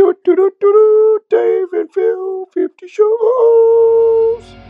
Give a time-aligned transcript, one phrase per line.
[0.00, 4.69] do, do, do, do, do, Dave and Phil, 50 shows.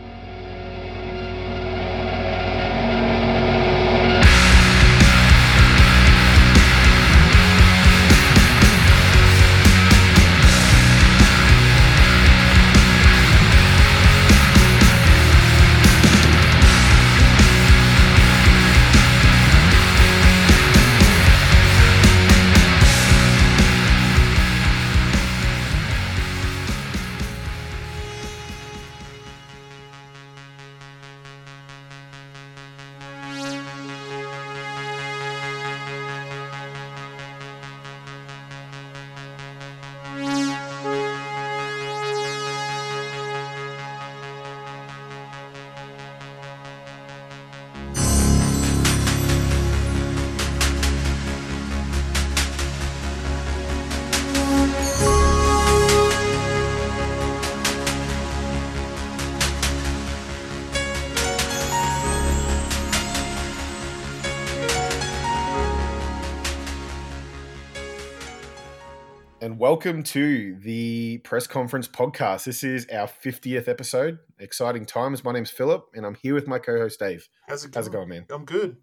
[69.83, 72.43] Welcome to the press conference podcast.
[72.43, 74.19] This is our 50th episode.
[74.37, 75.23] Exciting times.
[75.23, 77.27] My name's Filip, and I'm here with my co host Dave.
[77.47, 77.81] How's it going?
[77.81, 78.25] How's it going, man?
[78.29, 78.77] I'm good.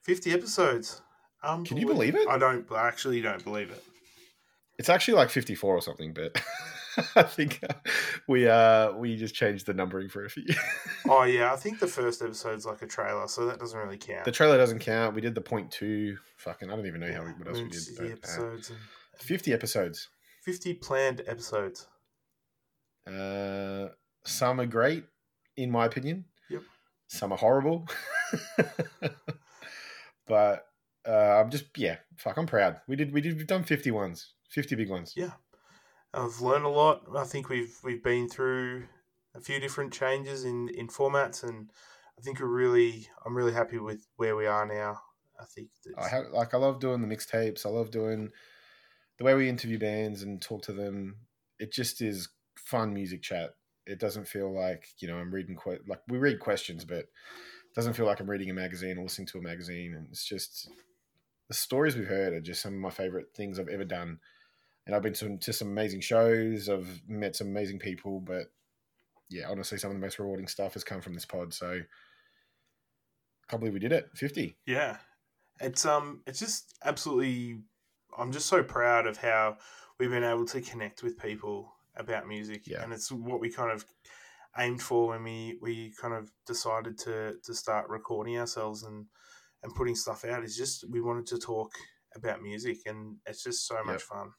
[0.00, 1.00] 50 episodes.
[1.44, 2.26] Um, Can you believe it?
[2.26, 2.66] I don't.
[2.72, 3.84] I actually don't believe it.
[4.80, 6.42] It's actually like 54 or something, but
[7.14, 7.74] I think uh,
[8.26, 10.46] we uh we just changed the numbering for a few.
[11.08, 14.24] Oh yeah, I think the first episode's like a trailer, so that doesn't really count.
[14.24, 15.14] the trailer doesn't count.
[15.14, 16.16] We did the point two.
[16.38, 18.10] Fucking, I don't even know how we, what else we did.
[18.10, 18.78] Uh, episodes and
[19.20, 20.08] 50 episodes.
[20.42, 21.88] 50 planned episodes.
[23.06, 23.88] Uh,
[24.24, 25.04] some are great,
[25.56, 26.24] in my opinion.
[26.50, 26.62] Yep.
[27.08, 27.86] Some are horrible.
[30.26, 30.66] but
[31.06, 32.36] uh, I'm just yeah, fuck.
[32.36, 32.80] I'm proud.
[32.86, 35.14] We did we did we've done 50 ones, 50 big ones.
[35.16, 35.32] Yeah,
[36.14, 37.02] I've learned a lot.
[37.16, 38.84] I think we've we've been through
[39.34, 41.70] a few different changes in in formats, and
[42.18, 43.08] I think we're really.
[43.24, 45.00] I'm really happy with where we are now.
[45.40, 47.66] I think I have like I love doing the mixtapes.
[47.66, 48.30] I love doing
[49.22, 51.14] the way we interview bands and talk to them.
[51.60, 53.50] It just is fun music chat.
[53.86, 57.08] It doesn't feel like you know I'm reading que- like we read questions, but it
[57.76, 59.94] doesn't feel like I'm reading a magazine or listening to a magazine.
[59.94, 60.68] And it's just
[61.46, 64.18] the stories we've heard are just some of my favorite things I've ever done.
[64.86, 66.68] And I've been to, to some amazing shows.
[66.68, 68.50] I've met some amazing people, but
[69.30, 71.54] yeah, honestly, some of the most rewarding stuff has come from this pod.
[71.54, 74.10] So I can't believe we did it.
[74.16, 74.56] Fifty.
[74.66, 74.96] Yeah,
[75.60, 77.60] it's um, it's just absolutely.
[78.18, 79.56] I'm just so proud of how
[79.98, 82.82] we've been able to connect with people about music, Yeah.
[82.82, 83.84] and it's what we kind of
[84.58, 89.06] aimed for when we we kind of decided to to start recording ourselves and
[89.62, 90.44] and putting stuff out.
[90.44, 91.72] Is just we wanted to talk
[92.14, 94.00] about music, and it's just so much Yep.
[94.02, 94.30] fun.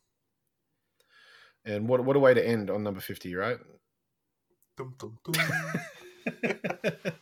[1.66, 3.58] And what what a way to end on number fifty, right?
[4.78, 5.36] Dum, dum, dum.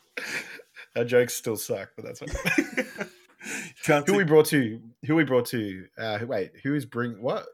[0.95, 2.83] Our jokes still suck, but that's okay.
[4.05, 4.81] Who we brought to?
[5.05, 5.85] Who we brought to?
[5.97, 7.45] Uh, wait, who is bring what?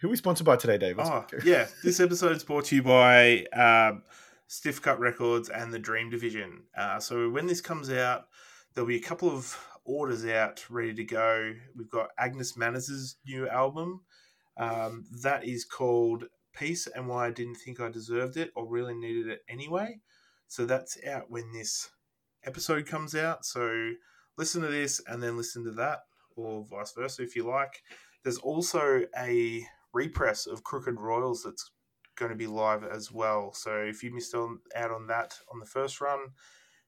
[0.00, 0.98] Who are we sponsored by today, Dave?
[0.98, 1.66] Let's Oh, yeah.
[1.82, 4.02] This episode is brought to you by um,
[4.46, 6.62] Stiff Cut Records and the Dream Division.
[6.76, 8.26] Uh, so when this comes out,
[8.74, 11.54] there'll be a couple of orders out ready to go.
[11.76, 14.02] We've got Agnes Manners' new album.
[14.56, 18.94] Um, that is called Peace and Why I Didn't Think I Deserved It or Really
[18.94, 20.00] Needed It Anyway.
[20.46, 21.90] So that's out when this
[22.44, 23.44] episode comes out.
[23.44, 23.92] So
[24.38, 25.98] listen to this and then listen to that,
[26.36, 27.82] or vice versa if you like.
[28.24, 31.70] There's also a repress of Crooked Royals that's
[32.16, 33.52] going to be live as well.
[33.52, 36.20] So if you missed on, out on that on the first run,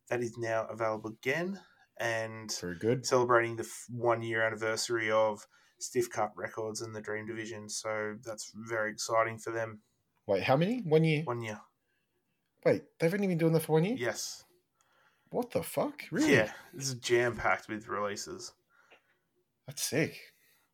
[0.08, 1.60] that is now available again
[1.98, 3.04] and Very good.
[3.06, 5.46] celebrating the f- one year anniversary of
[5.78, 7.68] Stiff Cut Records and the Dream Division.
[7.68, 9.80] So that's very exciting for them.
[10.26, 10.80] Wait, how many?
[10.82, 11.22] One year?
[11.24, 11.60] One year,
[12.64, 13.96] Wait, they've only been doing that for one year?
[13.98, 14.44] yes,
[15.30, 16.02] What the fuck?
[16.10, 16.32] Really?
[16.34, 18.52] yeah, this is jam packed with releases.
[19.66, 20.18] That's sick.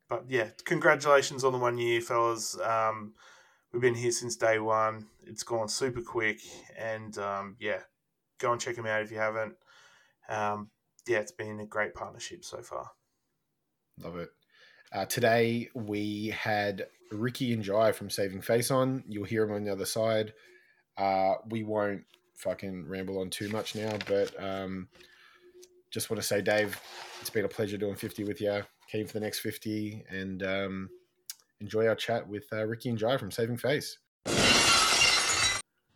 [0.08, 2.58] But yeah, congratulations on the one year, fellas.
[2.60, 3.14] Um,
[3.72, 5.06] we've been here since day one.
[5.24, 6.40] It's gone super quick,
[6.78, 7.80] and um, yeah,
[8.38, 9.54] go and check them out if you haven't.
[10.28, 10.70] Um,
[11.06, 12.90] yeah, it's been a great partnership so far.
[14.02, 14.30] Love it.
[14.92, 19.04] Uh, today we had Ricky and Jye from Saving Face on.
[19.06, 20.32] You'll hear them on the other side.
[20.96, 22.04] Uh, we won't
[22.36, 24.88] fucking ramble on too much now, but um,
[25.90, 26.78] just want to say, Dave,
[27.20, 28.62] it's been a pleasure doing 50 with you.
[28.90, 30.90] Keen for the next 50 and um,
[31.60, 33.98] enjoy our chat with uh, Ricky and Jye from Saving Face.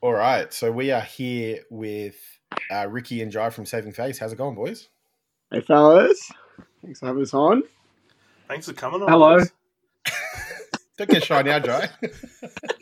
[0.03, 2.17] All right, so we are here with
[2.71, 4.19] uh, Ricky and Jye from Saving Face.
[4.19, 4.89] How's it going, boys?
[5.51, 6.31] Hey, fellas.
[6.83, 7.63] Thanks for having us on.
[8.49, 9.09] Thanks for coming on.
[9.09, 9.39] Hello.
[10.97, 11.89] Don't get shy now, Dry.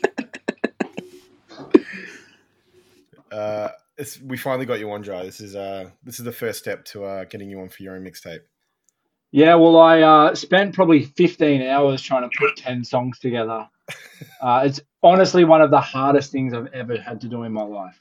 [3.31, 5.23] uh, it's, we finally got you on, Dry.
[5.23, 7.95] This is uh, this is the first step to uh, getting you on for your
[7.95, 8.39] own mixtape.
[9.31, 13.67] Yeah, well, I uh, spent probably 15 hours trying to put 10 songs together.
[14.41, 17.63] Uh, it's honestly one of the hardest things I've ever had to do in my
[17.63, 17.99] life.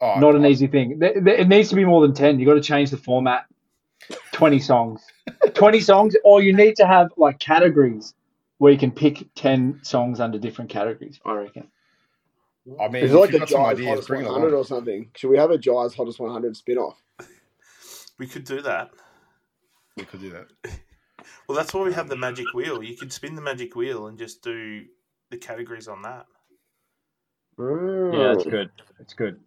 [0.00, 0.98] Oh, Not an easy thing.
[1.00, 2.38] Th- th- It needs to be more than 10.
[2.38, 3.46] you got to change the format.
[4.32, 5.02] 20 songs.
[5.54, 8.14] 20 songs, or you need to have like categories
[8.58, 11.68] where you can pick 10 songs under different categories, I reckon.
[12.80, 15.10] I mean, Is it like you've a got some Jye's ideas, Hottest 100 or something?
[15.16, 17.02] Should we have a Jye's Hottest 100 spin off?
[18.18, 18.90] We could do that.
[19.96, 20.46] We could do that.
[21.46, 22.80] Well, that's why we have the magic wheel.
[22.80, 24.84] You could spin the magic wheel and just do
[25.30, 26.26] the categories on that.
[27.58, 28.70] Yeah, it's good.
[29.00, 29.40] It's good.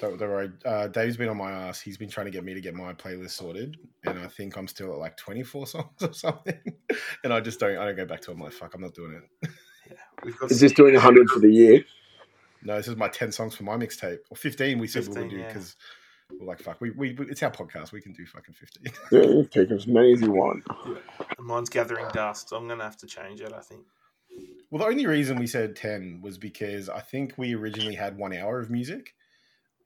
[0.00, 0.52] Don't, don't worry.
[0.64, 1.80] Uh, Dave's been on my ass.
[1.80, 4.68] He's been trying to get me to get my playlist sorted, and I think I'm
[4.68, 6.60] still at like 24 songs or something.
[7.24, 7.76] and I just don't.
[7.76, 8.34] I don't go back to it.
[8.34, 9.50] I'm like, fuck, I'm not doing it.
[10.24, 11.84] We've got Is this doing 100 for the year?
[12.64, 14.78] No, this is my 10 songs for my mixtape, or 15.
[14.78, 15.46] We said we 15, would do yeah.
[15.48, 15.76] because
[16.40, 17.92] we're like, fuck, we, we, we- it's our podcast.
[17.92, 18.92] We can do fucking 15.
[19.12, 20.64] Yeah, you take as many as you want.
[21.38, 22.48] mine's gathering dust.
[22.48, 23.52] So I'm going to have to change it.
[23.52, 23.82] I think.
[24.70, 28.32] well, the only reason we said 10 was because I think we originally had one
[28.32, 29.14] hour of music,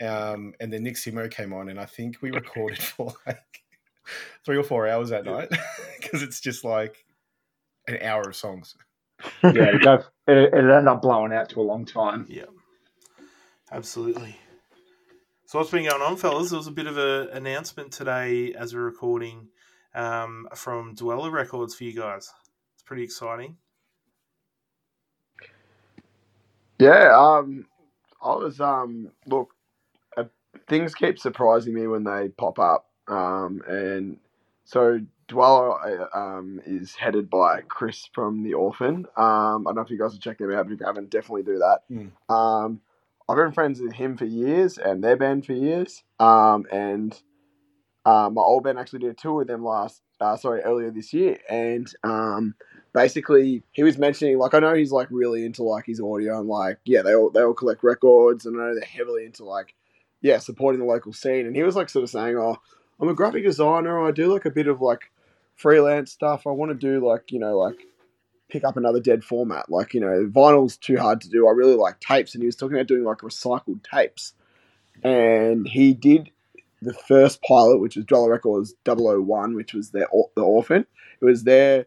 [0.00, 3.64] um, and then Nick Simo came on, and I think we recorded for like
[4.44, 5.48] three or four hours that night
[6.00, 7.04] because it's just like
[7.88, 8.76] an hour of songs.
[9.42, 12.24] Yeah, it, it, it ended up blowing out to a long time.
[12.28, 12.44] Yeah,
[13.73, 14.37] absolutely.
[15.47, 16.50] So what's been going on, fellas?
[16.50, 19.49] There was a bit of an announcement today as we're recording
[19.94, 22.31] um, from Dweller Records for you guys.
[22.75, 23.56] It's pretty exciting.
[26.79, 27.67] Yeah, um,
[28.23, 29.55] I was um, look,
[30.17, 30.25] uh,
[30.69, 34.19] things keep surprising me when they pop up, um, and
[34.65, 39.06] so Dweller uh, um, is headed by Chris from The Orphan.
[39.17, 41.11] Um, I don't know if you guys have checked them out, but if you haven't,
[41.11, 41.81] definitely do that.
[41.91, 42.11] Mm.
[42.32, 42.81] Um,
[43.28, 47.20] I've been friends with him for years and their band for years, um, and
[48.04, 51.12] uh, my old band actually did a tour with them last, uh, sorry, earlier this
[51.12, 52.54] year, and um,
[52.92, 56.48] basically he was mentioning like I know he's like really into like his audio and
[56.48, 59.74] like yeah they all they all collect records and I know they're heavily into like
[60.20, 62.56] yeah supporting the local scene and he was like sort of saying oh
[63.00, 65.10] I'm a graphic designer I do like a bit of like
[65.54, 67.86] freelance stuff I want to do like you know like
[68.48, 69.70] pick up another dead format.
[69.70, 71.46] Like you know vinyl's too hard to do.
[71.48, 74.34] I really like tapes and he was talking about doing like recycled tapes.
[75.02, 76.30] And he did
[76.82, 80.86] the first pilot which was Dweller Records 001 which was their or- the orphan.
[81.20, 81.86] It was their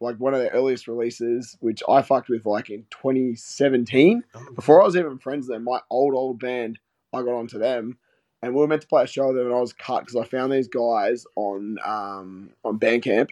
[0.00, 4.22] like one of their earliest releases, which I fucked with like in 2017.
[4.54, 6.78] Before I was even friends with them, my old old band,
[7.12, 7.98] I got onto them,
[8.42, 10.16] and we were meant to play a show with them, and I was cut because
[10.16, 13.30] I found these guys on um, on Bandcamp,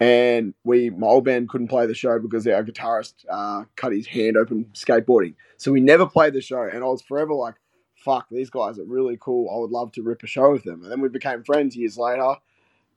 [0.00, 4.06] and we my old band couldn't play the show because our guitarist uh, cut his
[4.06, 7.54] hand open skateboarding, so we never played the show, and I was forever like,
[7.96, 9.50] fuck, these guys are really cool.
[9.54, 11.96] I would love to rip a show with them, and then we became friends years
[11.98, 12.36] later.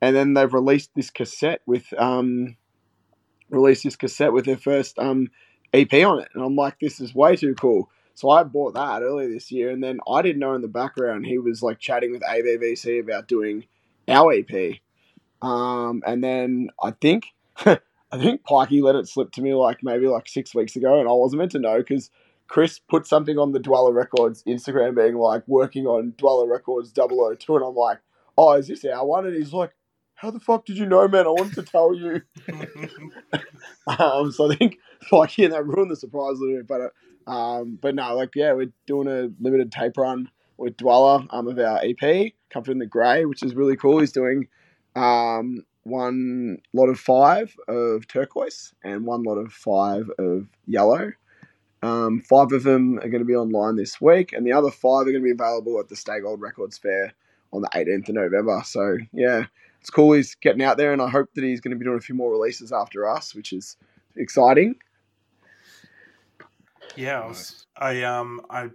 [0.02, 2.56] And then they've released this cassette with um,
[3.50, 5.28] released this cassette with their first um,
[5.74, 7.90] EP on it, and I'm like, this is way too cool.
[8.14, 11.26] So I bought that earlier this year, and then I didn't know in the background
[11.26, 13.66] he was like chatting with AVVC about doing
[14.08, 14.80] our EP,
[15.42, 17.28] um, and then I think
[17.66, 21.08] I think Pikey let it slip to me like maybe like six weeks ago, and
[21.08, 22.10] I wasn't meant to know because
[22.48, 27.56] Chris put something on the Dweller Records Instagram being like working on Dweller Records 002,
[27.56, 28.00] and I'm like,
[28.38, 29.26] oh, is this our one?
[29.28, 29.72] And he's like,
[30.16, 31.28] how the fuck did you know, man?
[31.28, 32.22] I wanted to tell you.
[33.88, 34.78] Um, so I think
[35.12, 36.82] like yeah, that ruined the surprise a little bit, but
[37.28, 41.48] uh, um, but no, like yeah, we're doing a limited tape run with Dweller um
[41.48, 44.00] of our EP, Comfort in the Grey, which is really cool.
[44.00, 44.48] He's doing
[44.96, 51.12] um one lot of five of turquoise and one lot of five of yellow.
[51.82, 55.08] Um, five of them are going to be online this week, and the other five
[55.08, 57.14] are going to be available at the Stay Gold Records Fair
[57.54, 58.62] on the 18th of November.
[58.66, 59.46] So yeah,
[59.80, 61.98] it's cool he's getting out there, and I hope that he's going to be doing
[61.98, 63.78] a few more releases after us, which is
[64.16, 64.76] exciting.
[66.96, 68.72] Yeah, I, was, I um I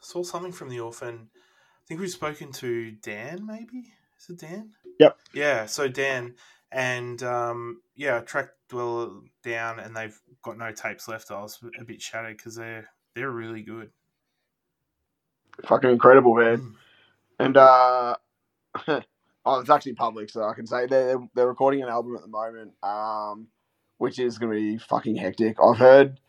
[0.00, 1.28] saw something from the orphan.
[1.34, 3.44] I think we've spoken to Dan.
[3.44, 3.92] Maybe
[4.28, 4.70] is it Dan?
[4.98, 5.18] Yep.
[5.34, 5.66] Yeah.
[5.66, 6.34] So Dan
[6.72, 9.10] and um yeah, I tracked Dweller
[9.42, 11.30] down, and they've got no tapes left.
[11.30, 13.90] I was a bit shattered because they're they're really good.
[15.64, 16.58] Fucking incredible, man.
[16.58, 16.74] Mm.
[17.38, 18.16] And uh,
[19.44, 22.28] oh, it's actually public, so I can say they're they're recording an album at the
[22.28, 23.48] moment, um,
[23.98, 25.56] which is going to be fucking hectic.
[25.62, 26.20] I've heard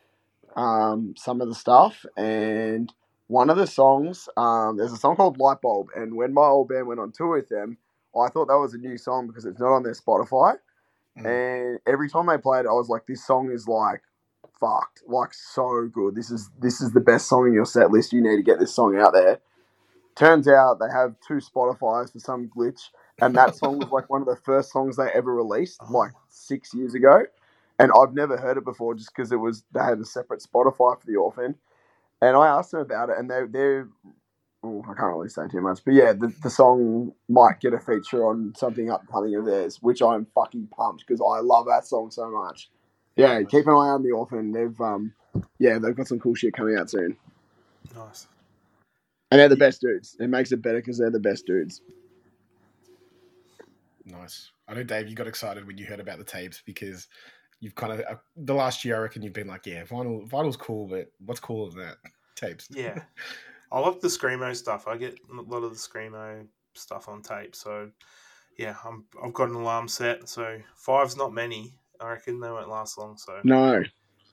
[0.56, 2.94] um, some of the stuff, and
[3.27, 6.70] one of the songs, um, there's a song called Light Bulb, and when my old
[6.70, 7.77] band went on tour with them,
[8.19, 10.55] I thought that was a new song because it's not on their Spotify.
[11.19, 11.25] Mm.
[11.25, 14.01] and every time they played, it, I was like, "This song is like
[14.59, 16.15] fucked, like so good.
[16.15, 18.13] This is this is the best song in your set list.
[18.13, 19.39] You need to get this song out there."
[20.15, 22.89] Turns out they have two Spotify's for some glitch,
[23.21, 25.93] and that song was like one of the first songs they ever released, Oh.
[25.93, 27.24] like six years ago.
[27.79, 31.00] And I've never heard it before, just because it was they had a separate Spotify
[31.00, 31.55] for the Orphan.
[32.21, 33.89] And I asked them about it, and they they're
[34.67, 37.79] oh, I can't really say too much, but yeah, the, the song might get a
[37.79, 42.12] feature on something upcoming of theirs, which I'm fucking pumped because I love that song
[42.12, 42.69] so much.
[43.15, 44.51] Yeah, keep an eye on the Orphan.
[44.51, 45.13] They've um,
[45.59, 47.17] yeah, they've got some cool shit coming out soon,
[47.95, 48.27] Nice.
[49.31, 50.15] and they're the best dudes.
[50.19, 51.81] It makes it better because they're the best dudes.
[54.05, 54.51] Nice.
[54.67, 57.07] I know, Dave, you got excited when you heard about the tapes because
[57.59, 58.97] you've kind of uh, the last year.
[58.97, 61.97] I reckon you've been like, yeah, vinyl, vinyl's cool, but what's cooler than that?
[62.36, 62.67] Tapes.
[62.69, 63.00] Yeah.
[63.71, 64.88] I love the screamo stuff.
[64.88, 67.55] I get a lot of the screamo stuff on tape.
[67.55, 67.89] So
[68.57, 70.29] yeah, I'm I've got an alarm set.
[70.29, 71.74] So five's not many.
[72.00, 73.17] I reckon they won't last long.
[73.17, 73.83] So No,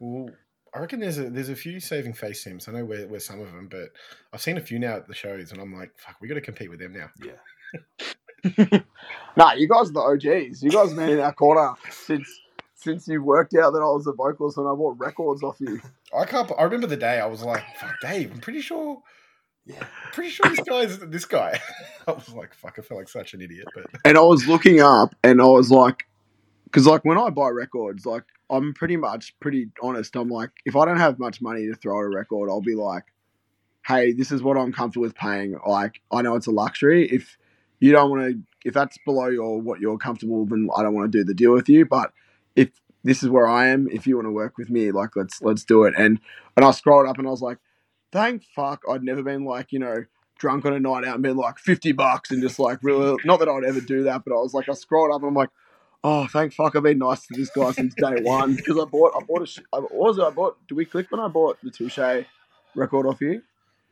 [0.01, 0.31] Well,
[0.75, 2.69] I reckon there's a there's a few saving face sims.
[2.69, 3.91] I know where, where some of them, but
[4.33, 6.41] I've seen a few now at the shows, and I'm like, fuck, we got to
[6.41, 7.11] compete with them now.
[7.25, 8.81] yeah.
[9.37, 10.63] nah, you guys are the OGs.
[10.63, 12.29] You guys have been in our corner since
[12.75, 15.81] since you worked out that I was a vocalist and I bought records off you.
[16.17, 16.51] I can't.
[16.59, 19.03] I remember the day I was like, fuck, Dave, I'm pretty sure,
[19.67, 19.87] Yeah.
[20.13, 21.59] pretty sure this guy's this guy.
[22.07, 24.81] I was like, fuck, I felt like such an idiot, but and I was looking
[24.81, 26.07] up, and I was like,
[26.65, 30.17] because like when I buy records, like I'm pretty much pretty honest.
[30.17, 32.75] I'm like, if I don't have much money to throw at a record, I'll be
[32.75, 33.05] like,
[33.87, 35.57] hey, this is what I'm comfortable with paying.
[35.67, 37.09] Like I know it's a luxury.
[37.09, 37.39] If
[37.81, 40.95] you don't want to, if that's below your what you're comfortable, with, then I don't
[40.95, 41.87] want to do the deal with you.
[41.87, 42.13] But
[42.55, 42.71] if
[43.03, 45.65] this is where I am, if you want to work with me, like let's let's
[45.65, 45.95] do it.
[45.97, 46.21] And
[46.57, 47.59] and I scrolled up and I was like,
[48.15, 50.05] thank fuck, I'd never been like you know
[50.39, 53.39] drunk on a night out and been like 50 bucks and just like really not
[53.41, 55.51] that I'd ever do that, but I was like, I scrolled up and I'm like,
[56.03, 59.13] oh, thank fuck, I've been nice to this guy since day one because I bought,
[59.17, 61.71] I bought a, sh- I was I bought, do we click when I bought the
[61.71, 61.99] Touche
[62.75, 63.43] record off you?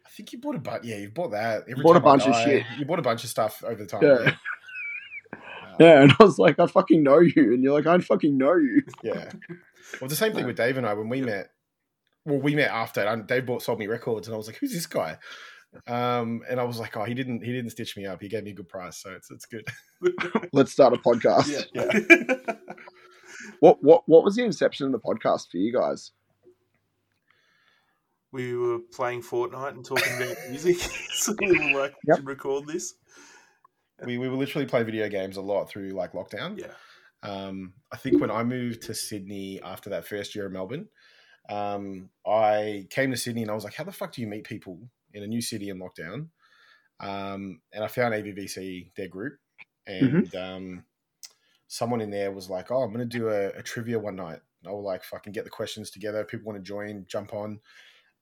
[0.06, 0.84] I think you bought a bunch.
[0.84, 1.62] Yeah, you bought that.
[1.68, 2.64] Every Bought a bunch of shit.
[2.78, 4.02] You bought a bunch of stuff over the time.
[4.02, 4.34] Yeah.
[5.80, 8.56] Yeah, and I was like, I fucking know you, and you're like, I fucking know
[8.56, 8.82] you.
[9.02, 9.30] Yeah.
[10.00, 11.50] Well, the same thing with Dave and I when we met.
[12.24, 13.00] Well, we met after.
[13.02, 15.18] And Dave bought sold me records, and I was like, "Who's this guy?"
[15.86, 17.42] Um, and I was like, "Oh, he didn't.
[17.44, 18.20] He didn't stitch me up.
[18.20, 19.66] He gave me a good price, so it's it's good."
[20.52, 21.66] Let's start a podcast.
[21.74, 22.54] Yeah.
[23.58, 26.12] What what what was the inception of the podcast for you guys?
[28.30, 30.76] we were playing Fortnite and talking about music.
[30.78, 32.16] so we were like, we Yep.
[32.18, 32.94] should record this.
[34.04, 36.58] we we were literally playing video games a lot through like lockdown.
[36.58, 36.72] Yeah.
[37.28, 40.88] Um, I think when I moved to Sydney after that first year in Melbourne,
[41.48, 44.44] um, I came to Sydney and I was like, "How the fuck do you meet
[44.44, 44.78] people
[45.12, 46.28] in a new city in lockdown?"
[47.00, 49.38] Um, and I found AVVC, their group,
[49.86, 50.84] and um,
[51.66, 54.40] someone in there was like, "Oh, I'm going to do a, a trivia one night."
[54.62, 56.24] And I will like fucking get the questions together.
[56.24, 57.58] People want to join, jump on,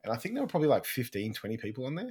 [0.04, 2.10] and I think there were probably like 15, 20 people on there.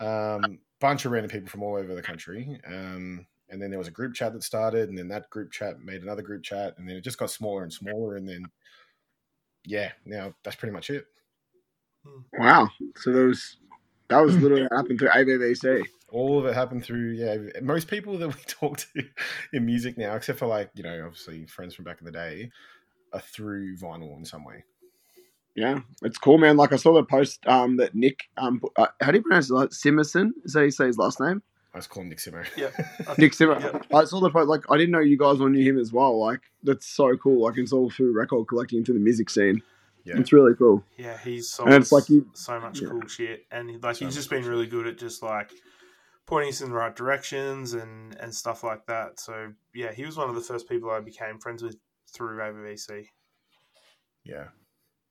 [0.00, 2.60] Um, bunch of random people from all over the country.
[2.66, 5.80] Um, and then there was a group chat that started, and then that group chat
[5.80, 8.44] made another group chat, and then it just got smaller and smaller, and then
[9.64, 11.06] yeah, now that's pretty much it.
[12.38, 12.68] Wow.
[12.96, 13.56] So those
[14.08, 15.84] that was literally happened through AVVC.
[16.10, 17.36] All of it happened through yeah.
[17.62, 19.04] Most people that we talk to
[19.52, 22.50] in music now, except for like you know obviously friends from back in the day,
[23.12, 24.64] are through vinyl in some way.
[25.54, 26.56] Yeah, it's cool, man.
[26.56, 29.54] Like I saw the post um, that Nick, um, uh, how do you pronounce it?
[29.54, 30.30] Like, Simerson?
[30.44, 31.42] Is that how you say his last name?
[31.74, 32.44] I was calling Nick Simmer.
[32.56, 32.70] Yeah.
[32.76, 33.58] Nick think- Simmer.
[33.60, 33.98] yeah.
[33.98, 34.48] I saw the post.
[34.48, 36.18] Like I didn't know you guys all knew him as well.
[36.18, 37.42] Like that's so cool.
[37.44, 39.62] Like it's all through record collecting through the music scene.
[40.04, 40.18] Yeah.
[40.18, 40.82] It's really cool.
[40.98, 42.88] Yeah, he's sold And it's like you- so much yeah.
[42.88, 45.52] cool shit, and like So he's just been really good at just like
[46.26, 49.18] pointing us in the right directions and and stuff like that.
[49.20, 51.76] So yeah, he was one of the first people I became friends with
[52.12, 53.06] through AVVC.
[54.24, 54.48] Yeah.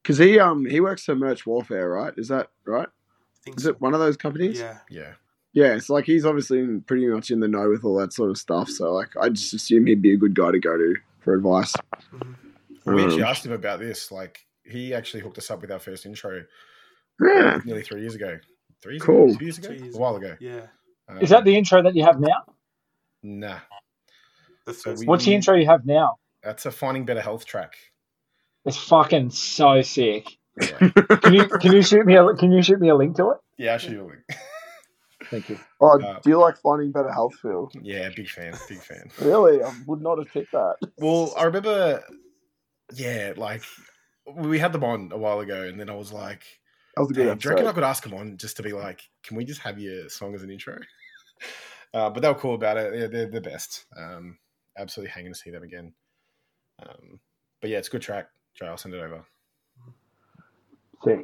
[0.03, 2.13] Because he um he works for Merch Warfare, right?
[2.17, 2.87] Is that right?
[2.87, 3.69] I think Is so.
[3.71, 4.59] it one of those companies?
[4.59, 5.13] Yeah, Yeah.
[5.53, 8.29] Yeah, it's like he's obviously in, pretty much in the know with all that sort
[8.29, 8.69] of stuff.
[8.69, 11.73] So like I just assume he'd be a good guy to go to for advice.
[12.13, 12.35] Mhm.
[12.85, 14.11] Well, we actually Um, asked him about this.
[14.11, 16.43] Like he actually hooked us up with our first intro
[17.21, 17.59] Yeah.
[17.65, 18.39] nearly three years ago.
[18.81, 19.29] Three years Cool.
[19.31, 19.37] ago?
[19.37, 19.69] Two years ago?
[19.71, 20.35] Years a while ago.
[20.39, 20.67] yeah.
[21.09, 22.45] Um, Is that the intro that you have now?
[23.21, 23.59] Nah.
[24.71, 26.15] So we- What's the intro you have now?
[26.43, 27.75] That's a finding better health track.
[28.65, 30.37] It's fucking so sick.
[30.61, 30.89] Yeah,
[31.21, 33.37] Can you can you shoot me a can you shoot me a link to it?
[33.57, 34.19] yeah actually, a link.
[35.31, 35.57] Thank you.
[35.79, 37.71] Oh, Uh, do you like finding better health, Phil?
[37.81, 39.09] yeah, big fan, big fan.
[39.21, 40.75] Really, I would not have picked that.
[40.97, 42.03] Well, I remember,
[42.93, 43.63] yeah, like
[44.35, 46.43] we had them on a while ago, and then I was like,
[46.95, 48.63] That was a "Hey, good do you reckon I could ask them on just to
[48.63, 50.77] be like, can we just have your song as an intro?
[51.93, 52.97] Uh, but they were cool about it.
[52.97, 53.83] Yeah, they're the best.
[53.97, 54.37] Um,
[54.77, 55.93] absolutely hanging to see them again.
[56.81, 57.19] Um,
[57.59, 58.29] but yeah, it's a good track.
[58.55, 59.25] Joe, I'll send it over.
[61.03, 61.19] Sick.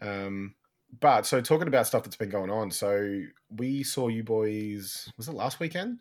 [0.00, 0.54] Um,
[1.00, 5.10] but so talking about stuff that's been going on, so we saw you boys.
[5.16, 5.98] Was it last weekend?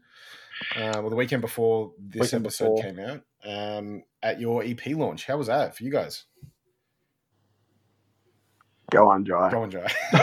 [0.75, 2.83] Uh, well, the weekend before this Weekend episode before.
[2.83, 5.25] came out um, at your EP launch.
[5.25, 6.25] How was that for you guys?
[8.91, 9.49] Go on, Jye.
[9.49, 9.91] Go on, Jye.
[10.13, 10.21] I'm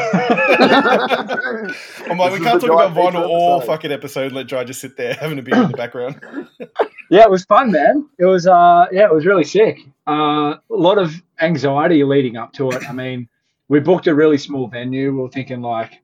[2.18, 4.30] like, This we can't talk about vinyl feature all fucking episode.
[4.30, 6.20] Let Jye just sit there having a beer in the background.
[7.12, 8.08] Yeah, it was fun, man.
[8.20, 9.80] It was uh yeah, it was really sick.
[10.06, 12.88] Uh, a lot of anxiety leading up to it.
[12.88, 13.28] I mean,
[13.70, 15.12] we booked a really small venue.
[15.12, 16.02] We were thinking like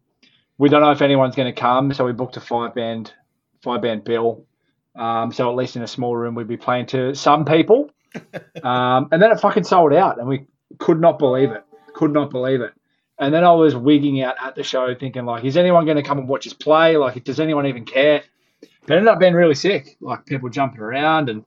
[0.57, 3.13] we don't know if anyone's going to come, so we booked a five band
[3.61, 4.47] five band bill.
[4.95, 7.91] Um, so at least in a small room we'd be playing to some people.
[8.63, 10.47] Um, and then it fucking sold out, and we
[10.79, 11.63] could not believe it.
[11.95, 12.73] Could not believe it.
[13.19, 16.03] And then I was wigging out at the show, thinking like, is anyone going to
[16.03, 16.97] come and watch us play?
[16.97, 18.23] Like, does anyone even care?
[18.63, 19.99] It ended up being really sick.
[20.01, 21.45] Like people jumping around and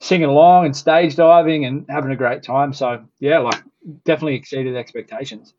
[0.00, 2.72] singing along and stage diving and having a great time.
[2.72, 3.62] So yeah, like
[4.04, 5.54] definitely exceeded expectations.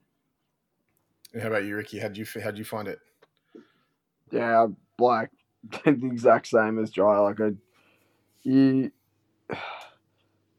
[1.40, 2.00] How about you, Ricky?
[2.00, 3.00] How'd you how'd you find it?
[4.32, 4.68] Yeah,
[5.00, 5.30] like
[5.86, 7.20] the exact same as Jye.
[7.20, 7.52] Like I,
[8.44, 8.92] you,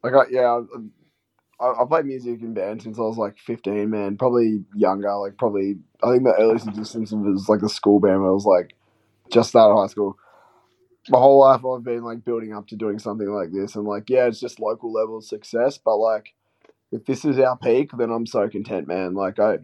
[0.02, 0.60] like I, yeah,
[1.60, 3.90] I, I played music in band since I was like fifteen.
[3.90, 5.14] Man, probably younger.
[5.16, 8.20] Like probably, I think the earliest existence of it was like the school band.
[8.20, 8.74] When I was like
[9.30, 10.16] just started high school.
[11.10, 14.10] My whole life I've been like building up to doing something like this, and like
[14.10, 15.78] yeah, it's just local level success.
[15.78, 16.34] But like,
[16.92, 19.14] if this is our peak, then I'm so content, man.
[19.14, 19.58] Like I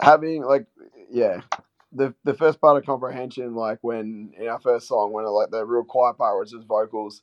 [0.00, 0.66] having like
[1.10, 1.40] yeah,
[1.92, 5.64] the the first part of comprehension, like when in our first song, when like the
[5.64, 7.22] real quiet part was just vocals.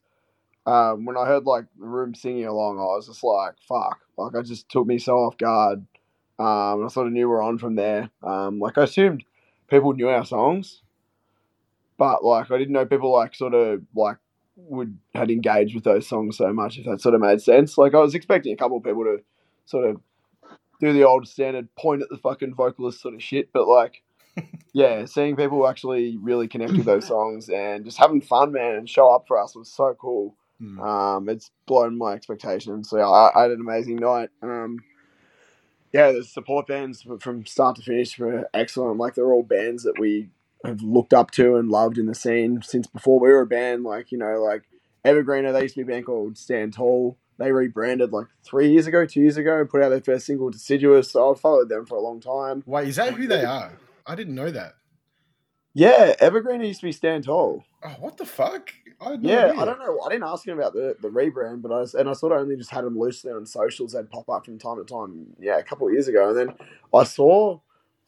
[0.66, 4.36] Um, when I heard like the room singing along, I was just like, "Fuck!" Like,
[4.36, 5.86] I just took me so off guard.
[6.38, 8.10] Um, I sort of knew we are on from there.
[8.24, 9.24] Um, like I assumed
[9.68, 10.82] people knew our songs,
[11.98, 14.18] but like I didn't know people like sort of like
[14.70, 16.78] would had engaged with those songs so much.
[16.78, 17.78] If that sort of made sense.
[17.78, 19.20] Like I was expecting a couple of people to
[19.66, 20.02] sort of
[20.80, 24.02] do the old standard point at the fucking vocalist sort of shit, but like
[24.74, 28.90] yeah, seeing people actually really connect with those songs and just having fun, man, and
[28.90, 30.36] show up for us was so cool.
[30.60, 30.80] Hmm.
[30.80, 32.90] Um, it's blown my expectations.
[32.90, 34.30] So yeah, I, I had an amazing night.
[34.42, 34.80] Um,
[35.92, 38.98] yeah, the support bands from start to finish were excellent.
[38.98, 40.30] Like they're all bands that we
[40.66, 43.84] have looked up to and loved in the scene since before we were a band.
[43.84, 44.64] Like you know, like
[45.06, 47.18] Evergreener, they used to be a band called Stand Tall.
[47.38, 50.52] They rebranded like three years ago, two years ago, and put out their first single,
[50.52, 51.12] Deciduous.
[51.12, 52.64] So I've followed them for a long time.
[52.66, 53.80] Wait, is that who they are?
[54.06, 54.76] I didn't know that.
[55.74, 57.64] Yeah, Evergreener used to be Stand Tall.
[57.84, 58.72] Oh, what the fuck?
[59.00, 59.62] I Yeah, idea.
[59.62, 60.02] I don't know.
[60.02, 62.40] I didn't ask him about the, the rebrand, but I was, and I sort of
[62.40, 63.94] only just had him loosely on socials.
[63.94, 65.28] They'd pop up from time to time.
[65.40, 66.56] Yeah, a couple of years ago, and then
[66.94, 67.60] I saw,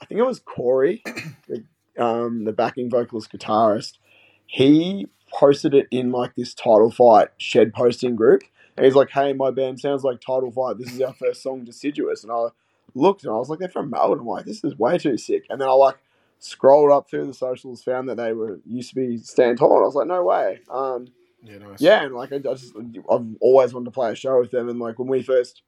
[0.02, 1.02] I think it was Corey,
[1.48, 1.64] the,
[1.98, 3.98] um, the backing vocalist guitarist.
[4.46, 8.44] He posted it in like this title fight shed posting group,
[8.78, 10.78] and he's like, "Hey, my band sounds like title fight.
[10.78, 12.48] This is our first song, Deciduous." And I
[12.94, 15.46] looked, and I was like, "They're from Melbourne." I'm like, "This is way too sick."
[15.50, 15.98] And then I like
[16.40, 19.84] scrolled up through the socials, found that they were used to be Stand Tall, and
[19.84, 21.08] I was like, "No way." Um,
[21.42, 21.82] Yeah, nice.
[21.82, 22.76] yeah, and like I, I just
[23.10, 25.64] I've always wanted to play a show with them, and like when we first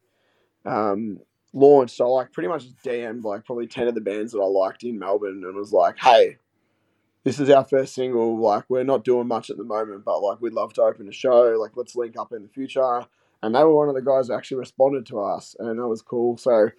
[0.65, 1.19] um,
[1.55, 4.83] launched, I like pretty much DM'd like probably ten of the bands that I liked
[4.83, 6.37] in Melbourne, and was like, "Hey,
[7.23, 8.37] this is our first single.
[8.39, 11.11] Like we're not doing much at the moment, but like we'd love to open a
[11.11, 11.57] show.
[11.59, 13.05] Like let's link up in the future."
[13.41, 16.01] And they were one of the guys who actually responded to us, and that was
[16.01, 16.37] cool.
[16.37, 16.71] So,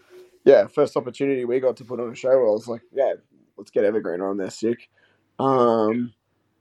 [0.45, 3.15] yeah, first opportunity we got to put on a show, I was like, "Yeah,
[3.57, 4.89] let's get Evergreen on there, sick."
[5.39, 6.13] Um,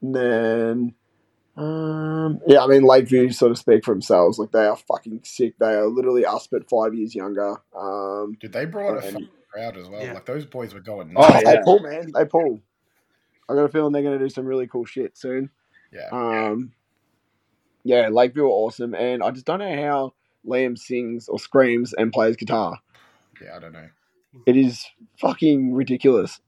[0.02, 0.94] and then
[1.56, 4.38] um, yeah, I mean Lakeview sort of speak for themselves.
[4.38, 5.54] Like they are fucking sick.
[5.58, 7.56] They are literally us, but five years younger.
[7.74, 10.04] Um, Dude, they brought a fucking crowd as well.
[10.04, 10.12] Yeah.
[10.12, 11.44] Like those boys were going Oh, nuts.
[11.44, 12.12] they pull, man.
[12.12, 12.60] They pull.
[13.48, 15.50] I got a feeling they're going to do some really cool shit soon.
[15.92, 16.08] Yeah.
[16.10, 16.72] Um,
[17.84, 20.14] yeah, Lakeview are awesome, and I just don't know how
[20.46, 22.78] Liam sings or screams and plays guitar.
[23.40, 23.88] Yeah, I don't know.
[24.46, 24.84] It is
[25.20, 26.40] fucking ridiculous.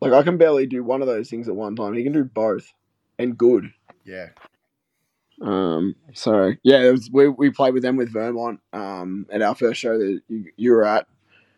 [0.00, 1.92] Like I can barely do one of those things at one time.
[1.94, 2.72] He can do both,
[3.18, 3.66] and good.
[4.08, 4.28] Yeah.
[5.40, 9.54] Um, so yeah, it was, we we played with them with Vermont um, at our
[9.54, 11.06] first show that you, you were at,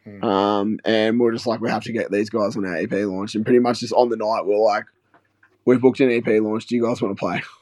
[0.05, 0.25] Hmm.
[0.25, 2.91] um, and we are just like we have to get these guys on our EP
[2.93, 4.85] launch, and pretty much just on the night we are like,
[5.65, 6.67] we've booked an EP launch.
[6.67, 7.43] Do you guys want to play?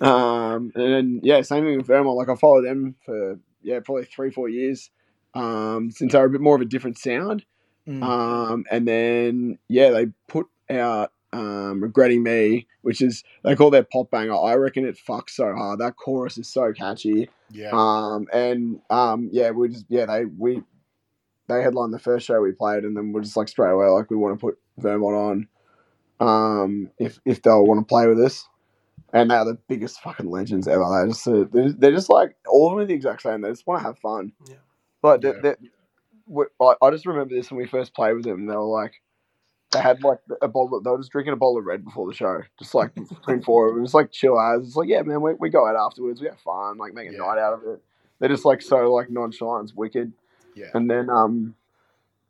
[0.00, 2.16] Um, and then, yeah, same thing with Vermont.
[2.16, 4.90] Like I followed them for yeah probably three four years,
[5.32, 7.44] um, since they're a bit more of a different sound.
[7.86, 8.02] Mm.
[8.02, 13.84] Um, and then yeah, they put out um, "Regretting Me," which is they call their
[13.84, 14.34] pop banger.
[14.36, 15.80] I reckon it fucks so hard.
[15.80, 17.28] That chorus is so catchy.
[17.50, 17.70] yeah.
[17.72, 20.62] Um, and um, yeah, we just yeah they we
[21.48, 24.10] they headlined the first show we played, and then we're just like straight away like
[24.10, 25.48] we want to put Vermont
[26.20, 26.26] on,
[26.62, 28.48] um, if if they'll want to play with us.
[29.12, 30.84] and they're the biggest fucking legends ever.
[30.90, 33.40] They're just uh, they're, they're just like all of them are the exact same.
[33.42, 34.32] They just want to have fun.
[34.48, 34.56] Yeah.
[35.02, 35.32] Like Yeah.
[35.42, 38.46] they they I I just remember this when we first played with them.
[38.46, 38.94] They were like.
[39.72, 40.78] They had like a bottle.
[40.78, 43.42] Of, they were just drinking a bottle of red before the show, just like between
[43.42, 43.70] four.
[43.70, 44.66] of It was like chill as.
[44.66, 46.20] It's like, yeah, man, we, we go out afterwards.
[46.20, 47.18] We have fun, like make a Yeah.
[47.18, 47.82] night out of it.
[48.18, 50.12] They're just like so like nonchalant, it's wicked.
[50.54, 50.66] Yeah.
[50.72, 51.54] And then, um,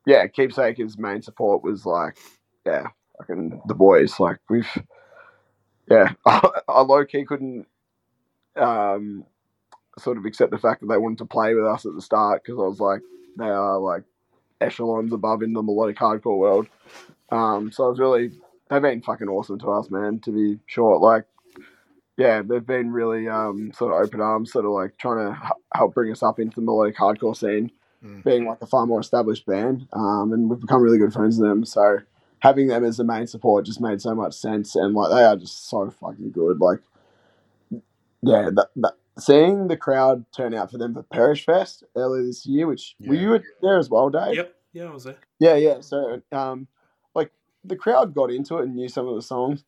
[0.07, 2.17] yeah, Keepsaker's main support was like,
[2.65, 4.19] yeah, fucking the boys.
[4.19, 4.69] Like we've,
[5.91, 7.67] yeah, I low key couldn't,
[8.57, 9.25] um,
[9.99, 12.43] sort of accept the fact that they wanted to play with us at the start
[12.43, 13.01] because I was like,
[13.39, 14.03] they are like
[14.61, 16.67] echelons above in the melodic hardcore world.
[17.31, 18.31] Um, so I was really,
[18.71, 20.21] they've been fucking awesome to us, man.
[20.21, 21.25] To be short, like.
[22.19, 25.53] Yeah, they've been really um, sort of open arms, sort of like trying to h-
[25.75, 27.71] help bring us up into the melodic hardcore scene
[28.05, 28.23] Mm.
[28.25, 31.49] being like a far more established band, um, and we've become really good friends with
[31.49, 31.65] them.
[31.67, 31.99] So
[32.41, 35.37] having them as the main support just made so much sense, and like they are
[35.37, 36.59] just so fucking good.
[36.61, 36.79] Like,
[38.23, 42.45] yeah, that, that, seeing the crowd turn out for them for Perish Fest earlier this
[42.47, 44.37] year, which were you there as well, Dave?
[44.37, 44.55] Yep.
[44.73, 45.17] Yeah, I was there.
[45.39, 45.81] Yeah, yeah.
[45.81, 46.67] So, um,
[47.67, 49.65] the crowd got into it and knew some of the songs,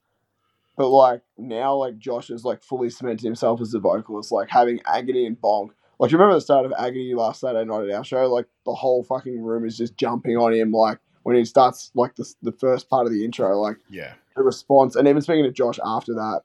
[0.76, 4.30] but like now, like Josh has like fully cemented himself as a vocalist.
[4.32, 5.70] Like having Agony and Bonk.
[6.00, 8.32] Like, you remember the start of Agony last Saturday night at our show?
[8.32, 10.70] Like the whole fucking room is just jumping on him.
[10.70, 14.14] Like when he starts like the the first part of the intro, like Yeah.
[14.37, 14.94] the response.
[14.94, 16.42] And even speaking to Josh after that,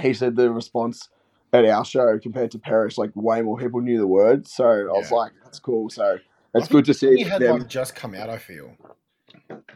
[0.00, 1.08] he said the response
[1.52, 4.52] at our show compared to Perish, like way more people knew the words.
[4.52, 5.16] So I was Yeah.
[5.16, 5.88] like, that's cool.
[5.88, 6.18] So
[6.52, 7.58] it's good to see He had them.
[7.60, 8.28] like just come out.
[8.28, 8.72] I feel,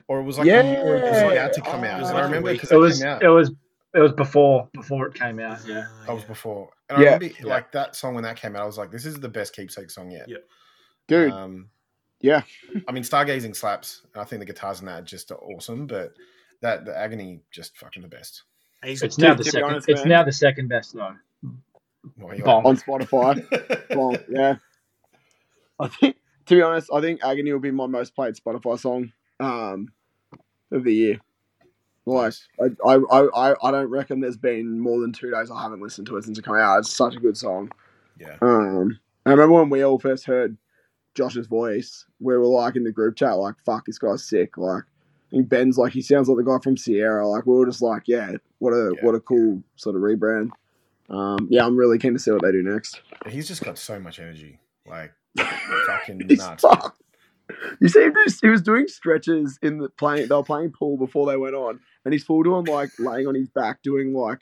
[0.08, 0.80] or it was like Yeah.
[0.82, 1.98] or it was about to come out.
[1.98, 3.22] it was And like I a remember because It it was came out.
[3.22, 3.50] it was
[3.94, 5.58] it was before before it came out.
[5.66, 5.86] Yeah.
[6.06, 6.70] That was before.
[6.88, 7.14] And I Yeah.
[7.18, 9.54] remember like that song when that came out, I was like, this is the best
[9.54, 10.28] keepsake song yet.
[10.28, 10.38] Yeah.
[11.06, 11.70] Dude, Um,
[12.20, 12.42] yeah.
[12.86, 14.02] I mean, Stargazing slaps.
[14.14, 16.14] and I think the guitars in that are just awesome, but
[16.60, 18.42] that the agony just fucking the best.
[18.82, 19.64] And he's- It's now the second.
[19.64, 20.08] honest, it's man.
[20.08, 21.14] now the second best though.
[22.16, 23.44] What, you on Spotify.
[23.96, 24.56] well, yeah.
[25.80, 29.12] I think, to be honest, I think Agony will be my most played Spotify song
[29.40, 29.88] um,
[30.70, 31.20] of the year.
[32.06, 32.94] Like, I, I,
[33.34, 36.24] I, I- don't reckon there's been more than two days I haven't listened to it
[36.24, 36.78] since it came out.
[36.78, 37.70] It's such a good song.
[38.18, 38.36] yeah.
[38.40, 40.56] Um, I remember when we all first heard
[41.14, 44.56] Josh's voice, we were like in the group chat, like, fuck, this guy's sick.
[44.56, 47.28] Like, I think Ben's like, he sounds like the guy from Sierra.
[47.28, 49.04] Like, we were just like, yeah, what a Yeah.
[49.04, 50.48] what a cool sort of rebrand.
[51.10, 53.02] Um, yeah, I'm really keen to see what they do next.
[53.28, 54.60] He's just got so much energy.
[54.86, 56.62] Like fucking nuts.
[56.62, 57.02] fucked.
[57.80, 60.96] You see him just, he was doing stretches in the playing they were playing pool
[60.96, 64.40] before they went on and he's full doing like laying on his back doing like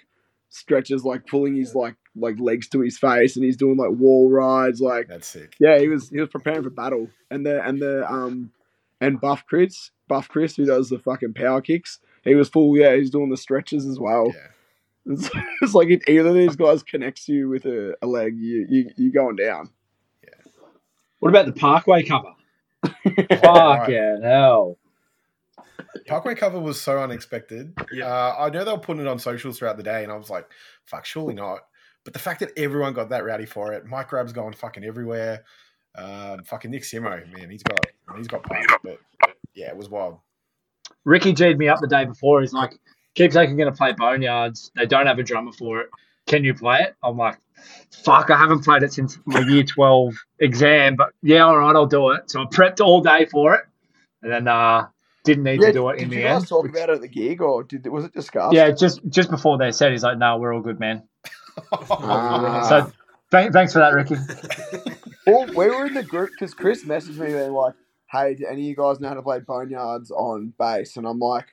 [0.48, 4.30] stretches like pulling his like like legs to his face and he's doing like wall
[4.30, 5.54] rides like That's sick.
[5.60, 8.50] yeah he was he was preparing for battle and the and the um
[9.00, 12.94] and buff chris buff chris who does the fucking power kicks he was full yeah
[12.96, 14.48] he's doing the stretches as well Yeah.
[15.12, 15.30] it's,
[15.62, 18.90] it's like if either of these guys connects you with a, a leg you you
[18.96, 19.70] you going down
[20.24, 20.50] Yeah.
[21.20, 22.32] What about the Parkway cover?
[23.42, 23.90] Fuck Right.
[23.90, 24.78] yeah, hell.
[26.06, 27.72] Parkway cover was so unexpected.
[27.92, 28.06] Yeah.
[28.06, 30.30] Uh, I know they were putting it on socials throughout the day, and I was
[30.30, 30.46] like,
[30.84, 31.60] "Fuck, surely not."
[32.04, 35.44] But the fact that everyone got that rowdy for it, Mike Grab's going fucking everywhere.
[35.96, 37.80] Um, fucking Nick Simo, man, he's got
[38.16, 38.98] he's got pipes, but
[39.54, 40.18] yeah, it was wild.
[41.04, 42.40] Ricky G'd me up the day before.
[42.42, 42.72] He's like,
[43.14, 44.70] Keepsake are going to play Boneyards.
[44.76, 45.88] They don't have a drummer for it.
[46.26, 46.94] Can you play it?
[47.02, 47.38] I'm like,
[48.04, 51.86] fuck, I haven't played it since my year 12 exam, but yeah, all right, I'll
[51.86, 52.30] do it.
[52.30, 53.62] So I prepped all day for it
[54.22, 54.86] and then uh,
[55.24, 56.48] didn't need to do it in the you guys end.
[56.48, 59.58] talk about it at the gig or did was it discussed Yeah, just just before
[59.58, 61.02] they said, he's like, no, we're all good, man.
[61.72, 62.66] Ah.
[62.68, 62.92] So
[63.30, 64.16] th- thanks for that, Ricky.
[65.26, 67.74] Well, we were in the group because Chris messaged me being like,
[68.12, 71.18] "Hey, do any of you guys know how to play boneyards on bass?" And I'm
[71.18, 71.46] like,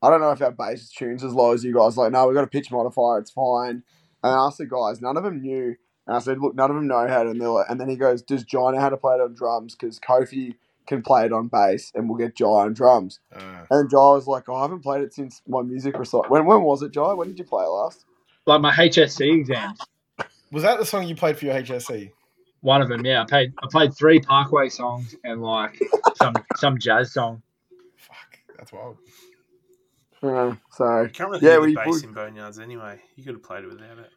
[0.00, 2.34] "I don't know if our bass tunes as low as you guys." Like, no, we've
[2.34, 3.18] got a pitch modifier.
[3.18, 3.82] It's fine.
[4.22, 5.76] And I asked the guys, none of them knew.
[6.06, 7.96] And I said, "Look, none of them know how to." And, they're and then he
[7.96, 9.76] goes, "Does Jye know how to play it on drums?
[9.76, 10.54] Because Kofi
[10.86, 14.26] can play it on bass, and we'll get Jye on drums." Uh, And Jye was
[14.26, 17.12] like, oh, "I haven't played it since my music recital." When when was it, Jye?
[17.12, 18.04] When did you play it last?
[18.46, 19.80] Like my HSC exams.
[20.50, 22.10] was that the song you played for your HSC?
[22.62, 23.22] One of them, yeah.
[23.22, 25.80] I played I played three Parkway songs and like
[26.16, 27.42] some some jazz song.
[27.96, 28.96] Fuck, that's wild.
[30.22, 33.00] Uh, so Can't really Yeah, hear we- the bass we- in Boneyards anyway.
[33.16, 34.10] You could have played it without it.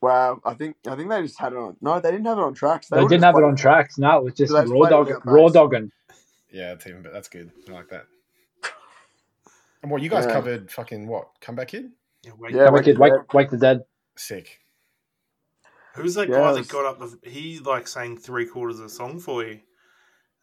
[0.00, 1.76] wow, I think I think they just had it on.
[1.80, 2.88] No, they didn't have it on tracks.
[2.88, 3.98] They would've didn't have it played on tracks.
[3.98, 5.90] No, it was just So they just raw played it dog, raw dogging.
[6.50, 7.50] Yeah, it's even, but that's good.
[7.68, 8.06] I like that.
[9.82, 10.32] And what you guys Yeah.
[10.32, 10.70] covered?
[10.70, 11.28] Fucking what?
[11.42, 11.92] Comeback kid?
[12.22, 12.54] Yeah, wait.
[12.54, 13.84] Yeah, Wake, Wake wake, the wake the dead.
[14.16, 14.60] Sick.
[15.94, 16.98] Who's that Yeah, guy it that got up?
[16.98, 19.60] The, he like sang three quarters of the song for you.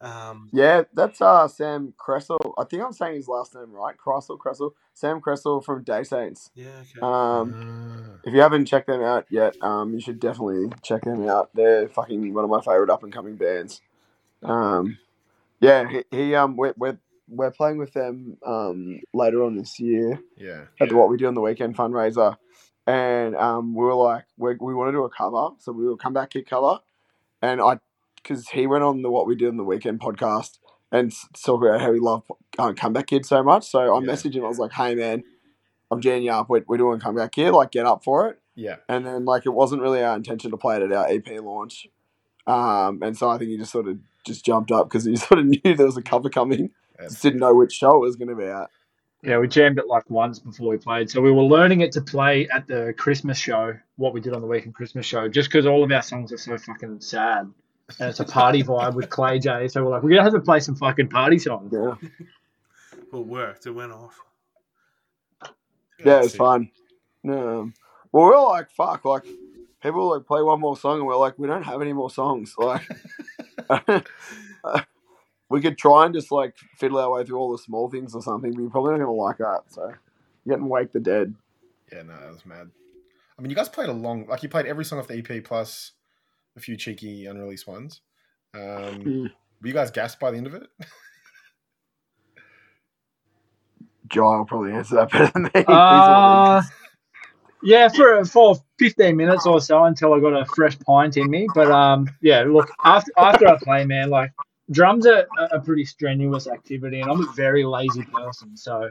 [0.02, 2.54] Um, Yeah, that's uh Sam Cressel.
[2.58, 3.96] I think I'm saying his last name right.
[3.96, 4.74] Cressel, Cressel.
[4.94, 6.50] Sam Cressel from Day Saints.
[6.54, 7.00] yeah, okay.
[7.00, 8.18] Um, Ah.
[8.24, 11.50] if you haven't checked them out yet, um, you should definitely check them out.
[11.54, 13.80] They're fucking one of my favorite up and coming bands.
[14.42, 14.98] Um,
[15.60, 20.20] yeah, he, he um we're, we're we're playing with them um later on this year
[20.36, 20.64] yeah.
[20.80, 22.36] at the What We Do on the Weekend fundraiser,
[22.86, 25.96] and um, we were like, we we want to do a cover, so we will
[25.96, 26.80] Comeback Kid cover,
[27.40, 27.78] and I,
[28.22, 30.58] because he went on the What We Do on the Weekend podcast
[30.90, 33.68] and s- talked about how he loved uh, Comeback Kid so much.
[33.68, 34.06] So I Yeah.
[34.06, 34.44] messaged him.
[34.44, 35.22] I was like, hey man,
[35.90, 36.48] I'm jamming you up.
[36.48, 37.50] We're, we're doing Comeback Kid.
[37.52, 38.38] Like, get up for it.
[38.54, 38.76] Yeah.
[38.88, 41.86] And then like it wasn't really our intention to play it at our EP launch,
[42.46, 45.40] um, and so I think he just sort of just jumped up because he sort
[45.40, 46.70] of knew there was a cover coming.
[46.96, 48.68] That's- Just didn't know which show it was going to be at.
[49.24, 51.08] Yeah, we jammed it like once before we played.
[51.08, 54.40] So we were learning it to play at the Christmas show, what we did on
[54.40, 57.48] the weekend Christmas show, just because all of our songs are so fucking sad.
[57.98, 59.68] And it's a party vibe with Clay J.
[59.68, 61.72] So we're like, we're going to have to play some fucking party songs.
[61.72, 61.94] Yeah.
[63.12, 63.66] well, it worked.
[63.66, 64.18] It went off.
[66.04, 66.38] Yeah, it was it.
[66.38, 66.70] fun.
[67.28, 67.74] Um,
[68.10, 69.24] well, we're like, fuck, like,
[69.82, 72.54] people like play one more song, and we're like, we don't have any more songs.
[72.58, 72.82] Like,
[75.48, 78.22] we could try and just like fiddle our way through all the small things or
[78.22, 79.62] something, but you're probably not gonna like that.
[79.68, 79.92] So,
[80.44, 81.34] you're getting wake the dead.
[81.92, 82.70] Yeah, no, that was mad.
[83.38, 85.44] I mean, you guys played a long, like you played every song off the EP
[85.44, 85.92] plus
[86.56, 88.00] a few cheeky unreleased ones.
[88.54, 89.30] Um, Mm.
[89.60, 90.68] were you guys gassed by the end of it?
[94.08, 95.64] Jye will probably answer that better than me.
[95.68, 96.62] Uh,
[97.62, 101.48] yeah, for for 15 minutes or so until I got a fresh pint in me.
[101.48, 104.32] But um, yeah, look, after after I play, man, like
[104.70, 108.56] drums are a pretty strenuous activity, and I'm a very lazy person.
[108.56, 108.90] So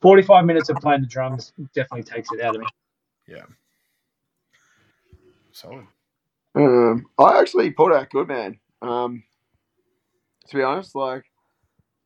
[0.00, 2.68] 45 minutes of playing the drums definitely takes it out of me.
[3.26, 3.44] Yeah.
[5.52, 5.86] Solid.
[6.58, 8.58] Um, I actually pulled out good, man.
[8.82, 9.22] Um,
[10.48, 11.24] to be honest, like,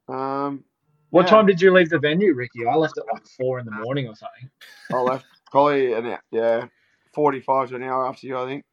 [0.09, 0.65] um,
[1.11, 1.31] What Yeah.
[1.31, 2.67] time did you leave the venue, Ricky?
[2.67, 4.51] I left at like four in the morning or something.
[4.93, 6.67] I left probably an hou- yeah,
[7.15, 8.65] forty five to an hour after you, I think.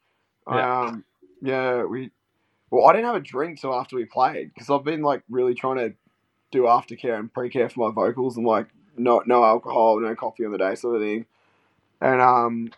[0.49, 0.81] Yeah.
[0.81, 1.03] Um,
[1.41, 2.11] yeah, we.
[2.71, 5.53] Well, I didn't have a drink till after we played because I've been like really
[5.53, 5.93] trying to
[6.51, 10.45] do aftercare and pre care for my vocals and like no no alcohol, no coffee
[10.45, 11.25] on the day sort of thing.
[11.99, 12.71] And um,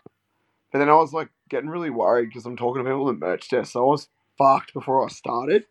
[0.72, 3.50] but then I was like getting really worried because I'm talking to people at merch
[3.50, 5.66] test, so I was fucked before I started.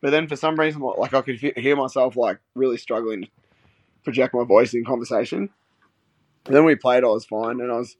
[0.00, 3.30] But then for some reason, like I could hear myself like really struggling to
[4.04, 5.48] project my voice in conversation.
[6.46, 7.96] And then we played, I was fine, and I was,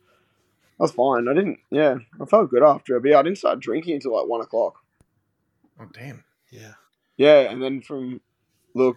[0.79, 1.27] I was fine.
[1.29, 3.01] I didn't, yeah, I felt good after it.
[3.01, 4.75] But yeah, I didn't start drinking until like one o'clock.
[5.81, 6.25] Oh, damn.
[6.51, 6.75] Yeah.
[7.17, 8.21] Yeah, and then from
[8.75, 8.97] look,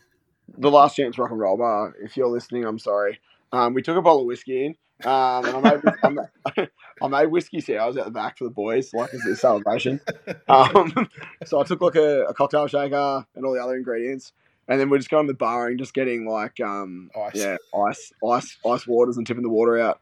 [0.57, 1.95] the last chance rock and roll bar.
[2.01, 3.19] If you're listening, I'm sorry.
[3.53, 6.69] Um, we took a bottle of whiskey in, um, and I made, I made,
[7.01, 9.99] I made whiskey sours out the back for the boys, like as a celebration.
[10.49, 11.09] Um,
[11.45, 14.31] so I took like a, a cocktail shaker and all the other ingredients,
[14.69, 17.31] and then we're just going to the bar and just getting like, um, Ice.
[17.35, 19.99] yeah, ice, ice, ice waters and tipping the water out.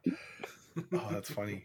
[0.93, 1.63] Oh, that's funny.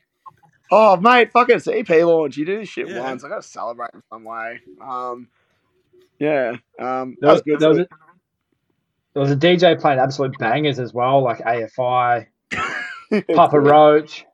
[0.73, 2.37] Oh, mate, fucking it's EP launch.
[2.39, 3.01] You do this shit Yeah.
[3.01, 3.23] once.
[3.23, 4.61] I gotta celebrate in some way.
[4.81, 5.29] Um,
[6.19, 7.61] yeah, um, that There, was good.
[7.61, 7.87] there was a,
[9.15, 12.27] there was a DJ playing absolute bangers as well, like AFI,
[13.35, 14.25] Papa Roach.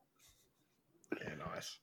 [1.20, 1.78] Yeah, nice.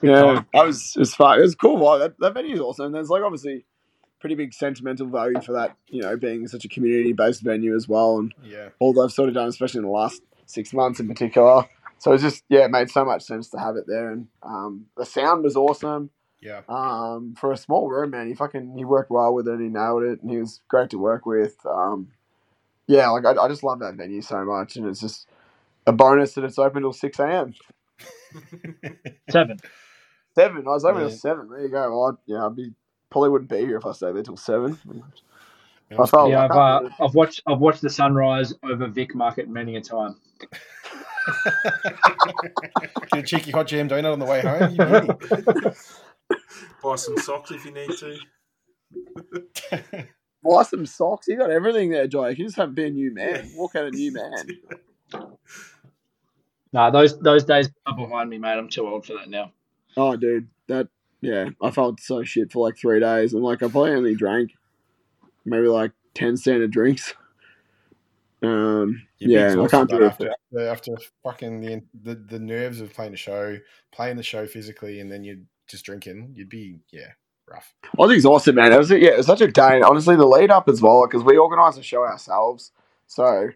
[0.00, 0.46] Good Yeah, time.
[0.52, 1.38] that was it was fun.
[1.38, 1.78] It was cool.
[1.78, 2.00] vibe.
[2.00, 2.92] That, that venue is awesome.
[2.92, 3.64] There's like obviously
[4.20, 5.76] pretty big sentimental value for that.
[5.88, 8.70] You know, being such a community based venue as well, and Yeah.
[8.78, 11.64] all I've sort of done, especially in the last six months in particular.
[11.98, 14.86] So it's just yeah, it made so much sense to have it there, and um,
[14.96, 16.10] the sound was awesome.
[16.40, 16.60] Yeah.
[16.68, 19.58] Um, for a small room, man, he fucking he worked well with it.
[19.60, 21.56] He nailed it, and he was great to work with.
[21.64, 22.08] Um,
[22.86, 25.26] yeah, like I, I just love that venue so much, and it's just
[25.86, 27.54] a bonus that it's open till six a.m.
[29.30, 29.58] Seven.
[30.34, 30.66] Seven.
[30.66, 31.08] I was open Yeah.
[31.08, 31.48] till seven.
[31.50, 31.90] There you go.
[31.90, 32.72] Well, I'd, yeah, I'd be
[33.10, 34.76] probably wouldn't be here if I stayed there till seven.
[35.90, 39.48] Yeah, I felt, yeah, I've, uh, I've watched I've watched the sunrise over Vic Market
[39.48, 40.16] many a time.
[43.12, 44.76] Get a cheeky hot jam donut on the way home.
[46.82, 48.18] Buy some socks if you need to.
[50.42, 51.26] buy some socks.
[51.28, 52.30] You got everything there, Joy.
[52.30, 53.50] You just have to be a new man.
[53.54, 54.46] Walk out a new man.
[56.74, 58.58] Nah, those those days are behind me, mate.
[58.58, 59.52] I'm too old for that now.
[59.96, 60.88] Oh, dude, that
[61.20, 64.50] yeah, I felt so shit for like three days, and like I probably only drank
[65.44, 67.14] maybe like ten standard drinks.
[68.42, 70.06] Um, yeah, I can't by do it.
[70.06, 73.56] after, after, after fucking the, the the nerves of playing the show,
[73.92, 76.32] playing the show physically, and then you're just drinking.
[76.34, 77.12] You'd be yeah,
[77.48, 77.72] rough.
[77.84, 78.72] I was exhausted, man.
[78.72, 79.76] It was yeah, it was such a day.
[79.76, 82.72] And honestly, the lead up as well because we organised the show ourselves.
[83.06, 83.50] So,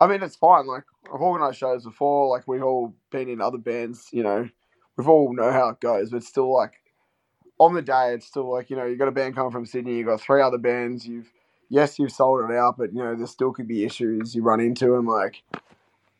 [0.00, 0.66] I mean, it's fine.
[0.66, 2.28] Like I've organised shows before.
[2.28, 4.08] Like we've all been in other bands.
[4.12, 4.48] You know,
[4.96, 6.10] we've all know how it goes.
[6.10, 6.74] But still, like
[7.58, 9.98] on the day, it's still like you know you got a band coming from Sydney,
[9.98, 11.06] You have got three other bands.
[11.06, 11.32] You've
[11.68, 14.60] yes, you've sold it out, but you know there still could be issues you run
[14.60, 15.42] into, and like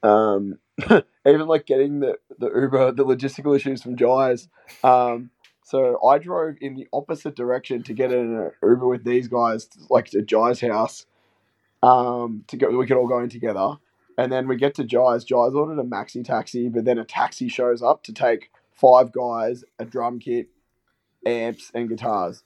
[0.02, 0.58] um,
[1.26, 4.48] even like getting the the Uber, the logistical issues from Jais.
[4.82, 5.30] Um,
[5.64, 9.68] so I drove in the opposite direction to get in an Uber with these guys,
[9.90, 11.06] like to Jye's house,
[11.82, 12.70] um, to go.
[12.76, 13.76] We could all go in together,
[14.18, 15.24] and then we get to Jye's.
[15.24, 19.64] Jye's ordered a maxi taxi, but then a taxi shows up to take five guys,
[19.78, 20.48] a drum kit,
[21.26, 22.42] amps, and guitars.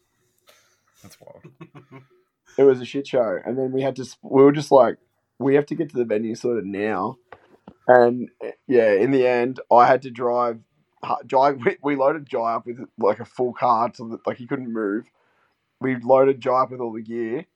[1.02, 1.44] That's wild.
[2.58, 4.06] It was a shit show, and then we had to.
[4.22, 4.96] We were just like,
[5.38, 7.16] we have to get to the venue sort of now,
[7.88, 8.30] and
[8.68, 10.60] yeah, in the end, I had to drive.
[11.04, 14.38] hu- Jye, we, we loaded Jye up with like a full car, so that like
[14.38, 15.06] he couldn't move.
[15.80, 17.46] We loaded Jye up with all the gear.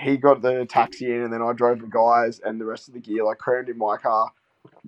[0.00, 2.94] He got the taxi in, and then I drove the guys and the rest of
[2.94, 4.30] the gear, like crammed in my car,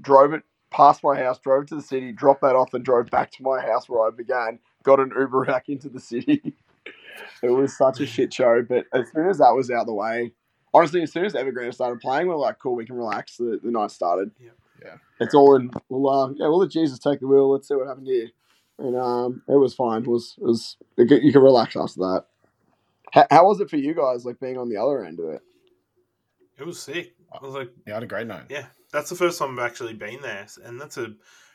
[0.00, 3.30] drove it past my house, drove to the city, dropped that off, and drove back
[3.32, 4.58] to my house where I began.
[4.82, 6.54] Got an Uber back into the city.
[7.42, 9.94] it was such a shit show, but as soon as that was out of the
[9.94, 10.32] way,
[10.74, 13.36] honestly, as soon as Evergreen started playing, we're like, cool, we can relax.
[13.36, 14.30] The, the night started.
[14.40, 14.50] Yeah.
[14.84, 14.96] Yeah.
[15.20, 15.70] It's all in.
[15.88, 17.52] We'll, uh, yeah, we'll let Jesus take the wheel.
[17.52, 18.28] Let's see what happened here.
[18.78, 20.02] And um, it was fine.
[20.02, 22.24] It was it was it, you could relax after that.
[23.12, 25.42] How, how was it for you guys, like being on the other end of it?
[26.58, 27.14] It was sick.
[27.32, 28.46] I was like, Yeah, I had a great night.
[28.48, 31.14] yeah, that's the first time I've actually been there, and that's a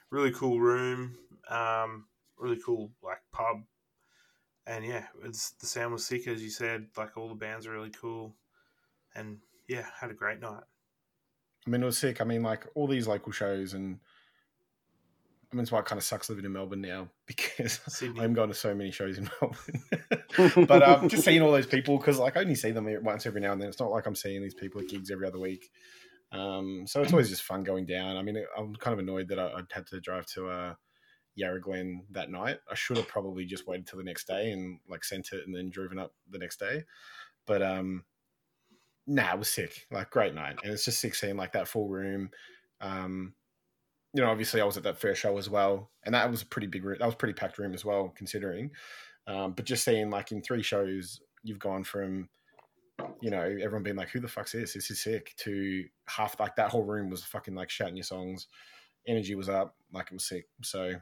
[0.09, 1.17] really cool room,
[1.49, 2.05] um,
[2.37, 3.57] really cool like pub,
[4.65, 6.87] and yeah, it's the sound was sick as you said.
[6.97, 8.35] Like all the bands are really cool,
[9.15, 10.63] and yeah, had a great night.
[11.65, 12.21] I mean, it was sick.
[12.21, 13.99] I mean, like all these local shows, and
[15.51, 18.21] I mean, it's why it kind of sucks living in Melbourne now because Sydney.
[18.21, 20.65] I'm going to so many shows in Melbourne.
[20.67, 23.41] but um, just seeing all those people because like I only see them once every
[23.41, 23.69] now and then.
[23.69, 25.69] It's not like I'm seeing these people at gigs every other week.
[26.31, 28.17] Um, so it's always just fun going down.
[28.17, 30.73] I mean, I'm kind of annoyed that I, I had to drive to uh,
[31.35, 32.59] Yarra Glen that night.
[32.69, 35.55] I should have probably just waited till the next day and like sent it and
[35.55, 36.83] then driven up the next day.
[37.45, 38.03] But um,
[39.05, 39.87] nah, it was sick.
[39.89, 42.31] Like great night, and it's just sick seeing like that full room.
[42.81, 43.33] Um,
[44.13, 46.45] you know, obviously I was at that fair show as well, and that was a
[46.45, 46.97] pretty big room.
[46.99, 48.71] That was pretty packed room as well, considering.
[49.27, 52.29] Um, but just seeing like in three shows, you've gone from,
[53.21, 54.73] you know, everyone being like, "Who the fuck's this?
[54.73, 58.47] This is sick," to half like that whole room was fucking like shouting your songs.
[59.05, 60.47] Energy was up, like it was sick.
[60.63, 60.93] So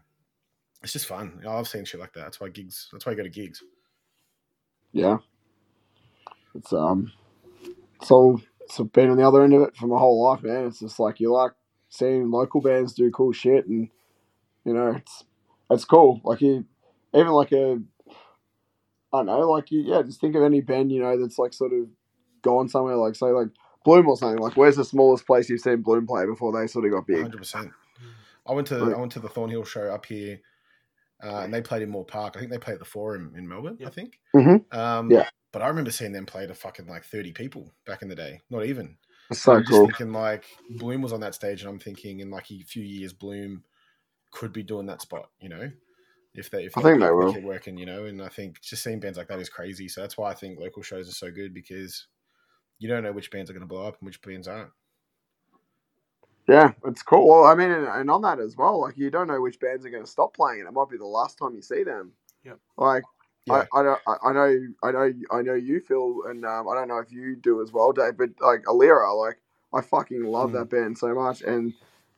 [0.82, 1.42] it's just fun.
[1.44, 2.22] I love seeing shit like that.
[2.22, 2.90] That's why gigs.
[2.92, 3.64] That's why I go to gigs.
[4.92, 5.18] Yeah,
[6.56, 7.12] it's um,
[8.02, 10.66] so so been on the other end of it for my whole life, man.
[10.66, 11.52] It's just like you like
[11.96, 13.90] seeing local bands do cool shit, and
[14.64, 15.24] you know, it's
[15.70, 16.22] it's cool.
[16.24, 16.66] Like you,
[17.14, 17.80] even like a,
[19.14, 21.54] I don't know, like you, yeah, just think of any band you know that's like
[21.54, 21.88] sort of
[22.42, 23.48] gone somewhere, like say like
[23.84, 24.40] Bloom or something.
[24.40, 27.22] Like, where's the smallest place you've seen Bloom play before they sort of got big?
[27.22, 27.72] Hundred percent.
[28.48, 30.40] I went to I went to the Thornhill show up here,
[31.24, 32.34] uh, and they played in Moore Park.
[32.36, 33.78] I think they played at the Forum in Melbourne.
[33.80, 33.90] I Yeah.
[33.90, 34.20] think.
[34.36, 34.76] Mhm.
[34.76, 35.30] Um, Yeah.
[35.52, 38.42] But I remember seeing them play to fucking like thirty people back in the day.
[38.50, 38.98] Not even.
[39.30, 39.86] It's so I'm just cool.
[39.86, 43.14] thinking like Bloom was on that stage, and I'm thinking in like a few years,
[43.14, 43.64] Bloom
[44.32, 45.30] could be doing that spot.
[45.40, 45.72] You know,
[46.34, 47.34] if they if I think they will.
[47.34, 47.78] keep working.
[47.78, 49.88] You know, and I think just seeing bands like that is crazy.
[49.88, 52.08] So that's why I think local shows are so good because
[52.80, 54.72] you don't know which bands are going to blow up and which bands aren't.
[56.48, 57.28] Yeah, it's cool.
[57.28, 59.86] Well, I mean, and, and on that as well, like you don't know which bands
[59.86, 62.12] are going to stop playing, and it might be the last time you see them.
[62.44, 62.54] Yeah.
[62.78, 63.04] Like,
[63.46, 63.66] Yeah.
[63.74, 66.88] I, I, don't, I, know, I know, I know you feel, and um, I don't
[66.88, 68.18] know if you do as well, Dave.
[68.18, 69.40] But like Alira, like
[69.74, 70.54] I fucking love Mm.
[70.54, 71.74] that band so much, and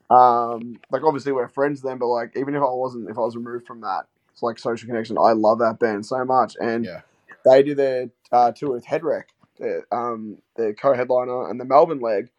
[0.09, 3.35] um, like obviously we're friends then, but like even if I wasn't, if I was
[3.35, 5.17] removed from that, it's like social connection.
[5.17, 7.01] I love that band so much, and Yeah.
[7.45, 9.25] they do their uh, tour with Headwreck,
[9.59, 12.29] the um, the co-headliner, and the Melbourne leg.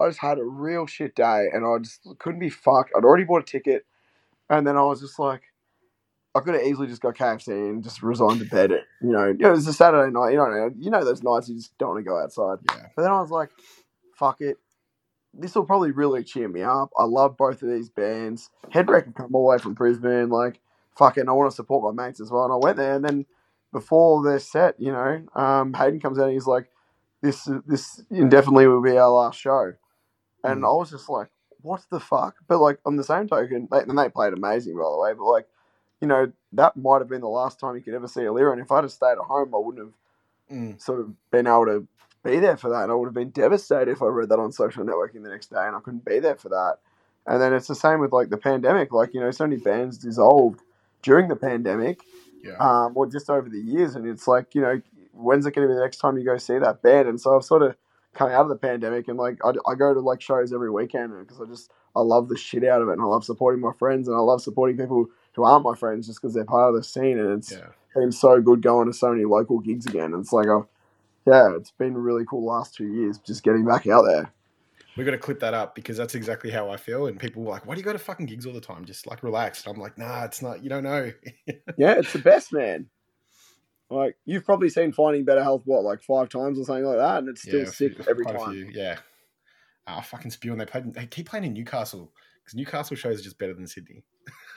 [0.00, 2.92] I just had a real shit day, and I just couldn't be fucked.
[2.96, 3.84] I'd already bought a ticket,
[4.50, 5.42] and then I was just like,
[6.38, 8.70] I could have easily just got KFC and just resigned to bed.
[8.70, 10.30] It, you know, it was a Saturday night.
[10.30, 12.58] You know, you know those nights you just don't want to go outside.
[12.68, 12.88] Yeah.
[12.94, 13.50] But then I was like,
[14.14, 14.56] fuck it.
[15.34, 16.90] This will probably really cheer me up.
[16.96, 18.50] I love both of these bands.
[18.72, 20.30] Headwreck had come all the way from Brisbane.
[20.30, 20.60] Like,
[20.96, 22.44] fuck fucking, I want to support my mates as well.
[22.44, 23.26] And I went there, and then
[23.72, 26.68] before their set, you know, um, Hayden comes out and he's like,
[27.22, 29.74] "This, this indefinitely will be our last show,"
[30.42, 31.28] and I was just like,
[31.60, 34.90] "What the fuck?" But like on the same token, they, and they played amazing by
[34.90, 35.12] the way.
[35.12, 35.46] But like,
[36.00, 38.52] you know, that might have been the last time you could ever see Alira.
[38.52, 39.94] And if I'd have stayed at home, I wouldn't have
[40.50, 40.80] Mm.
[40.80, 41.86] sort of been able to
[42.24, 42.84] be there for that.
[42.84, 45.48] And I would have been devastated if I read that on social networking the next
[45.50, 46.78] day and I couldn't be there for that.
[47.26, 48.90] And then it's the same with like the pandemic.
[48.90, 50.62] Like, you know, so many bands dissolved
[51.02, 52.00] during the pandemic
[52.42, 52.56] Yeah.
[52.60, 53.94] um, or just over the years.
[53.94, 54.80] And it's like, you know,
[55.12, 57.08] when's it going to be the next time you go see that band?
[57.08, 57.76] And so I've sort of
[58.14, 61.12] come out of the pandemic and like I, I go to like shows every weekend
[61.20, 63.72] because I just I love the shit out of it and I love supporting my
[63.78, 65.08] friends and I love supporting people
[65.38, 67.68] who aren't my friends just because they're part of the scene, and it's Yeah.
[67.94, 70.12] been so good going to so many local gigs again.
[70.12, 70.66] And It's like a
[71.26, 74.32] yeah, it's been really cool the last two years just getting back out there.
[74.96, 77.06] We got to clip that up because that's exactly how I feel.
[77.06, 78.84] And people were like, "Why do you go to fucking gigs all the time?
[78.84, 80.62] Just like relax." And I'm like, "Nah, it's not.
[80.62, 81.12] You don't know."
[81.76, 82.86] Yeah, it's the best, man.
[83.90, 87.18] Like you've probably seen Finding Better Health what like five times or something like that,
[87.18, 88.52] and it's still a sick few- every time.
[88.52, 88.98] few, Yeah.
[89.86, 90.52] Ah, fucking spew.
[90.52, 90.92] And they played.
[90.92, 92.12] They keep playing in Newcastle
[92.44, 94.02] because Newcastle shows are just better than Sydney.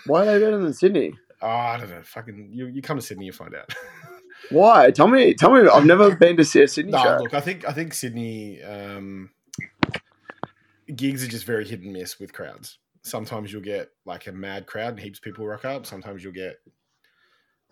[0.05, 1.13] Why are they better than Sydney?
[1.41, 2.01] Oh, I don't know.
[2.03, 3.73] Fucking, you, you come to Sydney, you find out.
[4.49, 4.91] Why?
[4.91, 5.33] Tell me.
[5.33, 5.67] Tell me.
[5.67, 7.17] I've never been to see a Sydney no, show.
[7.21, 9.29] look, I think I think Sydney um,
[10.93, 12.79] gigs are just very hit and miss with crowds.
[13.03, 15.85] Sometimes you'll get like a mad crowd and heaps of people rock up.
[15.85, 16.57] Sometimes you'll get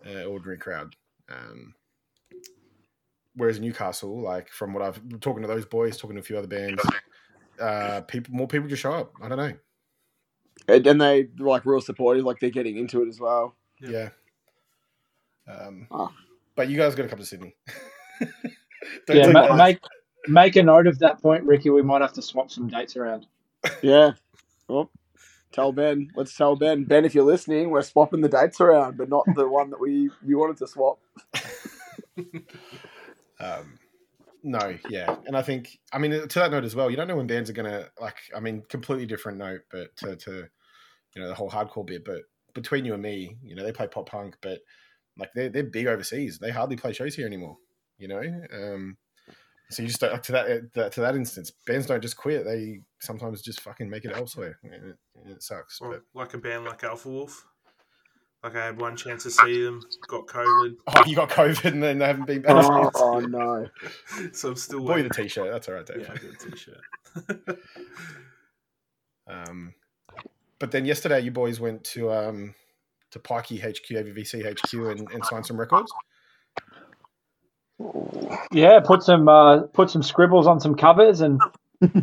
[0.04, 0.96] an ordinary crowd.
[1.30, 1.76] Um,
[3.36, 6.48] whereas Newcastle, like from what I've talking to those boys, talking to a few other
[6.48, 6.82] bands,
[7.60, 9.14] uh, people more people just show up.
[9.22, 9.54] I don't know.
[10.70, 13.56] And, and they like real supportive, like they're getting into it as well.
[13.82, 14.10] Yeah.
[15.48, 16.12] Um, Oh.
[16.56, 17.56] But you guys got to come to Sydney.
[19.08, 19.80] Don't Yeah, ma- make
[20.28, 21.70] make a note of that point, Ricky.
[21.70, 23.28] We might have to swap some dates around.
[23.82, 24.12] Yeah.
[24.68, 24.92] Well,
[25.54, 26.10] tell Ben.
[26.16, 26.84] Let's tell Ben.
[26.84, 30.10] Ben, if you're listening, we're swapping the dates around, but not the one that we
[30.26, 31.00] we wanted to swap.
[33.40, 33.80] Um,
[34.44, 36.90] no, yeah, and I think I mean to that note as well.
[36.90, 38.16] You don't know when bands are gonna like.
[38.36, 40.50] I mean, completely different note, but to, to
[41.16, 42.06] you know the whole hardcore bit.
[42.06, 42.22] But
[42.54, 44.60] between you and me, you know they play pop punk, but
[45.18, 46.40] like they're they're big overseas.
[46.40, 47.58] They hardly play shows here anymore.
[47.98, 48.22] You know,
[48.54, 48.98] um,
[49.70, 52.46] so you just don't, to that, that to that instance, bands don't just quit.
[52.46, 55.80] They sometimes just fucking make it elsewhere, and it, and it sucks.
[55.82, 57.46] Or But like a band like Alpha Wolf.
[58.42, 61.84] Like I had one chance to see them, got COVID, oh, you got COVID, and
[61.84, 62.56] then they haven't been back.
[62.56, 62.92] Oh, since.
[62.96, 63.68] oh, no.
[64.32, 65.52] so I'm still Boy, the t-shirt.
[65.52, 66.04] That's all right, Dave.
[66.04, 67.60] Yeah, I got a t-shirt.
[69.30, 69.74] Um,
[70.60, 72.54] but then yesterday, you boys went to um,
[73.12, 75.92] to Pikey HQ, AVVC HQ, and, and signed some records.
[78.52, 81.40] Yeah, put some uh, put some scribbles on some covers and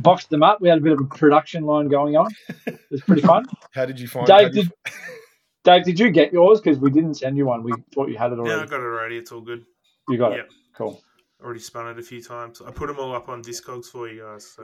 [0.00, 0.60] boxed them up.
[0.60, 2.30] We had a bit of a production line going on.
[2.66, 3.44] It was pretty fun.
[3.74, 4.26] How did you find?
[4.26, 4.70] Dave, did you-
[5.64, 6.60] Dave, did you get yours?
[6.60, 7.62] Because we didn't send you one.
[7.64, 8.54] We thought you had it already.
[8.56, 9.16] Yeah, I got it already.
[9.18, 9.64] It's all good.
[10.08, 10.38] You got Yeah.
[10.38, 10.52] it.
[10.76, 11.02] Cool.
[11.42, 12.62] Already spun it a few times.
[12.64, 14.46] I put them all up on Discogs for you guys.
[14.56, 14.62] So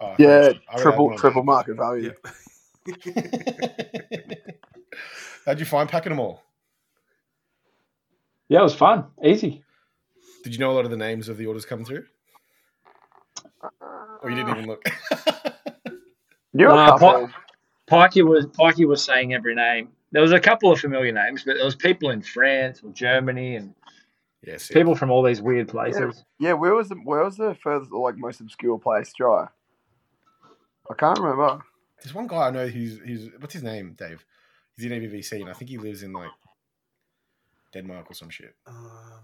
[0.00, 0.60] Oh, Yeah, thanks.
[0.70, 2.12] I would triple triple market value.
[2.24, 2.30] yeah.
[5.46, 6.42] How'd you find packing them all?
[8.48, 9.06] Yeah, it was fun.
[9.24, 9.62] Easy.
[10.42, 12.04] Did you know a lot of the names of the orders come through,
[14.22, 14.84] or you didn't even look?
[16.52, 17.30] You're Nah, a couple.
[17.88, 19.90] Pikey was Pikey was saying every name.
[20.12, 23.56] There was a couple of familiar names, but there was people in France or Germany
[23.56, 23.74] and
[24.44, 24.68] yes.
[24.68, 26.24] people from all these weird places.
[26.38, 29.46] Yeah, where was the where was the furthest like most obscure place, Dry?
[30.90, 31.62] I can't remember.
[32.02, 34.24] There's one guy I know who's who's what's his name, Dave?
[34.76, 36.30] He's in AVVC, and I think he lives in like
[37.72, 38.54] Denmark or some shit.
[38.66, 39.20] um,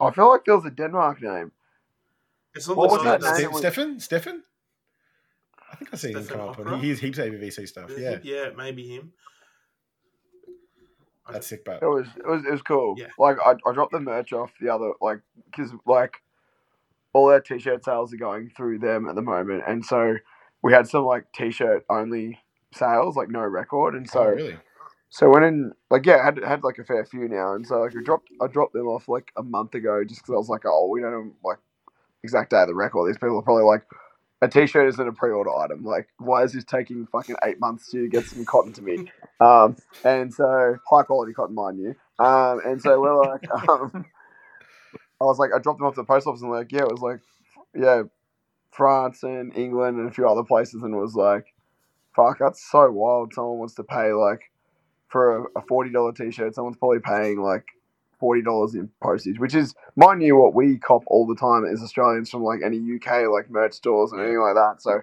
[0.00, 1.52] I feel like there was a Denmark name.
[2.54, 3.52] it's not What the was time that name?
[3.52, 4.00] Ste- Stefan?
[4.00, 4.42] Stefan?
[5.70, 6.58] I think I've seen him Stefan come up.
[6.58, 6.72] Opera?
[6.72, 7.90] And he, he's heaps of AVVC stuff.
[7.98, 9.12] Yeah, yeah, maybe him.
[11.26, 11.64] I- that's sick.
[11.64, 12.94] But It was it was it was cool.
[12.96, 13.08] Yeah.
[13.18, 16.14] Like I, I dropped the merch off the other like because like
[17.12, 20.16] all our t-shirt sales are going through them at the moment, and so
[20.62, 22.38] we had some like t-shirt only
[22.74, 24.56] sales, like no record, and so oh, really?
[25.08, 27.80] so went in like yeah, I had had like a fair few now, and so
[27.80, 30.48] like I dropped I dropped them off like a month ago just because I was
[30.48, 31.58] like oh we don't know like
[32.22, 33.08] exact day of the record.
[33.08, 33.82] These people are probably like.
[34.40, 35.84] A t-shirt isn't a pre-order item.
[35.84, 39.10] Like, why is this taking fucking eight months to get some cotton to me?
[39.40, 41.94] Um, and so high quality cotton, mind you.
[42.24, 44.04] Um, and so we're like, um,
[45.20, 46.90] I was like, I dropped them off to the post office and like, yeah, it
[46.90, 47.20] was like,
[47.74, 48.02] yeah,
[48.70, 51.54] France and England and a few other places, and was like,
[52.14, 53.34] fuck, that's so wild.
[53.34, 54.50] Someone wants to pay like
[55.08, 56.54] for a, a forty dollar t-shirt.
[56.54, 57.66] Someone's probably paying like
[58.18, 61.82] forty dollars in postage, which is, mind you, what we cop all the time as
[61.82, 64.82] Australians from like any UK like merch stores and anything like that.
[64.82, 65.00] So.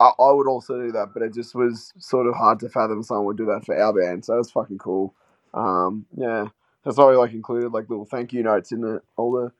[0.00, 3.02] I, I would also do that, but it just was sort of hard to fathom
[3.04, 4.24] someone would do that for our band.
[4.24, 5.14] So it was fucking cool.
[5.54, 6.46] Um, yeah,
[6.84, 9.52] that's why we like included like little thank you notes in it, all the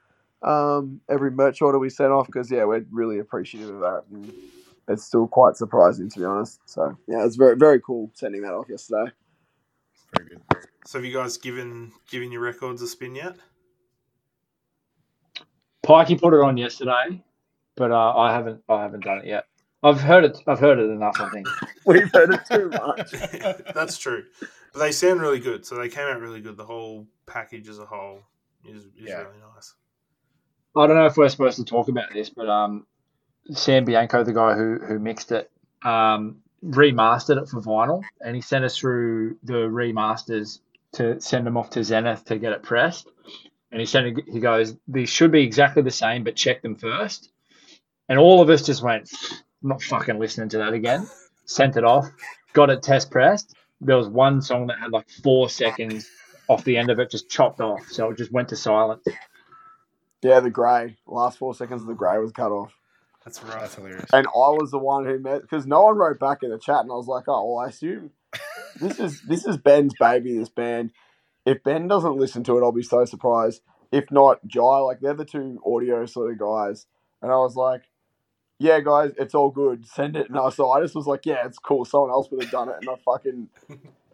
[0.45, 4.05] um, every merch order we sent off because yeah, we're really appreciative of that.
[4.11, 4.33] And
[4.89, 6.61] it's still quite surprising to be honest.
[6.67, 9.11] So yeah, it's very very cool sending that off yesterday.
[10.17, 10.43] Very good.
[10.85, 13.37] So have you guys given given your records a spin yet?
[15.85, 17.23] Pikey put it on yesterday,
[17.77, 19.47] but uh, I haven't I haven't done it yet.
[19.85, 20.39] I've heard it.
[20.47, 21.21] I've heard it enough.
[21.21, 21.49] I think.
[21.87, 23.11] We've heard it too much.
[23.75, 24.25] That's true.
[24.73, 25.67] But they sound really good.
[25.67, 26.57] So they came out really good.
[26.57, 28.23] The whole package as a whole
[28.65, 29.23] is, is Yeah.
[29.23, 29.75] really nice.
[30.75, 32.87] I don't know if we're supposed to talk about this, but um,
[33.51, 35.51] Sam Bianco, the guy who who mixed it,
[35.85, 40.61] um, remastered it for vinyl, and he sent us through the remasters
[40.93, 43.09] to send them off to Zenith to get it pressed.
[43.71, 47.31] And he said he goes, these should be exactly the same, but check them first.
[48.09, 49.11] And all of us just went,
[49.63, 51.09] I'm not fucking listening to that again.
[51.47, 52.07] Sent it off,
[52.53, 53.55] got it test pressed.
[53.81, 56.09] There was one song that had like four seconds
[56.49, 59.03] off the end of it, just chopped off, so it just went to silence.
[60.23, 60.97] Yeah, the grey.
[61.07, 62.73] Last four seconds of the grey was cut off.
[63.25, 63.61] That's right.
[63.61, 64.11] That's hilarious.
[64.13, 66.81] And I was the one who met because no one wrote back in the chat,
[66.81, 68.11] and I was like, "Oh, well, I assume
[68.81, 70.37] this is this is Ben's baby.
[70.37, 70.93] This band.
[71.45, 73.63] If Ben doesn't listen to it, I'll be so surprised.
[73.91, 76.87] If not, Jye, like they're the two audio sort of guys."
[77.21, 77.83] And I was like,
[78.59, 79.87] "Yeah, guys, it's all good.
[79.87, 81.85] Send it." And I so I just was like, "Yeah, it's cool.
[81.85, 83.49] Someone else would have done it." And I fucking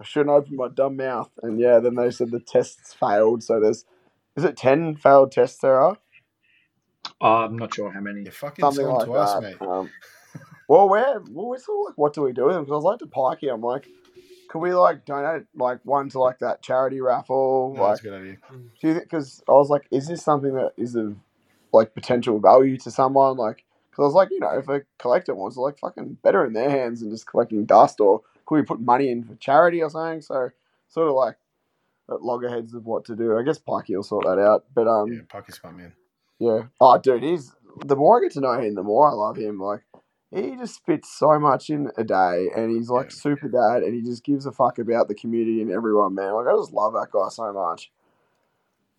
[0.01, 1.31] I shouldn't open my dumb mouth.
[1.43, 3.43] And yeah, then they said the tests failed.
[3.43, 3.85] So there's
[4.39, 5.99] is it ten failed tests there are?
[7.21, 8.23] Uh, I'm not sure how many.
[8.23, 9.43] You fucking something like to us, that.
[9.43, 9.61] mate.
[9.61, 9.91] Um,
[10.69, 12.65] well, we're well, we're sort of like, what do we do with them?
[12.65, 13.89] Because I was like to Pikey, I'm like,
[14.49, 17.75] could we like donate like one to like that charity raffle?
[17.75, 18.37] No, like, that's a good idea.
[18.81, 19.05] do you think?
[19.05, 21.17] Because I was like, is this something that is of
[21.73, 23.37] like potential value to someone?
[23.37, 26.47] Like, because I was like, you know, if a collector wants to like fucking better
[26.47, 29.83] in their hands than just collecting dust, or could we put money in for charity
[29.83, 30.21] or something?
[30.21, 30.51] So
[30.89, 31.37] sort of like
[32.11, 33.37] at loggerheads of what to do.
[33.39, 34.65] I guess Pikey will sort that out.
[34.75, 35.93] But um, Yeah, Parky's smart man.
[36.39, 36.63] yeah.
[36.81, 37.53] Oh, dude, he's
[37.85, 39.61] the more I get to know him, the more I love him.
[39.61, 39.83] Like
[40.31, 43.17] he just spits so much in a day, and he's like Yeah.
[43.17, 46.33] super dad, and he just gives a fuck about the community and everyone, man.
[46.35, 47.91] Like I just love that guy so much.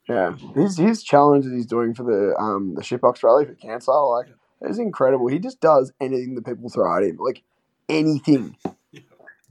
[0.07, 3.91] Yeah, his his challenge that he's doing for the um the shitbox rally for cancer,
[3.91, 4.27] like
[4.61, 5.27] it's incredible.
[5.27, 7.43] He just does anything that people throw at him, like
[7.87, 8.55] anything.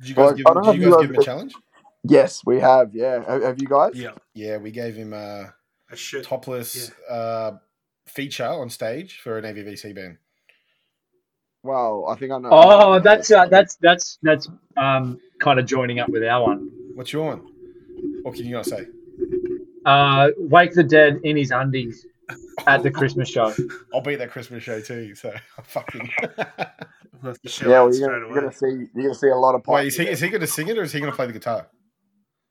[0.00, 1.54] Did you guys Like, give, did you if you guys guys- give him a challenge?
[2.05, 2.94] Yes, we have.
[2.94, 3.92] Yeah, have, have you guys?
[3.94, 5.53] Yeah, Yeah, we gave him a
[5.90, 6.24] a shit.
[6.24, 7.53] topless uh,
[8.07, 10.18] feature on stage for an AVVC band.
[11.62, 12.49] Well, I think I know.
[12.53, 16.70] Oh, that's uh, that's that's that's um kind of joining up with our one.
[16.94, 17.46] What's your one?
[18.22, 18.86] What can you not say?
[19.84, 22.07] Uh, Wake the Dead in his undies
[22.66, 23.53] at the Christmas show.
[23.94, 25.14] I'll be at that Christmas show too.
[25.14, 25.32] So
[25.64, 26.11] fucking.
[27.20, 27.80] We'll have to show yeah.
[27.80, 28.86] out Well, straight you're gonna, you're gonna see.
[28.94, 29.66] You're gonna see a lot of.
[29.66, 31.16] Wait, is he Pikey is he going to sing it or is he going to
[31.16, 31.66] play the guitar?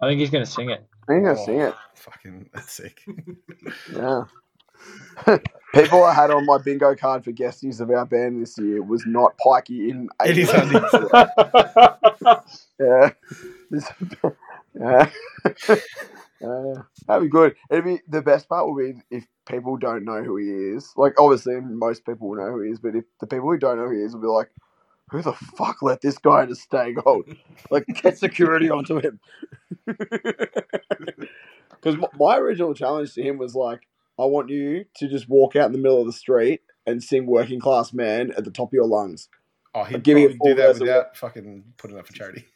[0.01, 0.85] I think he's going to sing it.
[1.07, 1.17] there.
[1.17, 1.73] He's gonna Oh, sing it.
[1.95, 3.01] Fucking that's sick.
[3.95, 4.23] Yeah.
[5.73, 9.05] People I had on my bingo card for guesties of our band this year was
[9.05, 12.43] not Pikey in It is 80s.
[12.79, 13.09] Yeah.
[13.71, 13.91] This-
[14.79, 15.09] yeah.
[16.45, 17.55] Uh, that'd be good.
[17.71, 20.45] It'd be the best part would be if people don't know who he
[20.75, 20.93] is.
[20.95, 23.77] Like obviously most people will know who he is, but if the people who don't
[23.77, 24.51] know who he is will be like,
[25.09, 27.33] Who the fuck let this guy into stay gold?
[27.69, 29.19] Like get security onto him.
[31.79, 33.87] Because my original challenge to him was like,
[34.19, 37.27] I want you to just walk out in the middle of the street and sing
[37.27, 39.29] "Working Class Man" at the top of your lungs.
[39.75, 42.13] Oh, he'd Give me a probably full do that verse of fucking putting up for
[42.13, 42.45] charity.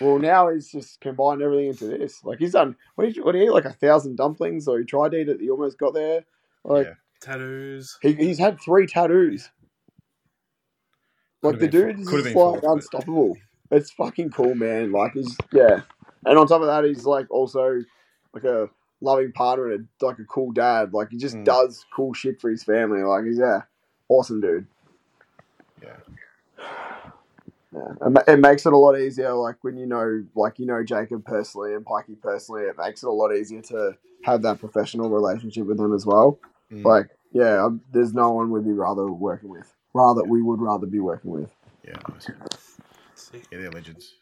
[0.00, 2.24] Well, now he's just combined everything into this.
[2.24, 2.74] Like he's done.
[2.94, 3.24] What did you?
[3.24, 3.52] What did he eat?
[3.52, 5.40] Like a thousand dumplings, or he tried to eat it.
[5.42, 6.24] He almost got there.
[6.64, 6.94] Like Yeah.
[7.20, 7.98] Tattoos.
[8.00, 9.50] he, he's had three tattoos.
[11.42, 13.36] Like the dude is just like unstoppable.
[13.70, 14.92] It's fucking cool, man.
[14.92, 15.82] Like he's yeah,
[16.26, 17.82] and on top of that, he's like also
[18.34, 18.68] like a
[19.00, 20.92] loving partner and a, like a cool dad.
[20.92, 21.44] Like he just Mm.
[21.44, 23.02] does cool shit for his family.
[23.02, 23.62] Like he's yeah,
[24.08, 24.66] awesome dude.
[25.82, 25.96] Yeah.
[27.72, 29.32] Yeah, it, makes it a lot easier.
[29.32, 33.06] Like when you know, like you know Jacob personally and Pikey personally, it makes it
[33.06, 36.38] a lot easier to have that professional relationship with them as well.
[36.72, 36.84] Mm.
[36.84, 39.72] Like, yeah, um, there's no one we'd be rather working with.
[39.94, 41.50] Rather, we would rather be working with.
[41.86, 42.30] yeah, nice.
[43.32, 44.14] Yeah, they're legends.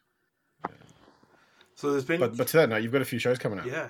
[1.74, 3.66] So there's been But but to that note, you've got a few shows coming up.
[3.66, 3.88] yeah.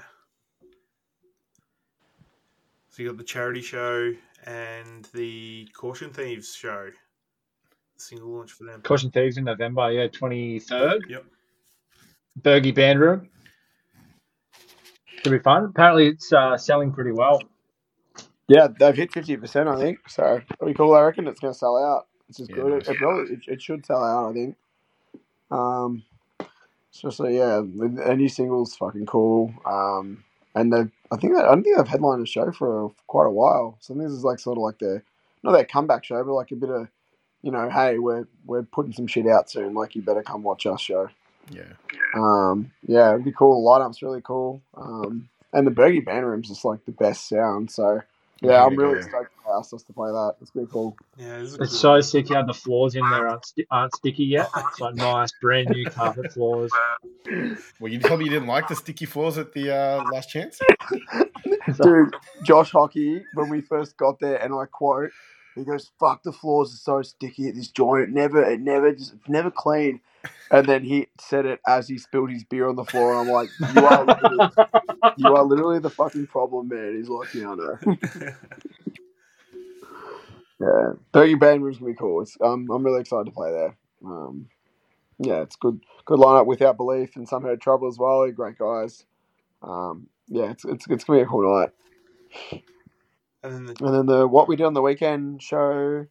[2.90, 4.12] So you got the charity show
[4.44, 6.90] and the Caution Thieves show.
[7.96, 8.82] Single launch for them.
[8.82, 11.00] Caution Thieves in November, yeah, 23rd.
[11.08, 11.24] Yep.
[12.42, 13.28] Bergie Band Room.
[15.22, 15.64] Should be fun.
[15.64, 17.40] Apparently, it's uh, selling pretty well.
[18.48, 20.08] Yeah, they've hit fifty percent, I think.
[20.08, 20.94] So pretty cool.
[20.94, 22.06] I reckon it's going to sell out.
[22.28, 22.72] It's just Yeah, good.
[22.72, 22.88] nice.
[22.88, 24.30] It, probably it, it should sell out.
[24.30, 24.56] I think.
[25.50, 26.02] Um,
[26.94, 29.52] especially yeah, the new single's fucking cool.
[29.66, 30.24] Um,
[30.54, 33.30] and they I think that, I don't think they've headlined a show for quite a
[33.30, 33.76] while.
[33.80, 35.02] So this is like sort of like their
[35.42, 36.88] not their comeback show, but like a bit of
[37.42, 39.74] you know, hey, we're we're putting some shit out soon.
[39.74, 41.08] Like you better come watch us show.
[41.50, 41.72] Yeah.
[42.14, 43.62] Um, yeah, it'd be cool.
[43.62, 44.60] The lineup's really cool.
[44.76, 47.70] Um, and the Bergie Band Room's just like the best sound.
[47.70, 48.02] So
[48.42, 49.08] yeah, Yeah, I'm really yeah.
[49.08, 50.34] stoked to ask us to play that.
[50.40, 50.96] It's pretty cool.
[51.16, 52.02] Yeah, this is a It's good so one.
[52.02, 54.48] sick how the floors in there aren't, sti- aren't sticky yet.
[54.56, 56.70] It's like nice, brand new carpet floors.
[57.80, 60.58] Well, you told me you didn't like the sticky floors at the uh, last chance.
[61.82, 62.14] Dude,
[62.44, 65.10] Josh Hockey, when we first got there, and I quote,
[65.54, 68.04] He goes, "Fuck, the floors are so sticky at this joint.
[68.04, 70.00] It never, it never, just it's never clean."
[70.50, 73.12] And then he said it as he spilled his beer on the floor.
[73.12, 74.50] And I'm like, "You are, literally,
[75.16, 77.78] you are literally the fucking problem, man." He's like, "Yeah, I know."
[80.60, 82.22] Yeah, Bergie Band Room's gonna be cool.
[82.22, 83.76] It's, um, I'm really excited to play there.
[84.04, 84.46] Um,
[85.18, 88.22] yeah, it's good, good lineup without belief and some heard trouble as well.
[88.22, 89.04] They're great guys.
[89.62, 91.70] Um, yeah, it's, it's it's gonna be a cool night.
[93.42, 96.06] and then the And then the what we did on the weekend show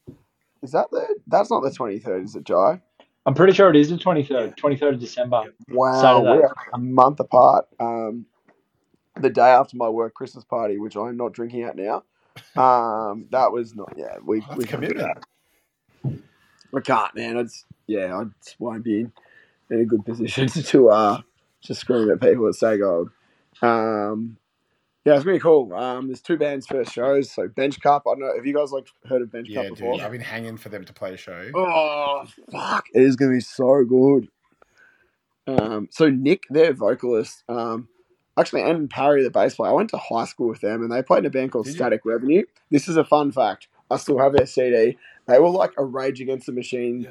[0.64, 2.82] is that the that's not the 23rd, is it, Jye?
[3.28, 5.54] I'm pretty sure it is the 23rd, 23rd of December.
[5.68, 6.40] Wow, Saturday.
[6.40, 7.68] we're a month apart.
[7.78, 8.26] Um,
[9.20, 12.04] the day after my work Christmas party, which I'm not drinking at now.
[12.56, 13.94] Um, that was not.
[13.98, 15.26] Yeah, we That's we can do that.
[16.74, 17.36] I can't, man.
[17.36, 19.12] It's yeah, I just won't be in,
[19.72, 21.22] in a good position to uh
[21.62, 23.10] just scream at people at Stay Gold.
[23.62, 24.38] Um,
[25.08, 25.74] yeah, it's gonna cool.
[25.74, 27.32] Um, there's two bands first shows.
[27.32, 28.04] So Bench Cup.
[28.06, 28.36] I don't know.
[28.36, 29.94] Have you guys like heard of Bench Yeah, Cup before?
[29.94, 30.02] dude.
[30.02, 31.50] I've been hanging for them to play a show.
[31.56, 32.86] Oh fuck!
[32.94, 34.28] It is gonna be so good.
[35.48, 37.88] Um, so Nick, their vocalist, um,
[38.38, 39.72] actually, and Parry, the bass player.
[39.72, 41.72] I went to high school with them, and they played in a band called Did
[41.72, 41.78] you?
[41.78, 42.44] Static Revenue.
[42.70, 43.70] This is a fun fact.
[43.90, 44.98] I still have their CD.
[45.26, 47.08] They were like a Rage Against the Machine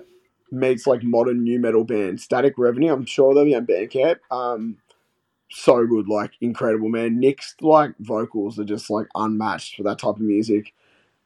[0.52, 2.20] meets like modern nu metal band.
[2.20, 2.92] Static Revenue.
[2.92, 4.18] I'm sure they'll be on Bandcamp.
[4.30, 4.76] Um,
[5.50, 7.20] so good, like incredible, man.
[7.20, 10.74] Nick's like vocals are just like unmatched for that type of music.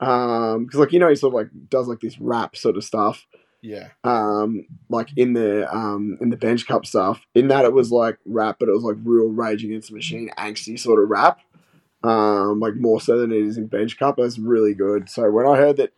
[0.00, 2.84] Um, because like you know he sort of like does like this rap sort of
[2.84, 3.26] stuff
[3.60, 3.88] Yeah.
[4.02, 8.16] um like in the um in the bench cup stuff in that it was like
[8.24, 11.40] rap but it was like real rage against the machine angsty sort of rap
[12.02, 15.46] um like more so than it is in bench cup was really good so when
[15.46, 15.92] i heard that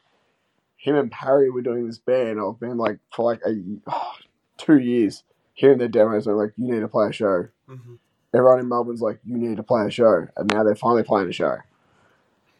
[0.76, 3.54] him and parry were doing this band i've been like for like a
[3.86, 4.12] oh,
[4.58, 5.22] two years
[5.54, 7.98] hearing their demos I'm like you need to play a show Mhm.
[8.34, 11.28] Everyone in melbourne's like you need to play a show and now they're finally playing
[11.28, 11.56] a show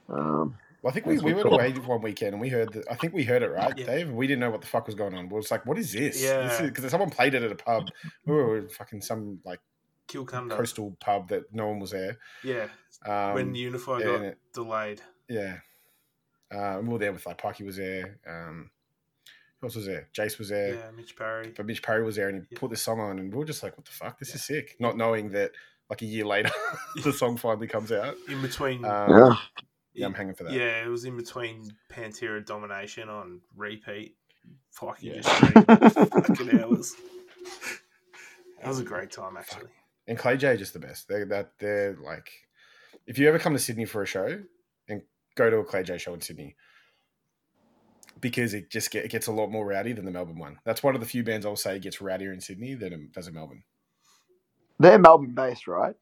[0.09, 2.73] um Well, I think we, That's we what- went away one weekend and we heard
[2.73, 2.85] that.
[2.91, 3.87] I think we heard it right, Yeah.
[3.87, 4.11] Dave.
[4.11, 5.29] We didn't know what the fuck was going on.
[5.29, 6.61] We was like, "What is this?" Yeah.
[6.61, 7.89] because someone played it at a pub.
[8.27, 9.61] We were fucking some like
[10.09, 10.51] Kilcunda.
[10.57, 12.19] coastal pub that no one was there.
[12.43, 12.67] Yeah,
[13.07, 15.01] Um, when Unify yeah, got it- delayed.
[15.29, 15.59] yeah,
[16.51, 18.19] uh, we were there with like Pikey was there.
[18.27, 18.69] Um,
[19.63, 20.09] who else was there?
[20.13, 20.75] Jace was there.
[20.75, 21.55] Yeah, Mitch Parry.
[21.57, 22.59] But Mitch Parry was there and he Yeah.
[22.59, 24.19] put this song on, and we were just like, "What the fuck?
[24.19, 25.53] This is sick!" Not knowing that
[25.89, 26.51] like a year later,
[27.03, 28.17] the song finally comes out.
[28.29, 29.37] In between, Um, yeah
[29.95, 30.53] yeah, I'm hanging for that.
[30.53, 34.17] yeah, it was in between Pantera Domination on repeat.
[34.73, 35.21] Fucking Yeah.
[35.21, 36.95] just fucking hours.
[38.61, 39.71] That was a great time, actually.
[40.07, 41.09] And Clay J just the best.
[41.09, 42.29] They're that they're like,
[43.07, 44.43] if you ever come to Sydney for a show,
[44.89, 45.03] and
[45.37, 46.57] go to a Clay J show in Sydney,
[48.23, 50.59] because it just get, it gets a lot more rowdy than the Melbourne one.
[50.65, 53.29] That's one of the few bands I'll say gets rowdier in Sydney than it does
[53.29, 53.65] in Melbourne.
[54.81, 55.97] they're melbourne based right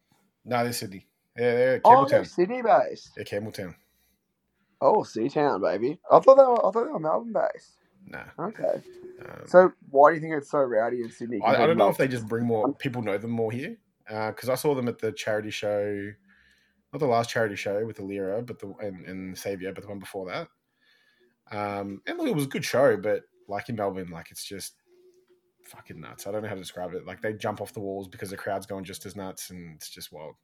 [0.44, 1.08] No, they're Sydney.
[1.36, 2.26] Yeah, they're oh they're Campbelltown.
[2.28, 3.74] sydney based They're Campbelltown.
[4.82, 5.98] Oh, Seatown, baby.
[6.10, 6.58] I thought they were.
[6.66, 7.76] I thought they were Melbourne based.
[8.06, 8.24] Nah.
[8.38, 8.80] Okay.
[9.22, 11.40] Um, So why do you think it's so rowdy in Sydney?
[11.44, 13.76] I, I don't know if they just bring more people know them more here.
[14.06, 16.10] Because I saw them at the charity show,
[16.92, 19.88] not the last charity show with the Lyra, but the and, and Savior, but the
[19.88, 20.48] one before that.
[21.50, 24.74] Um, and look, it was a good show, but like in Melbourne, like it's just
[25.64, 26.26] fucking nuts.
[26.26, 27.06] I don't know how to describe it.
[27.06, 29.90] Like they jump off the walls because the crowd's going just as nuts, and it's
[29.90, 30.34] just wild.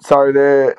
[0.00, 0.76] So they're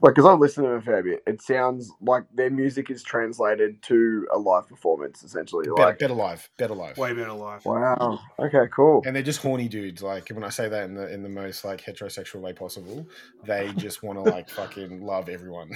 [0.00, 1.22] like, because I've listened to them a fair bit.
[1.26, 5.64] It sounds like their music is translated to a live performance, essentially.
[5.64, 6.96] Better, Like, better live, better live.
[6.96, 7.64] Way better life.
[7.64, 8.20] wow.
[8.38, 9.02] Okay, cool.
[9.04, 10.02] And they're just horny dudes.
[10.04, 13.06] Like when I say that in the in the most like heterosexual way possible,
[13.44, 15.70] they just want to like fucking love everyone.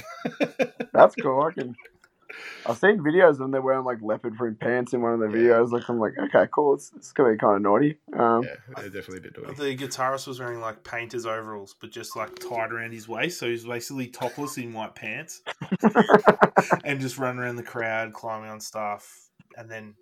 [0.93, 1.41] That's cool.
[1.41, 1.75] I can.
[2.65, 3.51] I've seen videos of them.
[3.51, 5.53] They're wearing like leopard print pants in one of the Yeah.
[5.53, 5.71] videos.
[5.71, 6.73] Like I'm like, okay, cool.
[6.73, 7.97] It's, it's gonna be kind of naughty.
[8.17, 9.53] Um, yeah, they're definitely a bit dirty.
[9.53, 13.47] The guitarist was wearing like painter's overalls, but just like tied around his waist, so
[13.47, 15.41] he's basically topless in white pants,
[16.83, 19.29] and just running around the crowd, climbing on stuff.
[19.57, 19.95] And then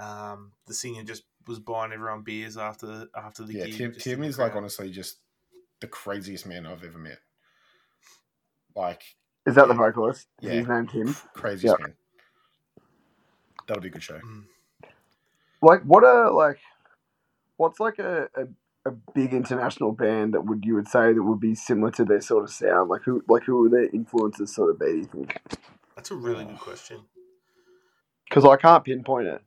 [0.00, 3.74] um, the singer just was buying everyone beers after after the Yeah, gig.
[3.74, 5.18] Tim, Tim the is like honestly just
[5.80, 7.18] the craziest man I've ever met.
[8.76, 9.02] Like
[9.46, 10.28] Is that the vocalist?
[10.42, 10.52] Is Yeah.
[10.58, 11.14] his name Tim?
[11.34, 11.74] Crazy Yeah.
[11.80, 11.94] man.
[13.66, 14.18] That'll be a good show.
[14.18, 14.44] Mm.
[15.62, 16.58] Like, what a like,
[17.56, 18.46] what's like a, a,
[18.86, 22.20] a big international band that would you would say that would be similar to their
[22.20, 22.88] sort of sound?
[22.90, 24.86] Like who like who would their influences sort of be?
[24.86, 25.38] You think?
[25.96, 27.02] That's a really good question.
[28.28, 29.42] Because I can't pinpoint it.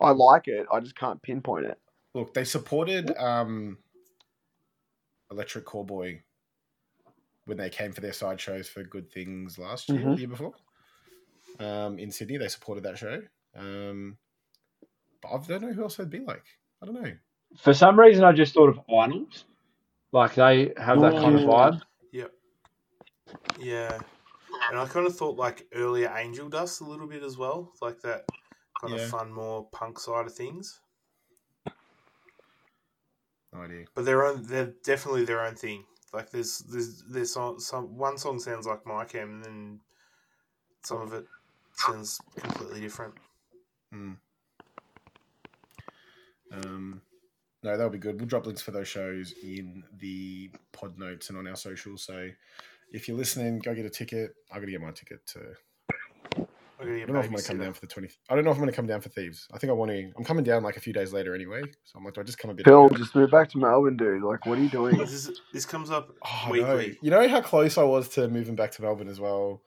[0.00, 0.66] I like it.
[0.72, 1.78] I just can't pinpoint it.
[2.14, 3.78] Look, they supported um,
[5.30, 6.20] Electric Callboy
[7.46, 10.14] when they came for their side shows for Good Things last year, Mhm.
[10.14, 10.54] the year before.
[11.58, 13.22] Um, in Sydney, they supported that show.
[13.54, 14.18] Um,
[15.22, 16.44] but I don't know who else they'd be like.
[16.82, 17.16] I don't know.
[17.58, 19.44] For some reason, I just thought of IDLES.
[20.12, 21.82] Like they have that kind of vibe.
[22.12, 22.32] Yep.
[23.58, 23.98] Yeah.
[24.70, 28.00] And I kind of thought like earlier Angel Dust a little bit as well, like
[28.02, 28.24] that
[28.80, 29.02] kind Yeah.
[29.02, 30.80] of fun, more punk side of things.
[33.52, 33.86] No idea.
[33.94, 35.84] But they're own, they're definitely their own thing.
[36.16, 39.80] Like there's there's there's some, some one song sounds like my cam, and then
[40.82, 41.26] some of it
[41.74, 43.12] sounds completely different.
[43.94, 44.16] Mm.
[46.52, 47.02] Um,
[47.62, 48.18] no, that'll be good.
[48.18, 52.04] We'll drop links for those shows in the pod notes and on our socials.
[52.04, 52.30] So
[52.92, 54.36] if you're listening, go get a ticket.
[54.50, 55.40] I got to get my ticket to.
[56.78, 58.16] I gotta I get don't know if I'm going to come down for the 20th.
[58.28, 59.48] I don't know if I'm going to come down for Thieves.
[59.52, 60.10] I think I want to.
[60.16, 61.62] I'm coming down like a few days later anyway.
[61.84, 62.66] So I'm like, do I just come a bit?
[62.66, 62.96] Phil, early?
[62.96, 64.22] just move back to Melbourne, dude.
[64.22, 64.96] Like, what are you doing?
[64.98, 66.76] This is, this comes up Oh, I know.
[66.76, 66.98] weekly.
[67.02, 69.62] You know how close I was to moving back to Melbourne as well.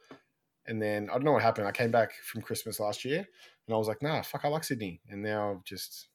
[0.67, 1.67] And then I don't know what happened.
[1.67, 4.63] I came back from Christmas last year, and I was like, "Nah, fuck, I like
[4.63, 6.09] Sydney." And now I've just,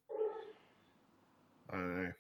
[1.71, 2.13] I don't know.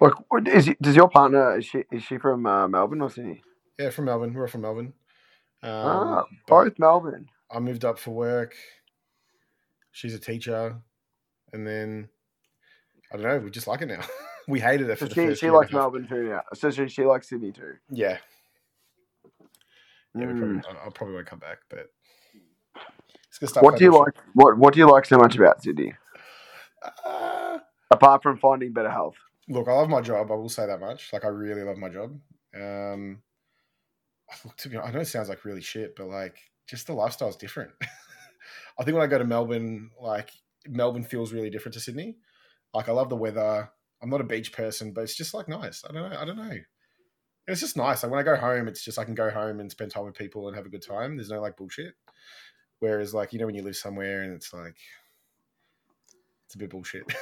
[0.00, 3.42] Like, what- is does your partner is she is she from uh, Melbourne or Sydney?
[3.78, 4.34] Yeah, from Melbourne.
[4.34, 4.92] We're from Melbourne.
[5.62, 7.26] Um, ah, but both Melbourne.
[7.50, 8.54] I moved up for work.
[9.92, 10.76] She's a teacher,
[11.52, 12.08] and then
[13.12, 13.38] I don't know.
[13.38, 14.00] We just like it now.
[14.48, 15.72] we hated it for So the she first she likes.
[15.72, 16.42] Melbourne too now.
[16.54, 17.74] So she, she likes Sydney too.
[17.90, 18.18] Yeah,
[20.14, 20.24] yeah.
[20.26, 20.38] Mm.
[20.38, 21.90] probably, I, I probably won't come back, but
[23.28, 23.64] it's gonna start.
[23.64, 24.14] What do you like?
[24.34, 25.94] What What do you like so much about Sydney?
[27.04, 27.58] Uh,
[27.90, 29.16] Apart from finding better health.
[29.48, 30.30] look, I love my job.
[30.30, 31.10] I will say that much.
[31.12, 32.20] Like, I really love my job.
[32.54, 33.22] Um,
[34.58, 36.36] to be honest, I know it sounds like really shit, but like,
[36.68, 37.72] just the lifestyle's different.
[38.78, 40.30] I think when I go to Melbourne, like,
[40.66, 42.18] Melbourne feels really different to Sydney.
[42.72, 43.70] Like, I love the weather.
[44.00, 45.82] I'm not a beach person, but it's just like nice.
[45.88, 46.16] I don't know.
[46.16, 46.58] I don't know.
[47.48, 48.02] It's just nice.
[48.02, 50.14] Like when I go home, it's just I can go home and spend time with
[50.14, 51.16] people and have a good time.
[51.16, 51.94] There's no like bullshit.
[52.78, 54.76] Whereas, like you know, when you live somewhere and it's like,
[56.46, 57.04] it's a bit bullshit.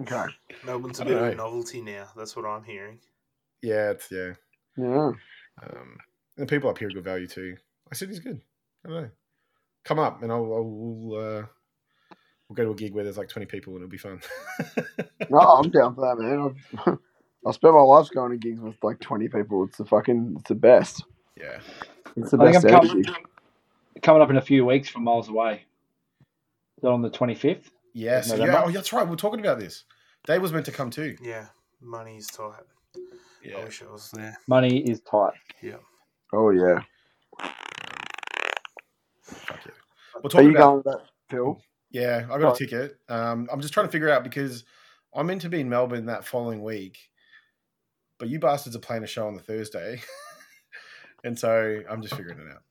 [0.00, 0.24] Okay.
[0.64, 2.06] Melbourne's a I bit don't of a novelty now.
[2.16, 2.98] That's what I'm hearing.
[3.60, 4.32] yeah, it's yeah.
[4.76, 5.10] Yeah.
[5.62, 5.98] Um,
[6.36, 7.56] and the people up here are good value too.
[7.92, 8.40] I said he's good.
[8.86, 9.10] I don't know.
[9.84, 11.46] Come up and I'll, I'll we'll, uh,
[12.48, 14.20] we'll go to a gig where there's like 20 people and it'll be fun.
[15.30, 16.54] No, I'm down for that, man.
[16.86, 16.98] I've,
[17.46, 19.64] I spent my life going to gigs with like 20 people.
[19.64, 21.04] It's the fucking, it's the best.
[21.38, 21.58] yeah.
[22.16, 23.02] It's the I think best I'm energy.
[23.04, 23.24] coming,
[24.02, 25.64] coming up in a few weeks from miles away.
[26.76, 27.70] Is that on the 25th?
[27.94, 28.32] Yes.
[28.36, 28.62] Yeah.
[28.64, 29.06] Oh, that's right.
[29.08, 29.84] We're talking about this.
[30.26, 31.16] Dave was meant to come too.
[31.22, 31.46] Yeah,
[31.80, 32.64] money's tight.
[33.44, 33.58] Yeah.
[33.58, 34.36] I wish I was there.
[34.46, 35.34] Money is tight.
[35.62, 35.76] Yeah.
[36.32, 36.82] Oh, yeah.
[39.22, 39.72] Fuck yeah.
[40.22, 40.58] We're Are you about.
[40.58, 41.00] going with that,
[41.30, 41.60] Phil?
[41.90, 42.54] Yeah, I got Right.
[42.54, 42.98] a ticket.
[43.08, 44.64] Um, I'm just trying to figure out because
[45.14, 46.98] I'm meant to be in Melbourne that following week,
[48.18, 50.00] but you bastards are playing a show on the Thursday,
[51.24, 52.62] and so I'm just figuring it out.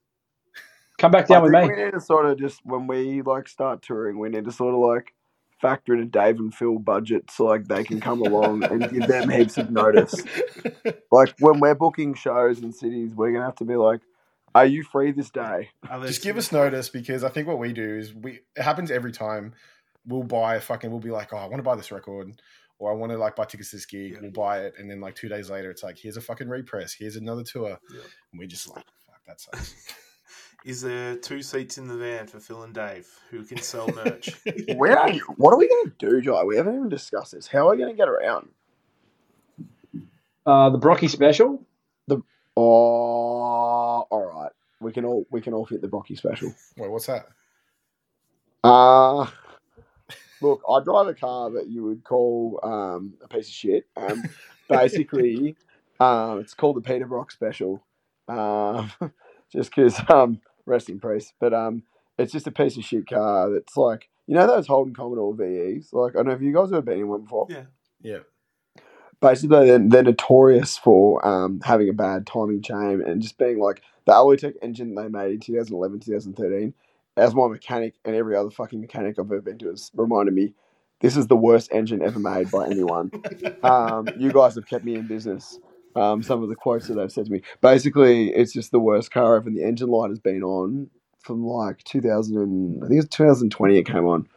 [0.98, 1.72] Come back I down with think me.
[1.76, 4.74] we need to sort of just, when we like start touring, we need to sort
[4.76, 5.14] of like
[5.62, 9.08] factor in a Dave and Phil budget so like they can come along and give
[9.08, 10.24] them heaps of notice.
[11.12, 14.02] Like when we're booking shows in cities, we're going to have to be like,
[14.56, 15.70] are you free this day?
[16.06, 19.12] Just give us notice because I think what we do is we it happens every
[19.12, 19.54] time.
[20.06, 20.90] We'll buy a fucking.
[20.90, 22.42] We'll be like, oh, I want to buy this record,
[22.80, 24.14] or I want to like buy tickets to this gig.
[24.14, 24.20] Yeah.
[24.22, 26.94] We'll buy it, and then like two days later, it's like, here's a fucking repress.
[26.94, 28.02] Here's another tour, Yeah.
[28.32, 29.76] and we're just like, fuck, that sucks.
[30.64, 34.30] Is there two seats in the van for Phil and Dave who can sell merch?
[34.46, 36.44] We don't, what are we going to do, Jye?
[36.44, 37.48] We haven't even discussed this.
[37.48, 38.50] How are we going to get around?
[40.46, 41.64] Uh, the Brocky special.
[42.58, 44.52] Oh, all right.
[44.80, 46.54] We can all we can all fit the Brocky special.
[46.78, 47.28] Wait, what's that?
[48.64, 49.28] Uh
[50.42, 53.88] look, I drive a car that you would call um, a piece of shit.
[53.96, 54.24] Um,
[54.70, 55.56] basically,
[56.00, 57.84] um, it's called the Peter Brock special.
[58.28, 58.92] Um,
[59.52, 61.34] just because, um, rest in peace.
[61.40, 61.84] But um,
[62.18, 65.94] it's just a piece of shit car that's like, you know, those Holden Commodore VEs.
[65.94, 67.48] Like, I don't know if you guys have ever been in one before.
[67.50, 67.64] Yeah.
[68.04, 68.20] Yeah,
[69.22, 73.82] Basically, they're, they're notorious for um, having a bad timing chain and just being like
[74.06, 76.74] the Alloytec engine they made in 2011, 2013.
[77.18, 80.54] As my mechanic and every other fucking mechanic I've ever been to has reminded me,
[81.02, 83.12] this is the worst engine ever made by anyone.
[83.64, 85.60] um, you guys have kept me in business.
[85.96, 87.42] Um, some of the quotes that they've said to me.
[87.60, 89.50] Basically, it's just the worst car ever.
[89.50, 93.78] And the engine light has been on from like 2000 and I think it's 2020
[93.78, 94.28] it came on.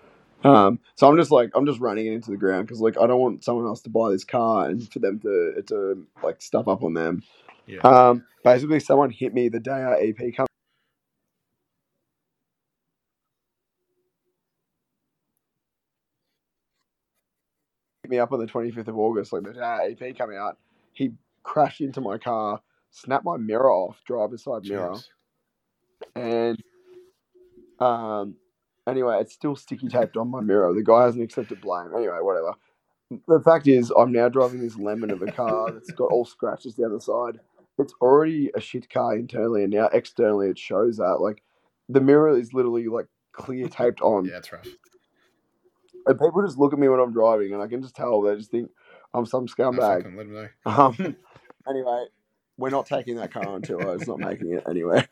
[0.44, 3.06] Um, so I'm just like I'm just running it into the ground because like I
[3.06, 6.68] don't want someone else to buy this car and for them to to like stuff
[6.68, 7.22] up on them.
[7.66, 7.80] yeah.
[7.80, 10.46] Um, basically, someone hit me the day our EP come.
[18.02, 20.58] Hit me up on the 25th of August, like the day our EP come out.
[20.92, 25.04] He crashed into my car, snapped my mirror off, driver's side mirror, Jeez.
[26.14, 26.62] and
[27.80, 28.36] um,
[28.86, 30.72] anyway, it's still sticky taped on my mirror.
[30.74, 31.90] The guy hasn't accepted blame.
[31.96, 32.52] Anyway, whatever.
[33.28, 36.74] The fact is, I'm now driving this lemon of a car that's got all scratches
[36.74, 37.38] down the side.
[37.78, 41.42] it's already a shit car internally, and now externally it shows that like
[41.88, 44.66] the mirror is literally like clear taped on, Yeah, it's rough.
[46.06, 48.36] and people just look at me when I'm driving, and I can just tell they
[48.36, 48.70] just think
[49.12, 50.02] I'm some No, scumbag.
[50.02, 50.48] fucking know.
[50.66, 51.16] Um,
[51.68, 52.06] anyway,
[52.56, 55.06] we're not taking that car until it's not making it anyway.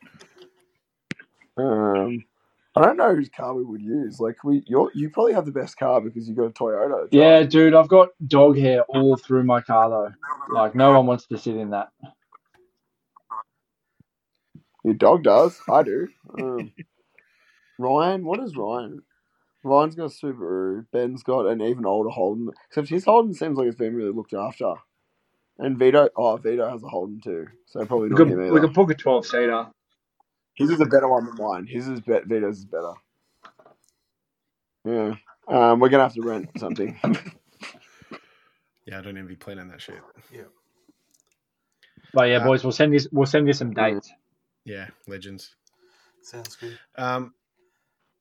[1.57, 2.25] Um,
[2.75, 4.19] I don't know whose car we would use.
[4.21, 7.11] Like we, you you probably have the best car because you got a Toyota.
[7.13, 7.21] John.
[7.21, 10.55] Yeah, dude, I've got dog hair all through my car though.
[10.55, 11.89] Like no one wants to sit in that.
[14.85, 15.61] your dog does.
[15.69, 16.09] I do.
[16.41, 16.73] Um,
[17.79, 19.03] Ryan, what is Ryan?
[19.65, 20.87] Ryan's got a Subaru.
[20.93, 22.51] Ben's got an even older Holden.
[22.69, 24.75] Except his Holden seems like it's been really looked after.
[25.59, 28.53] And Vito, oh Vito has a Holden too, so probably We not could, him either.
[28.53, 29.69] we could book a twelve seater.
[30.55, 31.67] His is a better one than mine.
[31.67, 32.93] His is be- Vito's is better.
[34.85, 35.15] Yeah.
[35.49, 36.99] Um, we're gonna have to rent something.
[38.85, 40.01] Yeah, I don't even be planning that shit.
[40.33, 40.43] Yeah.
[42.13, 44.11] But yeah, Uh, boys, we'll send you we'll send you some dates.
[44.65, 45.55] Yeah, legends.
[46.21, 46.77] Sounds good.
[46.97, 47.33] Um,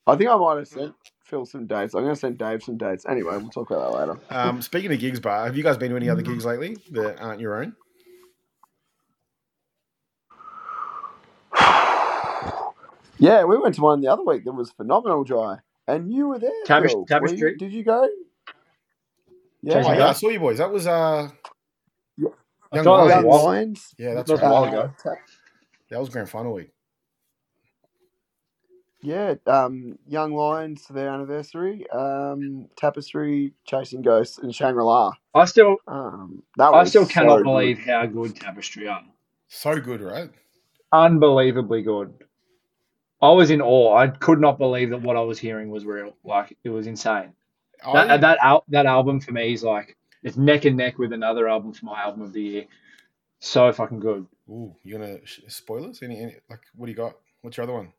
[0.06, 1.96] I think I might have sent Phil some dates.
[1.96, 3.08] I'm gonna send Dave some dates.
[3.10, 4.20] Anyway, we'll talk about that later.
[4.30, 7.20] um, speaking of gigs, bar, have you guys been to any other gigs lately that
[7.20, 7.76] aren't your own?
[13.22, 15.60] Yeah, we went to one the other week that was phenomenal, Jye.
[15.88, 16.52] And you were there.
[16.66, 17.06] Tabas- Phil.
[17.06, 17.42] Tapestry?
[17.42, 18.08] Were you- did you go?
[19.62, 19.98] Yeah, Oh, yeah.
[20.00, 20.58] yeah, I saw you boys.
[20.58, 21.30] That was uh,
[22.18, 22.30] Yeah.
[22.74, 23.46] Young thought it was Lions.
[23.46, 23.96] Lions.
[23.98, 24.48] Yeah, that's That was right.
[24.48, 24.94] a while ago.
[25.92, 26.72] That was grand final week.
[29.04, 31.90] yeah, um, Young Lions for their anniversary.
[31.90, 35.12] Um, Tapestry, Chasing Ghosts, and Shangri La.
[35.36, 37.44] I still Um, that I was still so cannot good.
[37.46, 39.04] believe how good Tapestry are.
[39.48, 40.30] So good, right?
[40.92, 42.14] Unbelievably good.
[43.22, 43.96] I was in awe.
[43.96, 46.16] I could not believe that what I was hearing was real.
[46.24, 47.34] Like it was insane.
[47.86, 51.14] I, That that al- that album for me is like it's neck and neck with
[51.14, 52.66] another album for my album of the year.
[53.40, 54.28] So fucking good.
[54.50, 55.18] ooh, you gonna
[55.48, 56.02] spoilers?
[56.04, 57.16] Any, any like what do you got?
[57.42, 57.94] What's your other one?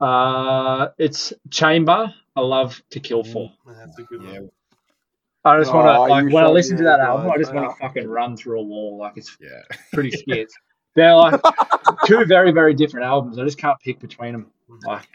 [0.00, 2.12] Uh, it's Chamber.
[2.36, 3.52] I love to kill for.
[3.66, 4.50] Man, That's a good Yeah, one.
[5.44, 7.52] I just want to Oh, like you when I listen to that album, I just
[7.54, 8.98] want to fucking run through a wall.
[8.98, 9.62] Like it's yeah.
[9.92, 10.54] pretty skits.
[10.94, 11.40] They're like
[12.06, 13.38] two very very different albums.
[13.38, 14.46] I just can't pick between them.
[14.86, 15.08] Like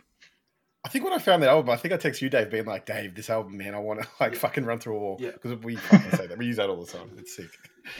[0.85, 2.85] I think when I found that album, I think I texted you, Dave, being like,
[2.85, 5.31] "Dave, this album, man, I want to like fucking run through a wall." Yeah.
[5.31, 6.37] because we fucking say that.
[6.37, 7.11] We use that all the time.
[7.17, 7.49] It's sick.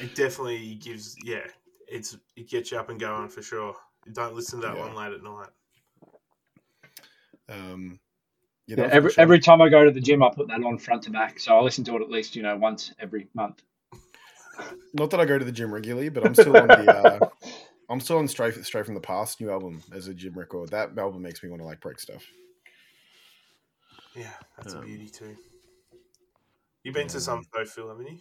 [0.02, 1.46] It definitely gives, yeah,
[1.88, 3.76] it's it gets you up and going for sure.
[4.14, 4.86] Don't listen to that Yeah.
[4.86, 5.48] one late at night.
[7.50, 8.00] Um,
[8.68, 10.30] yeah, yeah, that was a every good every time I go to the gym, I
[10.30, 11.40] put that on front to back.
[11.40, 13.62] So I listen to it at least you know once every month.
[14.94, 16.92] Not that I go to the gym regularly, but I'm still on the.
[16.92, 17.30] Uh,
[17.90, 20.70] I'm still on straight Straight From the Path new album as a gym record.
[20.70, 22.24] That album makes me want to like break stuff.
[24.16, 25.36] Yeah, that's Um, a beauty too.
[26.84, 28.20] You've been to some though, Phil, haven't you?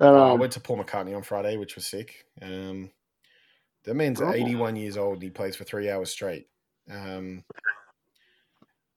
[0.00, 2.26] And, Uh, I um, went to Paul McCartney on Friday, which was sick.
[2.40, 2.90] Um,
[3.84, 4.32] that man's Oh.
[4.32, 6.48] 81 years old and he plays for three hours straight.
[6.90, 7.44] Um,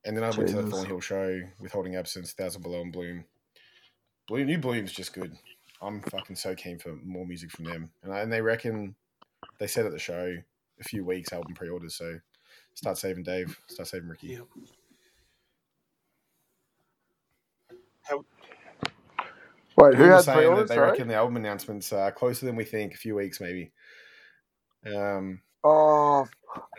[0.03, 0.71] and then I went to the Jesus.
[0.71, 3.25] Thornhill show with Holding Absence, Thousand Below, and Bloom.
[4.27, 5.37] Bloom, new Bloom's just good.
[5.81, 7.91] I'm fucking so keen for more music from them.
[8.03, 8.95] And, I, and they reckon
[9.61, 10.35] they said at the show
[10.79, 11.93] a few weeks album pre-orders.
[11.93, 12.17] So
[12.73, 14.27] start saving Dave, start saving Ricky.
[14.29, 14.45] Yep.
[19.77, 20.67] wait, who Bloom was had saying pre-orders?
[20.69, 20.89] that they Sorry?
[20.89, 22.93] reckon the album announcements are closer than we think.
[22.95, 23.71] A few weeks maybe.
[24.85, 26.27] Um, Oh,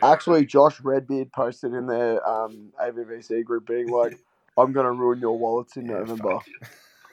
[0.01, 4.19] actually, Josh Redbeard posted in their um, AVVC group being like,
[4.57, 6.39] "I'm gonna ruin your wallets in Yeah, November."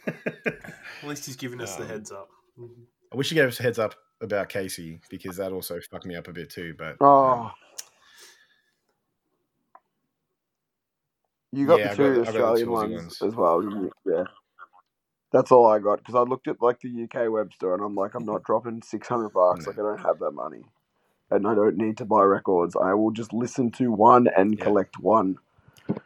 [0.09, 2.29] At least he's giving us the Um, heads up.
[3.12, 6.16] I wish he gave us a heads up about Casey because that also fucked me
[6.16, 6.75] up a bit too.
[6.79, 7.53] But Oh, um,
[11.53, 13.23] you got yeah, I the two got- I got the Australian ones, ones.
[13.23, 13.91] as well.
[14.07, 14.25] Yeah,
[15.33, 17.95] that's all I got because I looked at like the UK web store and I'm
[17.97, 19.66] like, I'm not dropping six hundred bucks.
[19.66, 19.71] No.
[19.73, 20.64] Like, I don't have that money,
[21.31, 22.77] and I don't need to buy records.
[22.77, 24.64] I will just listen to one and Yeah.
[24.64, 25.39] collect one.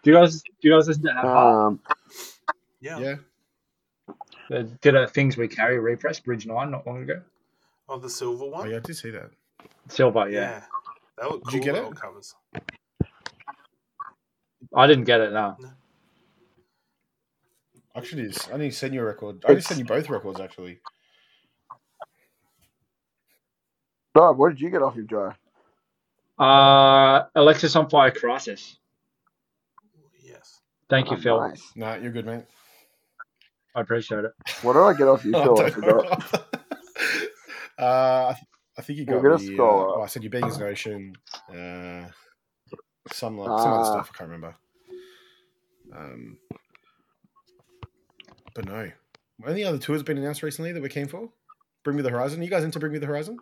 [0.03, 1.81] Do you guys do you guys listen to Have Um,
[2.81, 2.99] Yeah.
[3.01, 3.17] yeah,
[4.51, 7.23] They did a Things We Carry repress, Bridge Nine, not long ago.
[7.89, 8.71] Oh, the silver oh one.
[8.71, 9.31] yeah, I did see that.
[9.89, 10.63] Silver, yeah.
[11.19, 11.67] That looked Did cool.
[11.75, 11.95] you get it?
[11.97, 12.35] covers.
[14.75, 15.33] I didn't get it.
[15.33, 15.57] No.
[17.97, 19.45] Actually, it's- I need to send you a record.
[19.47, 20.81] I need to send you both records actually.
[24.17, 25.33] Rob, what did you get off your Joe?
[26.39, 28.79] Uh, Alexisonfire Crisis.
[30.23, 30.61] Yes.
[30.89, 31.41] Thank you, Oh, Phil.
[31.41, 31.73] Nice.
[31.77, 32.45] No, you're good, mate.
[33.77, 34.33] I appreciate it.
[34.63, 35.43] What did I get off you, Phil?
[35.61, 36.54] I don't forgot.
[37.79, 37.85] Know.
[37.87, 38.47] uh, I, th-
[38.79, 39.59] I think you got get a me.
[39.59, 41.15] Uh, oh, I said you being as an ocean.
[41.49, 42.07] Uh,
[43.13, 43.85] some like, some other Ah.
[43.85, 44.57] stuff I can't remember.
[45.95, 46.39] Um,
[48.55, 48.91] but no.
[49.47, 51.29] Any other tours been announced recently that we're keen for?
[51.85, 52.43] Bring Me the Horizon.
[52.43, 53.39] you guys into Bring Me the Horizon?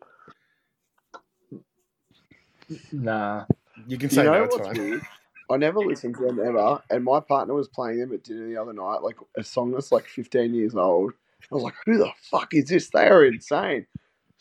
[2.92, 3.44] Nah.
[3.86, 4.78] You can You say know no, it's fine.
[4.78, 5.02] weird?
[5.50, 8.56] I never listened to them ever, and my partner was playing them at dinner the
[8.56, 11.12] other night, like a song that's like 15 years old.
[11.50, 12.88] I was like, "Who the fuck is this?
[12.90, 13.86] They are insane."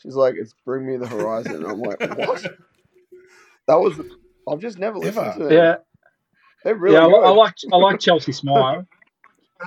[0.02, 2.42] She's like, "It's Bring Me the Horizon." And I'm like, "What?"
[3.68, 4.00] That was.
[4.50, 5.38] I've just never listened Ever?
[5.38, 5.52] to them.
[5.52, 5.74] Yeah,
[6.64, 7.06] They're really yeah.
[7.06, 7.24] I, good.
[7.24, 8.86] I like I like Chelsea Smile.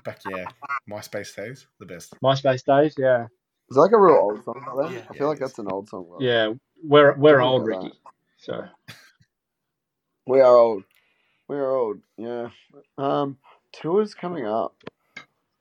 [0.03, 0.45] Back, yeah.
[0.91, 2.13] MySpace days, the best.
[2.21, 2.95] MySpace days.
[2.97, 3.27] Yeah,
[3.69, 4.93] Is that like a real old song by them?
[4.93, 4.99] Yeah.
[5.09, 6.05] I feel Yeah, like that's an old song.
[6.09, 6.51] by yeah.
[6.83, 7.93] We're we're old, like Ricky.
[8.37, 8.65] So
[10.27, 10.83] We are old.
[11.47, 12.01] We are old.
[12.17, 12.49] Yeah.
[12.97, 13.37] Um,
[13.71, 14.75] tours coming up.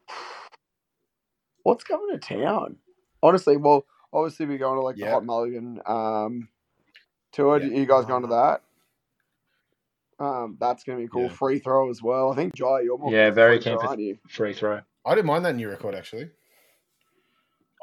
[1.63, 2.77] What's coming to town?
[3.23, 3.85] Honestly, well,
[4.15, 6.49] obviously we're going to like the Hot Mulligan um
[7.33, 7.61] tour.
[7.61, 7.79] Yeah.
[7.79, 8.63] You guys going to that?
[10.21, 11.23] Um, that's gonna be cool.
[11.25, 11.29] Yeah.
[11.31, 12.33] Free throw as well.
[12.33, 14.17] I think Jye, you're more Yeah, very free keen for- aren't you?
[14.29, 14.81] free throw.
[15.05, 16.31] I didn't mind that new record, actually.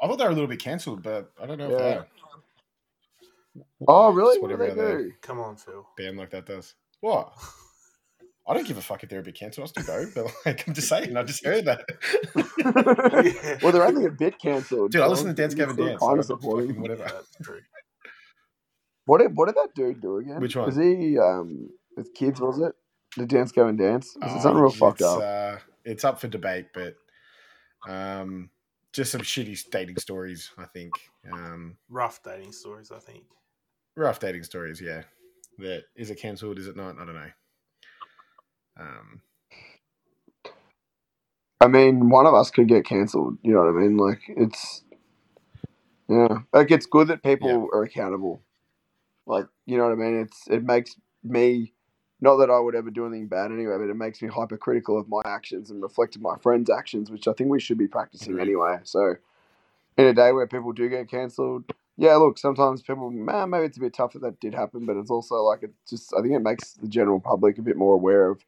[0.02, 2.06] I thought they were a little bit cancelled, but I don't know if they are.
[3.86, 4.36] Oh, really?
[4.36, 5.12] Just What do whatever they they- do?
[5.20, 5.86] Come on, Phil.
[5.98, 6.74] band like that does.
[7.00, 7.32] What?
[8.46, 9.64] I don't give a fuck if they're a bit cancelled.
[9.76, 10.10] I'll still go.
[10.14, 11.84] But like, I'm just saying, I just heard that.
[12.34, 13.58] Yeah.
[13.62, 14.90] well, they're only a bit cancelled.
[14.92, 16.00] Dude, I listen to Dance Gavin Dance.
[16.00, 16.68] Kind so of supporting.
[16.68, 17.04] fucking whatever.
[17.04, 17.54] Yeah.
[19.04, 20.40] What did what did that dude do again?
[20.40, 20.66] Which one?
[20.66, 22.40] Was he um with kids?
[22.40, 22.72] Was it
[23.16, 24.14] the Dance Gavin Dance?
[24.20, 25.20] Was it Oh, something real fucked it's, up?
[25.22, 26.94] Uh, it's up for debate, but
[27.88, 28.48] um,
[28.92, 30.52] just some shitty dating stories.
[30.56, 30.92] I think
[31.32, 33.24] um, Rough dating stories, I think.
[33.96, 34.80] rough dating stories.
[34.80, 35.02] Yeah,
[35.58, 36.58] that is it cancelled?
[36.60, 36.94] Is it not?
[36.96, 37.30] I don't know.
[38.78, 39.22] Um,
[41.60, 43.38] I mean, one of us could get cancelled.
[43.42, 43.96] You know what I mean?
[43.98, 44.82] Like it's
[46.08, 47.66] yeah, like it's good that people Yeah.
[47.78, 48.42] are accountable.
[49.26, 50.20] Like you know what I mean?
[50.20, 51.74] It's it makes me
[52.20, 55.08] not that I would ever do anything bad anyway, but it makes me hypercritical of
[55.08, 58.40] my actions and reflect of my friends' actions, which I think we should be practicing
[58.40, 58.78] anyway.
[58.84, 59.16] So
[59.98, 61.64] in a day where people do get cancelled,
[61.96, 64.96] yeah, look, sometimes people, man, maybe it's a bit tough that that did happen, but
[64.96, 67.94] it's also like it just I think it makes the general public a bit more
[67.94, 68.44] aware of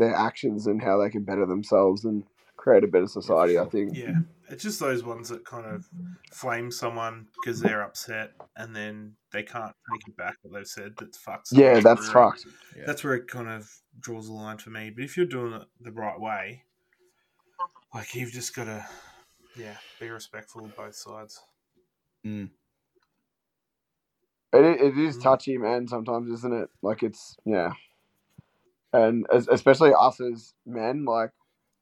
[0.00, 2.24] their actions and how they can better themselves and
[2.56, 3.58] create a better society.
[3.58, 3.96] I think.
[3.96, 4.16] Yeah,
[4.48, 5.88] it's just those ones that kind of
[6.32, 10.94] flame someone because they're upset and then they can't take it back what they've said.
[10.98, 11.52] That's fucks.
[11.52, 12.24] Yeah, that's career.
[12.30, 12.46] fucked.
[12.76, 12.82] yeah.
[12.86, 13.70] That's where it kind of
[14.00, 14.90] draws the line for me.
[14.90, 16.64] But if you're doing it the right way,
[17.94, 18.84] like you've just got to,
[19.56, 21.40] yeah, be respectful of both sides.
[22.24, 22.48] It,
[24.52, 25.22] it is Mm.
[25.22, 25.86] touchy, man.
[25.88, 26.70] Sometimes, isn't it?
[26.82, 27.72] Like it's yeah,
[28.92, 31.32] and as, especially us as men, like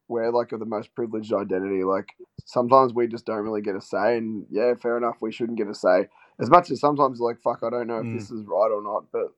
[0.08, 1.84] we're like of the most privileged identity.
[1.84, 2.08] Like
[2.46, 5.68] sometimes we just don't really get a say, and yeah, fair enough, we shouldn't get
[5.68, 6.08] a say.
[6.40, 8.12] As much as sometimes like fuck, I don't know if Mm.
[8.12, 9.30] this is right or not, but at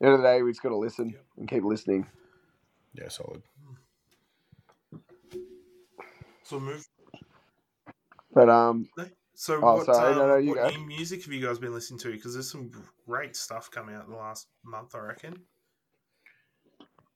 [0.00, 1.24] the end of the day, we just got to listen Yep.
[1.38, 2.06] and keep listening.
[2.94, 3.42] yeah, solid.
[6.44, 6.86] So move.
[8.34, 8.88] But um,
[9.34, 10.68] So Oh, what, sorry, um, no, no, you what go.
[10.70, 12.12] new music have you guys been listening to?
[12.12, 12.70] Because there's some
[13.06, 15.36] great stuff coming out in the last month, I reckon.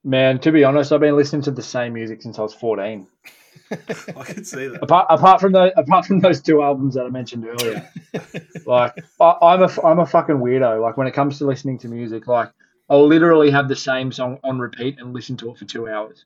[0.04, 3.06] Man, to be honest, I've been listening to the same music since I was 14.
[3.70, 4.82] I can see that.
[4.82, 7.88] Apart, apart from the apart from those two albums that I mentioned earlier,
[8.66, 10.80] like I, I'm a I'm a fucking weirdo.
[10.80, 12.50] Like when it comes to listening to music, like
[12.88, 16.24] I'll literally have the same song on repeat and listen to it for two hours.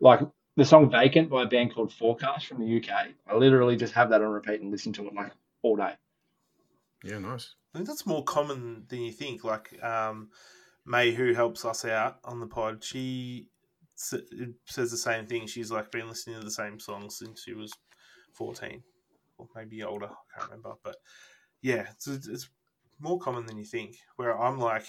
[0.00, 0.20] Like
[0.56, 3.08] the song "Vacant" by a band called Forecast from the UK.
[3.26, 5.32] I literally just have that on repeat and listen to it like
[5.62, 5.94] all day.
[7.02, 7.54] yeah, nice.
[7.74, 9.44] I think that's more common than you think.
[9.44, 10.30] Like um,
[10.86, 13.48] Mae, who helps us out on the pod, she
[13.94, 15.46] says the same thing.
[15.46, 17.72] She's like been listening to the same songs since she was
[18.34, 18.82] fourteen,
[19.38, 20.06] or maybe older.
[20.06, 20.96] I can't remember, but
[21.62, 22.48] yeah, it's, it's
[23.00, 23.96] more common than you think.
[24.16, 24.84] Where I'm like,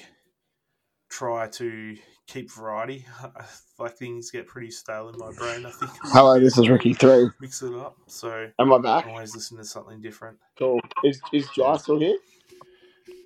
[1.09, 1.95] try to
[2.27, 3.05] keep variety.
[3.79, 5.65] like things get pretty stale in my brain.
[5.65, 5.91] I think.
[6.03, 7.29] hello, this is Ricky Three.
[7.39, 7.95] Mix it up.
[8.07, 9.07] So Am I I back?
[9.07, 10.37] always listen to something different.
[10.59, 10.79] Cool.
[11.03, 12.17] Is is Jye still here?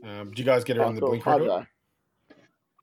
[0.03, 1.09] Um, did you guys get her Oh, on the cool.
[1.09, 1.67] Blink Hi, record?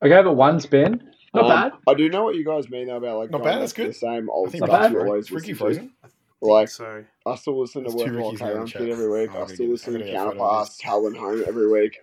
[0.03, 0.07] Jye.
[0.07, 1.11] I gave it one spin.
[1.35, 1.73] Not Um, bad.
[1.87, 3.89] I do know what you guys mean though about like Not bad, that's good.
[3.91, 4.93] The same old stuff bad.
[4.93, 5.93] you always Ricky listen frozen.
[6.41, 8.73] Like So I still listen to two Work While Rickies Carry now in On the
[8.73, 9.31] Kid every week.
[9.35, 10.83] Oh, I still listen to I'm gonna get a photo of Counterparts, this.
[10.83, 11.99] Howlin' Home every week.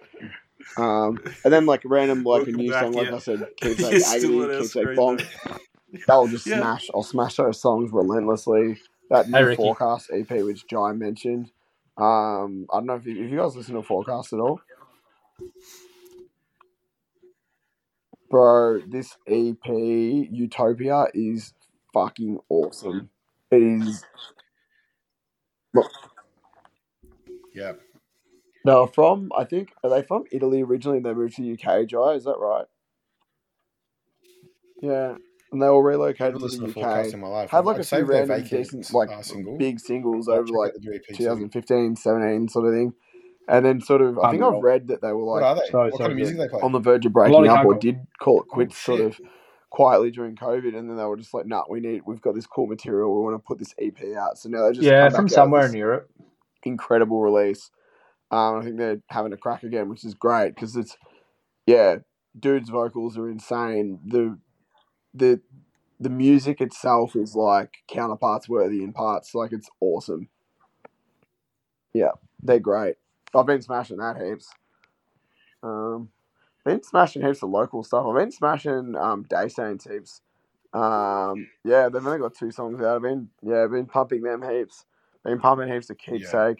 [0.77, 3.15] Um, and then like random like a new back, song, like yeah.
[3.15, 5.19] I said, You're Keepsake still on Agony, our Keepsake screen,
[6.07, 6.57] That'll just Yeah.
[6.59, 6.89] smash.
[6.93, 8.77] I'll smash those songs relentlessly.
[9.09, 11.51] That new Hey, Forecast EP, which Jye mentioned.
[11.97, 14.59] Um, I don't know if you, if you guys listen to Forecast at all.
[18.35, 21.53] Bro, this EP, Utopia, is
[21.93, 23.09] fucking awesome.
[23.49, 24.03] It is.
[27.53, 27.71] Yeah.
[28.65, 30.97] No, from I think are they from Italy originally?
[30.97, 31.87] and They moved to the UK.
[31.87, 32.65] Jye, is that right?
[34.81, 35.15] Yeah,
[35.53, 37.13] and they all relocated never to listened the Forecast UK.
[37.13, 37.49] in my life.
[37.51, 39.57] Had like I'd a few save their random Vacant, decent, like uh, single.
[39.57, 41.15] big singles over check out like the new EP too.
[41.15, 42.93] 2015, 17 sort of thing.
[43.47, 45.71] And then sort of, I think I've read that they were What like are they?
[45.71, 46.45] so, what so kind of music good.
[46.45, 46.61] they play?
[46.61, 49.19] on the verge of breaking up, or did call it quits, sort of
[49.69, 52.47] quietly during COVID, and then they were just like, "Nah, we need, we've got this
[52.47, 53.15] cool material.
[53.15, 55.75] We want to put this EP out." So now they're just Yeah, from somewhere in
[55.75, 56.09] Europe.
[56.63, 57.69] incredible release.
[58.31, 60.97] Um, I think they're having a crack again, which is great because it's
[61.67, 61.97] yeah,
[62.39, 63.99] dude's vocals are insane.
[64.05, 64.39] The
[65.13, 65.41] the
[65.99, 69.35] the music itself is like counterparts worthy in parts.
[69.35, 70.29] Like it's awesome.
[71.93, 72.95] Yeah, they're great.
[73.35, 74.49] I've been smashing that heaps.
[75.61, 76.09] Um,
[76.63, 78.05] been smashing heaps of local stuff.
[78.07, 80.21] I've been smashing um Day Saints heaps.
[80.73, 82.97] Um, yeah, they've only got two songs out.
[82.97, 84.85] I've been yeah, I've been pumping them heaps.
[85.23, 86.57] Been pumping heaps of keepsake.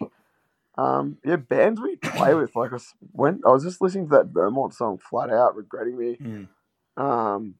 [0.78, 2.54] Um, yeah, bands we play with.
[2.54, 5.96] Like I was, when I was just listening to that Vermont song, flat out regretting
[5.96, 6.16] me.
[6.20, 6.48] Mm.
[6.96, 7.54] Um,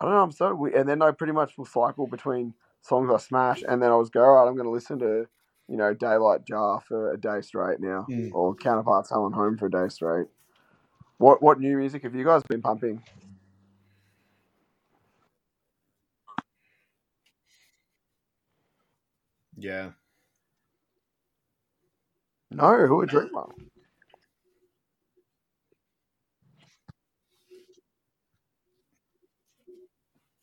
[0.00, 0.22] I don't know.
[0.22, 3.82] I'm so we and then I pretty much will cycle between songs I smash, and
[3.82, 5.26] then I was go, all right, I'm going to listen to,
[5.68, 8.30] you know, Daylight Jar for a day straight now, Mm.
[8.32, 10.26] or Counterparts Helen Home for a day straight.
[11.18, 13.02] What what new music have you guys been pumping?
[19.56, 19.92] Yeah.
[22.50, 23.46] No, who are Dreamer?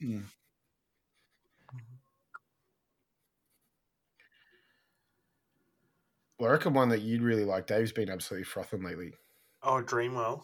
[0.02, 0.24] Mm.
[6.42, 7.68] Well, I reckon one that you'd really like.
[7.68, 9.14] Dave's been absolutely frothing lately.
[9.62, 10.42] Oh, Dreamwell.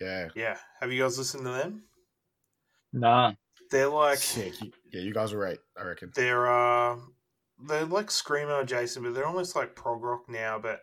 [0.00, 0.28] Yeah.
[0.34, 0.56] Yeah.
[0.80, 1.82] Have you guys listened to them?
[2.94, 3.32] Nah.
[3.70, 4.54] They're like Sick.
[4.90, 6.10] Yeah, you guys are right, I reckon.
[6.14, 6.96] they're uh
[7.68, 10.80] they're like screamo Jason, but they're almost like prog rock now, but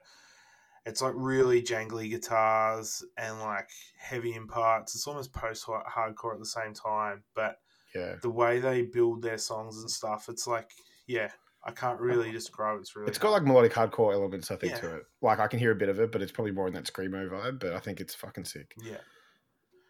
[0.85, 4.93] it's like really jangly guitars and like heavy in parts.
[4.93, 7.57] It's almost post hardcore at the same time, but
[7.95, 8.17] Yeah.
[8.21, 10.69] the way they build their songs and stuff, it's like
[11.07, 11.31] yeah,
[11.67, 12.77] I can't really describe.
[12.77, 12.81] it.
[12.81, 14.79] It's really It's got like melodic hardcore elements, I think, Yeah.
[14.81, 15.03] to it.
[15.21, 17.29] Like I can hear a bit of it, but it's probably more in that screamo
[17.29, 17.59] vibe.
[17.59, 18.73] But I think it's fucking sick.
[18.83, 18.97] yeah.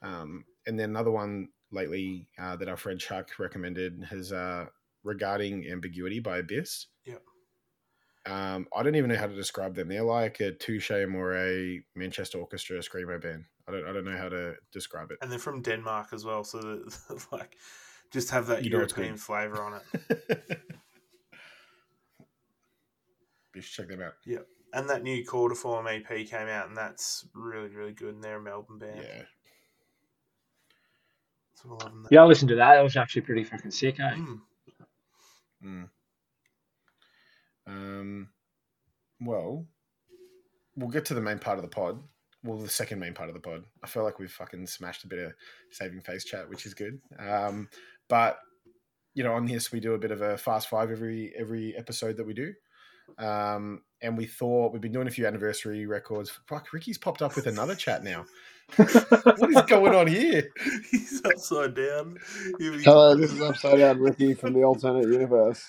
[0.02, 4.66] Um, and then another one lately uh, that our friend Chuck recommended has uh,
[5.04, 6.88] regarding ambiguity by Abyss.
[7.06, 7.22] Yep.
[8.26, 9.88] Um, I don't even know how to describe them.
[9.88, 13.46] They're like a Touche Amore Manchester Orchestra screamo band.
[13.68, 15.18] I don't I don't know how to describe it.
[15.22, 16.84] And they're from Denmark as well, so
[17.32, 17.58] like
[18.12, 20.60] just have that You European flavor on it.
[23.58, 24.14] you should check them out.
[24.26, 24.40] Yeah.
[24.74, 28.16] And that new Quarter Form EP came out, and that's really, really good.
[28.16, 29.02] And they're a Melbourne band.
[29.02, 29.24] Yeah.
[31.56, 32.12] So we're loving that.
[32.12, 32.76] Yeah, I listened to that.
[32.76, 34.14] That was actually pretty fucking sick, eh?
[34.14, 34.40] Mm.
[35.66, 35.90] Mm.
[37.66, 38.30] Um,
[39.20, 39.66] well,
[40.76, 42.00] we'll get to the main part of the pod.
[42.44, 43.64] Well, the second main part of the pod.
[43.84, 45.34] I feel like we've fucking smashed a bit of
[45.72, 47.00] saving face chat, which is good.
[47.18, 47.70] Um,
[48.08, 48.38] but
[49.16, 52.18] you know, on this we do a bit of a fast five every every episode
[52.18, 52.54] that we do.
[53.18, 56.30] Um, and we thought we've been doing a few anniversary records.
[56.48, 58.26] Fuck, Ricky's popped up with another chat now.
[58.76, 60.50] what is going on here?
[60.92, 62.18] He's upside down.
[62.60, 65.66] Here we Hello, this is Upside Down Ricky from the alternate universe.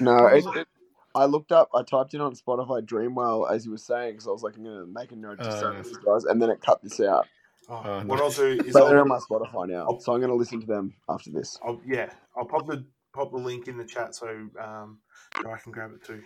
[0.00, 0.68] No, it, it,
[1.14, 4.30] I looked up, I typed in on Spotify Dreamwell as you were saying, because I
[4.30, 6.50] was like, I'm going to make a note to Uh, send these guys, and then
[6.50, 7.26] it cut this out.
[7.68, 8.20] Oh, Oh, what nice.
[8.20, 10.60] I'll do is But they're I'll, on my Spotify now, so I'm going to listen
[10.60, 11.58] to them after this.
[11.62, 12.84] I'll yeah I'll pop the
[13.18, 14.28] pop the link in the chat so
[14.60, 14.98] um
[15.36, 16.22] I can grab it too.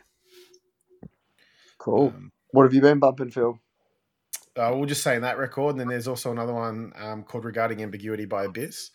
[1.78, 2.08] Cool.
[2.14, 3.58] Um, What have you been bumping, Phil?
[4.56, 7.44] Uh, we'll just say in that record, and then there's also another one um, called
[7.44, 8.90] Regarding Ambiguity by Abyss.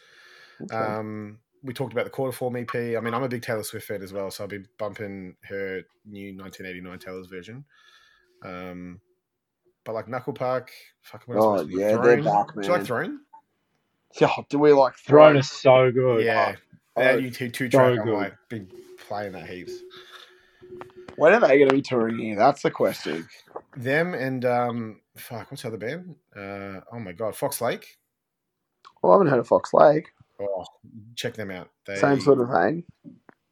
[0.62, 0.76] Okay.
[0.76, 2.74] Um, we talked about the quarter form EP.
[2.76, 5.82] I mean, I'm a big Taylor Swift fan as well, so I've been bumping her
[6.06, 7.66] new 1989 Taylor's version.
[8.46, 9.02] Um,
[9.84, 10.70] but like Knuckle Puck,
[11.02, 12.04] fuck, what else Oh, yeah, Throne?
[12.04, 12.86] they're back, Do you like man.
[12.86, 13.20] Throne?
[14.22, 15.38] Yeah, do we like Throne Throne?
[15.38, 16.26] is so good.
[16.26, 16.67] Yeah, Oh, that
[16.98, 18.00] oh, new two, two so track.
[18.00, 18.14] I'm good.
[18.14, 18.70] like been
[19.08, 19.74] playing that heaps.
[21.16, 22.36] When are they going to be touring here?
[22.36, 23.28] That's the question.
[23.76, 26.16] Them and um, fuck, what's the other band?
[26.36, 27.98] Uh, oh my god, Fox Lake.
[29.02, 30.10] Well, I haven't heard of Fox Lake.
[30.40, 30.66] Oh,
[31.16, 31.70] check them out.
[31.86, 32.84] They, Same sort of thing.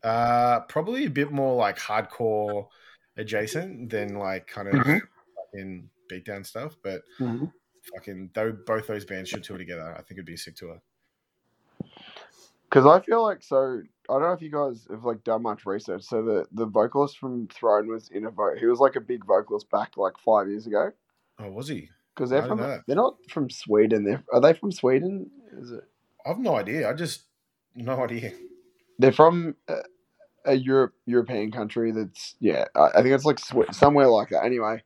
[0.04, 2.68] Uh, probably a bit more like hardcore
[3.18, 5.02] adjacent than like kind of Mhm.
[5.52, 6.76] fucking beatdown stuff.
[6.84, 7.52] But Mhm.
[7.96, 9.92] fucking though, both those bands should tour together.
[9.94, 10.80] I think it'd be a sick tour.
[12.76, 13.82] Because I feel like so.
[14.10, 16.04] I don't know if you guys have like done much research.
[16.04, 18.58] So the the vocalist from Throne was in a vote.
[18.60, 20.92] He was like a big vocalist back like five years ago.
[21.40, 21.88] Oh, was he?
[22.14, 24.04] Because they're from they're not from Sweden.
[24.04, 25.32] They're are they from Sweden?
[25.58, 25.86] Is it?
[26.26, 26.90] I've no idea.
[26.90, 27.24] I just
[27.76, 28.34] no idea.
[29.00, 29.76] They're from a,
[30.46, 31.94] a Europe European country.
[31.94, 32.66] That's yeah.
[32.76, 33.40] I, I think it's like
[33.72, 34.44] somewhere like that.
[34.44, 34.84] Anyway,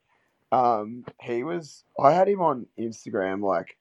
[0.52, 1.86] um, he was.
[2.00, 3.78] I had him on Instagram like.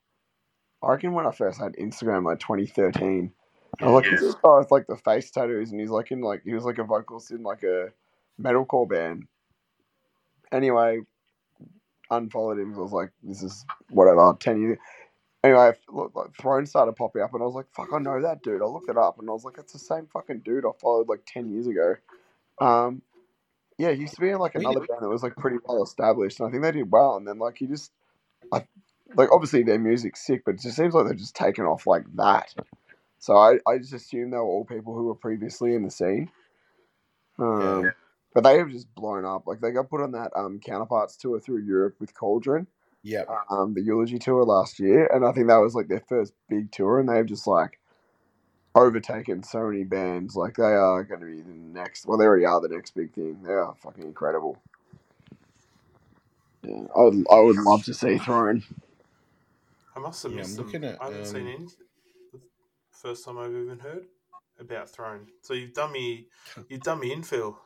[0.82, 3.32] I reckon when I first had Instagram like 2013.
[3.80, 6.42] I like, who's this guy with like the face tattoos, and he's like in like
[6.44, 7.90] he was like a vocalist in like a
[8.40, 9.26] metalcore band.
[10.52, 11.00] anyway,
[12.10, 12.74] unfollowed him.
[12.74, 14.78] I was like, this is whatever, 10 years.
[15.44, 18.42] Anyway, look, like, Throne started popping up, and I was like, fuck, I know that
[18.42, 18.62] dude.
[18.62, 21.09] I looked it up, and I was like, it's the same fucking dude I followed
[21.09, 21.94] like 10 years ago.
[22.60, 23.02] Um,
[23.78, 26.40] yeah, he used to be in like another band that was like pretty well established,
[26.40, 27.16] and I think they did well.
[27.16, 27.92] And then like he just,
[28.52, 28.66] I,
[29.14, 32.05] like obviously their music's sick, but it just seems like they've just taken off like
[32.16, 32.52] that.
[33.19, 36.31] So I, I just assumed they were all people who were previously in the scene.
[37.40, 37.90] Um, Yeah.
[38.35, 39.47] But they have just blown up.
[39.47, 42.69] Like they got put on that um counterparts tour through Europe with Cauldron,
[43.03, 43.24] Yeah.
[43.51, 46.73] um, the eulogy tour last year, and I think that was like their first big
[46.73, 47.81] tour, and they've just like
[48.74, 50.36] overtaken so many bands.
[50.36, 52.07] Like they are going to be the next.
[52.07, 53.43] Well, they already are the next big thing.
[53.45, 54.62] They are fucking incredible.
[56.65, 58.65] Yeah, I would, I would love to see Throne.
[59.97, 60.66] I must have Yeah, missed I'm them.
[60.66, 61.66] looking at, I haven't seen um, any.
[61.66, 61.88] The
[63.00, 64.06] first time I've even heard
[64.58, 65.26] about Throne.
[65.42, 66.28] So you've done me.
[66.68, 67.58] You've done me in, Phil.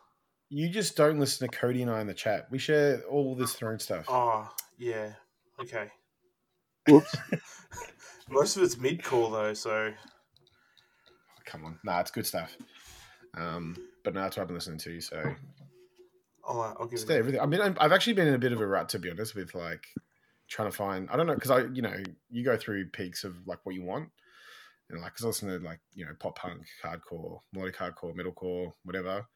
[0.49, 2.47] You just don't listen to Cody and I in the chat.
[2.51, 4.05] We share all this throne stuff.
[4.09, 5.13] Oh yeah.
[5.61, 5.89] Okay.
[6.89, 7.15] Whoops.
[8.29, 9.93] Most of it's mid core though, so
[11.45, 12.57] Come on, nah, it's good stuff.
[13.35, 15.01] Um, but no, that's what I've been listening to.
[15.01, 15.35] So
[16.47, 17.11] I'll, uh, I'll give it's it.
[17.11, 17.41] everything.
[17.41, 19.55] I mean, I've actually been in a bit of a rut to be honest with
[19.55, 19.87] like
[20.49, 21.09] trying to find.
[21.11, 21.95] I don't know because I, you know,
[22.31, 24.11] you go through peaks of like what you want,
[24.93, 28.73] and like because I listen to like you know pop punk, hardcore, melodic hardcore, metalcore,
[28.85, 29.27] whatever.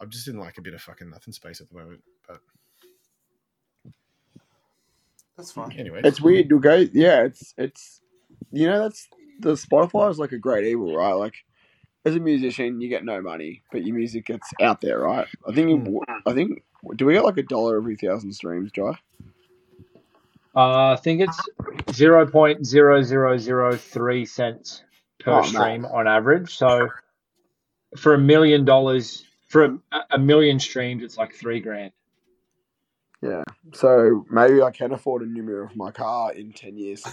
[0.00, 2.02] I'm just in like a bit of fucking nothing space at the moment.
[2.26, 2.40] But
[5.36, 5.72] That's fine.
[5.78, 6.48] anyway, It's weird.
[6.50, 6.76] You'll go.
[6.92, 8.00] Yeah, it's it's.
[8.50, 9.08] You know, that's
[9.40, 11.12] the Spotify is like a great evil, right?
[11.12, 11.34] Like,
[12.04, 15.28] as a musician, you get no money, but your music gets out there, right?
[15.48, 15.88] I think.
[15.88, 15.96] Hmm.
[16.26, 16.62] I think.
[16.96, 18.98] Do we get like a dollar every thousand streams, Jye?
[20.54, 21.40] Uh, I think it's
[21.92, 24.82] zero point zero zero zero three cents
[25.24, 25.48] per Oh, nice.
[25.50, 26.56] stream on average.
[26.56, 26.88] So
[27.96, 29.78] for a million dollars, for a,
[30.12, 31.92] a million streams, it's like three grand.
[33.22, 33.44] Yeah.
[33.74, 37.04] So maybe I can afford a new mirror for my car in ten years.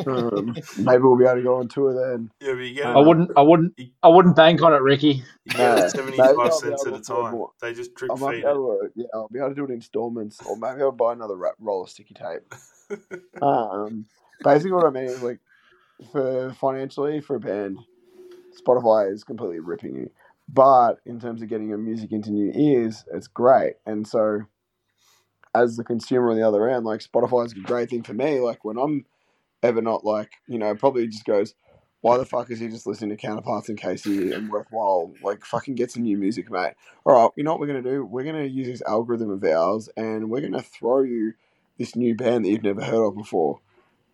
[0.06, 2.30] um, maybe we'll be able to go on tour then.
[2.40, 2.96] Yeah, but you get I it.
[2.96, 5.22] I wouldn't, I wouldn't, I wouldn't bank on it, Ricky.
[5.44, 5.74] You get Yeah.
[5.76, 7.32] it Maybe seventy-five cents at a time.
[7.32, 7.50] more.
[7.60, 8.50] They just drip I might be feed it.
[8.50, 11.12] able to, yeah, I'll be able to do it in installments, or maybe I'll buy
[11.14, 12.54] another roll of sticky tape.
[13.40, 14.06] Um,
[14.42, 15.38] basically, what I mean is like,
[16.12, 17.78] for financially for a band,
[18.60, 20.10] Spotify is completely ripping you.
[20.48, 23.74] But in terms of getting your music into new ears, it's great.
[23.86, 24.42] And so,
[25.54, 28.40] as the consumer on the other end, like Spotify is a great thing for me.
[28.40, 29.06] Like when I'm
[29.62, 31.54] ever not like, you know, probably just goes,
[32.00, 35.12] why the fuck is he just listening to counterparts and Casey and worthwhile?
[35.22, 36.72] Like fucking get some new music, mate.
[37.04, 38.04] All right, you know what we're gonna do?
[38.04, 41.34] We're gonna use this algorithm of ours, and we're gonna throw you
[41.78, 43.60] this new band that you've never heard of before.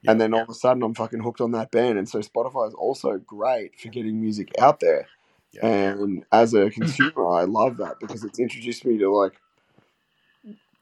[0.02, 0.12] Yeah.
[0.12, 1.98] And then all of a sudden, I'm fucking hooked on that band.
[1.98, 5.06] And so Spotify is also great for getting music out there.
[5.52, 5.66] Yeah.
[5.66, 9.34] And as a consumer, I love that because it's introduced me to like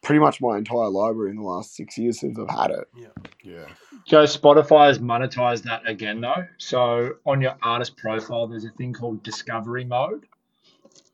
[0.02, 2.88] pretty much my entire library in the last six years since I've had it.
[2.96, 3.06] yeah,
[3.42, 3.66] Yeah.
[4.04, 6.46] Joe, so Spotify has monetized that again, though.
[6.58, 10.26] So on your artist profile, there's a thing called discovery mode.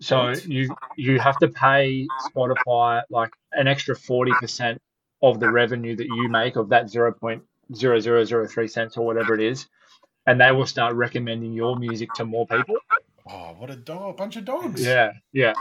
[0.00, 0.46] So Right.
[0.46, 4.80] you you have to pay Spotify like an extra forty percent
[5.22, 7.42] of the revenue that you make of that zero point
[7.74, 9.66] zero zero zero three cents or whatever it is,
[10.26, 12.76] and they will start recommending your music to more people.
[13.28, 14.14] Oh, what a dog!
[14.14, 14.84] A Bunch of dogs.
[14.84, 15.52] Yeah, yeah.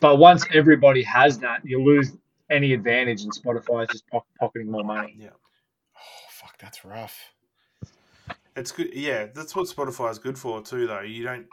[0.00, 2.12] But once everybody has that, you lose
[2.50, 5.14] any advantage, and Spotify is just pock- pocketing more money.
[5.18, 5.28] Yeah.
[5.96, 7.18] Oh, fuck, that's rough.
[8.56, 8.90] It's good.
[8.94, 10.86] Yeah, that's what Spotify is good for too.
[10.86, 11.46] Though you don't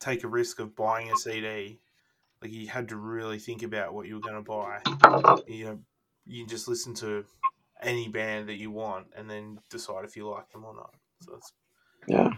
[0.00, 1.78] take a risk of buying a CD.
[2.42, 4.80] Like you had to really think about what you were going to buy.
[5.46, 5.78] You know,
[6.26, 7.24] you just listen to
[7.82, 10.94] any band that you want and then decide if you like them or not.
[11.20, 11.52] So it's
[12.08, 12.30] Yeah.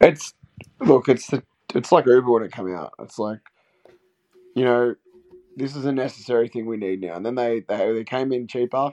[0.00, 0.34] It's
[0.80, 1.42] look, it's the,
[1.74, 2.92] it's like Uber when it came out.
[3.00, 3.40] It's like,
[4.54, 4.94] you know,
[5.56, 7.16] this is a necessary thing we need now.
[7.16, 8.92] And then they they, they came in cheaper.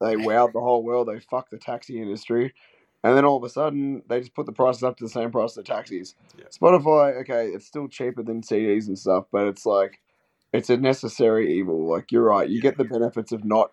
[0.00, 1.08] They wowed the whole world.
[1.08, 2.54] They fucked the taxi industry.
[3.04, 5.30] And then all of a sudden, they just put the prices up to the same
[5.30, 6.14] price as the taxis.
[6.36, 6.46] Yeah.
[6.46, 10.00] Spotify, okay, it's still cheaper than CDs and stuff, but it's like,
[10.52, 11.88] it's a necessary evil.
[11.88, 12.48] Like, you're right.
[12.48, 13.72] You get the benefits of not,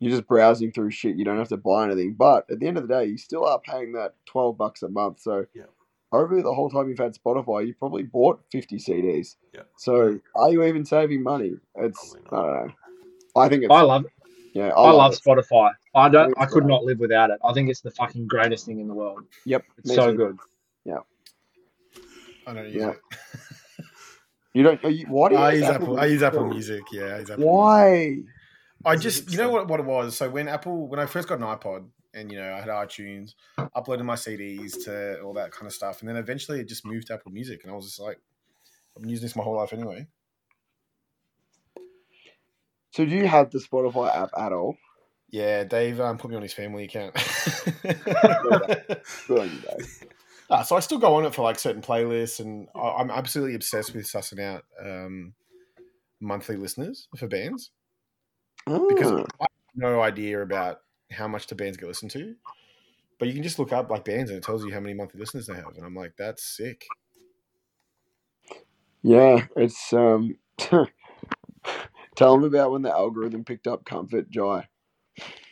[0.00, 1.16] you're just browsing through shit.
[1.16, 2.14] You don't have to buy anything.
[2.14, 4.88] But at the end of the day, you still are paying that 12 bucks a
[4.88, 5.20] month.
[5.20, 5.64] So, Yeah.
[6.10, 9.36] over the whole time you've had Spotify, you probably bought 50 CDs.
[9.54, 9.62] Yeah.
[9.76, 11.52] So, are you even saving money?
[11.76, 12.72] It's, I don't know.
[13.36, 14.06] I think it's, I love
[14.52, 15.20] yeah, I love it.
[15.24, 15.70] Spotify.
[15.94, 16.26] I don't.
[16.26, 16.66] think I could great.
[16.66, 17.38] not live without it.
[17.44, 19.20] I think it's the fucking greatest thing in the world.
[19.44, 19.64] Yep.
[19.78, 20.16] It's so too.
[20.16, 20.38] good.
[20.84, 20.98] Yeah,
[22.48, 22.90] I don't use Yeah.
[22.90, 22.98] it.
[24.52, 26.00] You don't, are you, why do you I use use Apple.
[26.00, 26.82] I use Apple Music?
[26.90, 27.00] Music.
[27.08, 27.44] Yeah, I use Apple
[28.16, 28.24] Music.
[28.84, 30.16] I just, you know what, what it was.
[30.16, 33.34] So when Apple, when I first got an iPod, and you know, I had iTunes,
[33.58, 37.08] uploaded my CDs to all that kind of stuff, and then eventually it just moved
[37.08, 38.18] to Apple Music, and I was just like,
[38.96, 40.06] I've been using this my whole life anyway.
[42.92, 44.76] So do you have the Spotify app at all?
[45.30, 47.14] Yeah, Dave um, put me on his family account.
[47.84, 47.94] Good
[49.38, 50.04] on you, Dave.
[50.50, 53.54] Ah, so I still go on it for like certain playlists, and I- I'm absolutely
[53.54, 55.34] obsessed with sussing out um,
[56.20, 57.70] monthly listeners for bands
[58.88, 60.80] because Ah, I have no idea about
[61.12, 62.34] how much the bands get listened to.
[63.18, 65.20] But you can just look up like bands, and it tells you how many monthly
[65.20, 66.92] listeners they have, and I'm like, that's sick.
[69.02, 70.36] yeah, it's um.
[72.16, 74.68] Tell them about when the algorithm picked up Comfort Jye.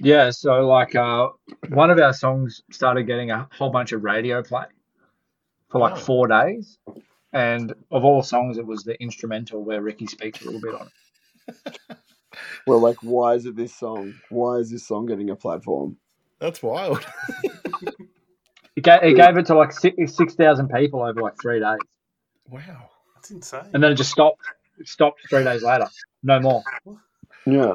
[0.00, 1.28] Yeah, so like uh,
[1.70, 4.66] one of our songs started getting a whole bunch of radio play
[5.70, 5.98] for like Oh.
[5.98, 6.78] four days,
[7.32, 10.88] and of all songs, it was the instrumental where Ricky speaks a little bit on
[10.88, 10.92] it.
[12.68, 14.14] We're like, why is it this song?
[14.28, 15.96] Why is this song getting a platform?
[16.38, 17.04] That's wild.
[18.76, 21.78] It gave, it gave it to like six six thousand people over like three days,
[22.48, 22.90] wow.
[23.16, 23.64] That's insane.
[23.74, 24.40] and then it just stopped.
[24.78, 25.88] It stopped three days later.
[26.22, 26.62] No more.
[27.44, 27.74] Yeah,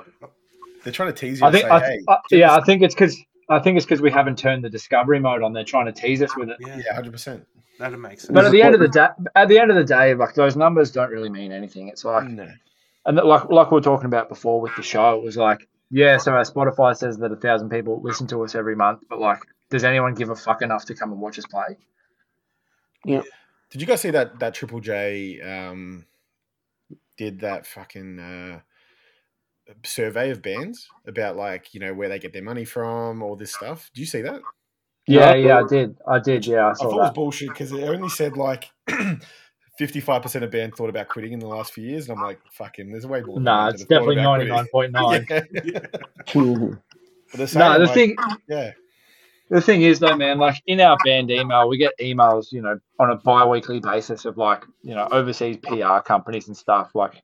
[0.84, 1.46] They're trying to tease you.
[1.46, 1.66] I and think.
[1.68, 3.18] say, I, hey, uh, I- yeah, us- I think it's because
[3.50, 5.52] I think it's because we haven't turned the discovery mode on.
[5.52, 6.58] They're trying to tease us with it.
[6.62, 7.46] yeah, yeah, hundred percent.
[7.80, 8.32] that'd make sense.
[8.32, 10.56] But at the end of the day, at the end of the day, like those
[10.56, 11.90] numbers don't really mean anything.
[11.90, 12.48] It's like, No.
[13.06, 15.68] And that- like like we were talking about before with the show, it was like,
[15.90, 19.20] yeah, so our Spotify says that a thousand people listen to us every month, but
[19.20, 19.40] like,
[19.70, 21.78] does anyone give a fuck enough to come and watch us play?
[23.06, 23.22] Yeah.
[23.70, 26.06] Did you guys see that that Triple J um,
[27.18, 28.60] did that fucking uh,
[29.84, 33.54] survey of bands about like you know where they get their money from, all this
[33.54, 33.90] stuff?
[33.94, 34.42] Do you see that?
[35.08, 35.48] Yeah, Yeah.
[35.48, 37.84] yeah, I did, I did, yeah, I I thought saw it was bullshit because it
[37.84, 38.72] only said like
[39.78, 42.40] fifty-five percent of bands thought about quitting in the last few years, and I'm like,
[42.52, 43.40] fucking, there's a way more.
[43.40, 45.26] Nah, it's that have thought definitely ninety nine point nine.
[45.26, 45.72] quitting.
[45.74, 46.76] Yeah.
[47.36, 48.16] But they're the like, thing,
[48.48, 48.72] yeah,
[49.50, 52.80] the thing is though, man, like in our band email, we get emails, you know,
[53.00, 57.22] on a bi-weekly basis of like, you know, overseas PR companies and stuff, like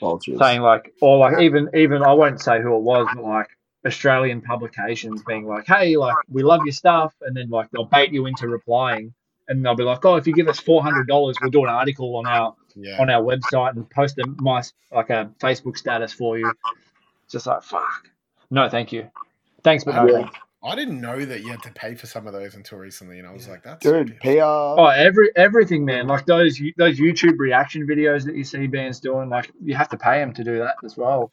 [0.00, 0.38] oh, vultures.
[0.38, 3.48] saying like, or like even even I won't say who it was, but like
[3.86, 8.12] Australian publications being like, hey, like we love your stuff, and then like they'll bait
[8.12, 9.12] you into replying,
[9.48, 11.70] and they'll be like, oh, if you give us four hundred dollars, we'll do an
[11.70, 13.00] article on our yeah.
[13.00, 14.62] on our website and post a my
[14.92, 16.52] like a Facebook status for you.
[17.24, 18.08] It's just like fuck.
[18.50, 19.10] No, thank you.
[19.62, 20.28] Thanks, but no Yeah.
[20.62, 23.28] I didn't know that you had to pay for some of those until recently, and
[23.28, 24.42] I was like, that's Dude, PR.
[24.42, 26.08] Oh, every everything, man.
[26.08, 29.96] Like those those YouTube reaction videos that you see bands doing, like you have to
[29.96, 31.32] pay them to do that as well.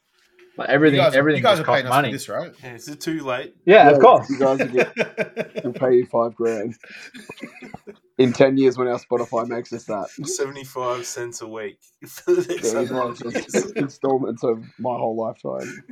[0.58, 2.10] Like everything, you guys, everything you guys just are costs paying us money.
[2.10, 2.54] for this, right?
[2.64, 3.56] Yeah, is it too late?
[3.66, 4.30] Yeah, of course.
[4.30, 6.76] You guys will, get, will pay you five grand
[8.18, 10.10] in ten years when our Spotify makes us that.
[10.10, 13.14] Seventy-five cents a week for the next There you
[13.52, 15.84] just installments of my whole lifetime.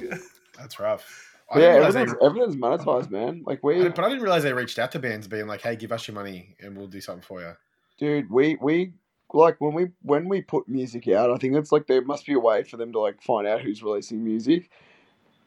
[0.58, 1.30] That's rough.
[1.52, 3.44] I yeah, didn't realize they- everything's, everything's monetized, man.
[3.45, 5.76] Like we, I- but I didn't realize they reached out to bands being like, "Hey,
[5.76, 7.54] give us your money and we'll do something for you."
[8.00, 8.94] dude, we we
[9.34, 11.32] like when we when we put music out.
[11.32, 13.62] I think it's like there must be a way for them to like find out
[13.62, 14.70] who's releasing music.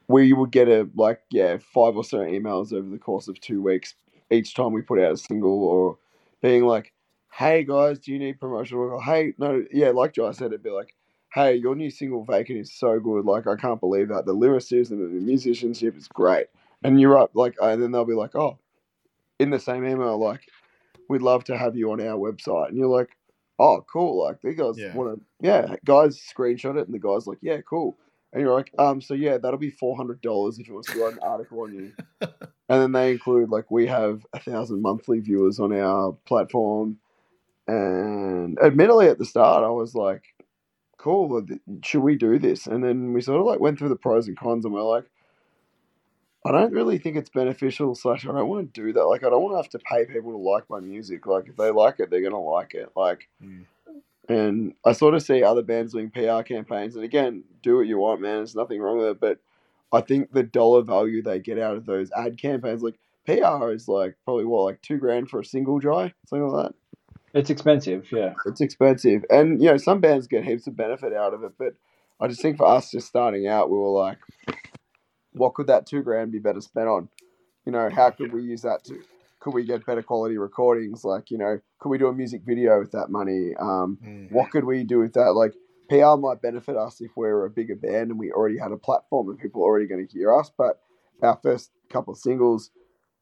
[0.08, 3.60] We would get a like yeah five or so emails over the course of two
[3.62, 3.94] weeks
[4.30, 5.98] each time we put out a single or
[6.42, 6.92] being like,
[7.32, 8.82] hey guys, do you need promotional?
[8.82, 10.94] Or, hey, no, yeah, like Jye said, it'd be like,
[11.34, 13.26] hey, your new single Vacant is so good.
[13.26, 14.24] Like, I can't believe that.
[14.24, 16.46] The lyricism and the musicianship is great.
[16.82, 18.58] And you're up, like, and then they'll be like, oh,
[19.38, 20.40] in the same email, like,
[21.08, 22.68] we'd love to have you on our website.
[22.68, 23.10] And you're like,
[23.58, 24.24] oh, cool.
[24.24, 24.94] Like, these guys Yeah.
[24.94, 27.96] want to, yeah, guys screenshot it, and the guy's like, yeah, cool.
[28.36, 31.02] And you're like, um, so yeah, that'll be four hundred dollars if you want to
[31.02, 31.92] write an article on you.
[32.20, 36.98] and then they include like we have a thousand monthly viewers on our platform,
[37.66, 40.34] and admittedly at the start I was like,
[40.98, 41.46] cool,
[41.82, 42.66] should we do this?
[42.66, 45.06] And then we sort of like went through the pros and cons, and we're like,
[46.44, 47.94] I don't really think it's beneficial.
[47.94, 49.06] Slash, I don't want to do that.
[49.06, 51.26] Like, I don't want to have to pay people to like my music.
[51.26, 52.90] Like, if they like it, they're gonna like it.
[52.94, 53.30] Like.
[53.42, 53.64] Mm.
[54.28, 57.98] And I sort of see other bands doing PR campaigns, and again, do what you
[57.98, 58.36] want, man.
[58.36, 59.38] There's nothing wrong with it, but
[59.92, 63.88] I think the dollar value they get out of those ad campaigns, like PR, is
[63.88, 66.74] like probably what, like two grand for a single dry, something like that.
[67.34, 68.34] It's expensive, yeah.
[68.46, 71.74] It's expensive, and you know some bands get heaps of benefit out of it, but
[72.20, 74.18] I just think for us just starting out, we were like,
[75.32, 77.08] what could that two grand be better spent on?
[77.66, 79.02] You know, how could we use that to?
[79.40, 81.04] Could we get better quality recordings?
[81.04, 83.54] Like, you know, could we do a music video with that money?
[83.58, 84.32] Um, Mm.
[84.32, 85.32] what could we do with that?
[85.34, 85.52] Like
[85.88, 89.28] PR might benefit us if we're a bigger band and we already had a platform
[89.28, 90.50] and people are already going to hear us.
[90.56, 90.80] But
[91.22, 92.70] our first couple of singles,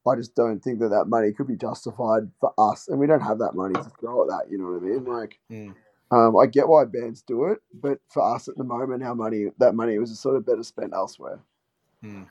[0.07, 3.21] I just don't think that that money could be justified for us, and we don't
[3.21, 4.51] have that money to throw at that.
[4.51, 5.05] You know what I mean?
[5.05, 5.75] Like, Mm.
[6.11, 9.47] um, I get why bands do it, but for us at the moment, our money,
[9.57, 11.39] that money was sort of better spent elsewhere.
[12.03, 12.27] Mm.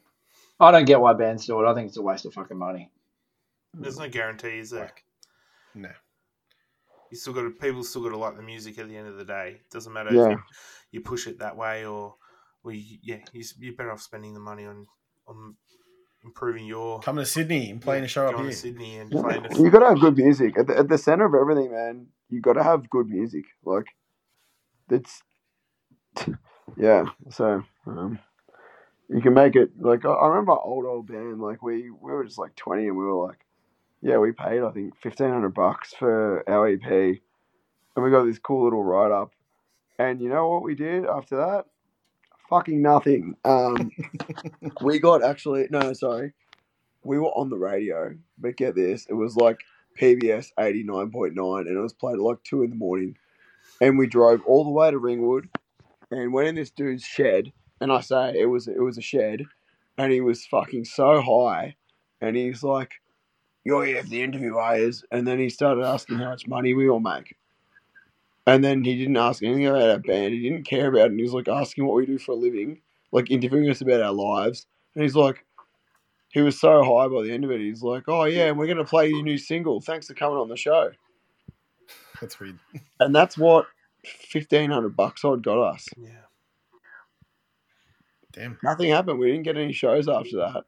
[0.61, 1.69] I don't get why bands do it.
[1.69, 2.91] I think it's a waste of fucking money.
[3.73, 4.83] There's no guarantee, is there?
[4.85, 5.05] Like,
[5.75, 5.91] no.
[7.11, 9.17] You still got to, people still got to like the music at the end of
[9.17, 9.61] the day.
[9.61, 10.23] It doesn't matter Yeah.
[10.23, 10.39] if you,
[10.93, 12.17] you push it that way or
[12.65, 14.87] well, you, yeah, you, you're better off spending the money on
[15.27, 15.55] on
[16.25, 18.47] improving your Coming to Sydney and playing yeah, a show up here.
[18.47, 19.21] to Sydney and Yeah.
[19.21, 19.45] playing.
[19.47, 22.07] A, You got to have good music at the, at the center of everything, man.
[22.31, 23.45] You got to have good music.
[23.65, 23.87] Like,
[24.91, 25.23] it's
[26.77, 27.05] yeah.
[27.31, 28.19] So um,
[29.09, 31.41] you can make it like I, I remember our old old band.
[31.41, 33.44] Like we we were just like twenty, and we were like,
[34.05, 38.39] yeah, we paid I think fifteen hundred bucks for our EP, and we got this
[38.39, 39.33] cool little write up.
[39.99, 41.65] And you know what we did after that?
[42.51, 43.35] Fucking nothing.
[43.47, 43.91] Um,
[44.83, 46.35] we got actually no, sorry,
[47.03, 48.15] we were on the radio.
[48.39, 49.61] But get this, it was like
[49.99, 53.17] PBS eighty nine point nine, and it was played at like two in the morning.
[53.81, 55.49] And we drove all the way to Ringwood,
[56.11, 57.53] and went in this dude's shed.
[57.81, 59.45] And I say it was it was a shed,
[59.97, 61.77] and he was fucking so high,
[62.21, 63.01] and he's like,
[63.65, 66.89] "You're here for the interview, is?" And then he started asking how much money we
[66.89, 67.37] all make.
[68.47, 70.35] And then he didn't ask anything about our band.
[70.35, 71.11] He didn't care about it.
[71.13, 72.81] And he was like asking what we do for a living,
[73.11, 74.67] like interviewing us about our lives.
[74.95, 75.47] And he's like,
[76.35, 77.61] he was so high by the end of it.
[77.61, 79.81] He's like, "Oh yeah, and we're gonna play your new single.
[79.81, 80.91] Thanks for coming on the show."
[82.21, 82.59] That's weird.
[83.01, 83.67] And that's what
[84.05, 85.89] fifteen hundred bucks odd got us.
[85.97, 86.11] yeah,
[88.33, 88.59] Damn.
[88.63, 89.19] Nothing happened.
[89.19, 90.65] We didn't get any shows after that.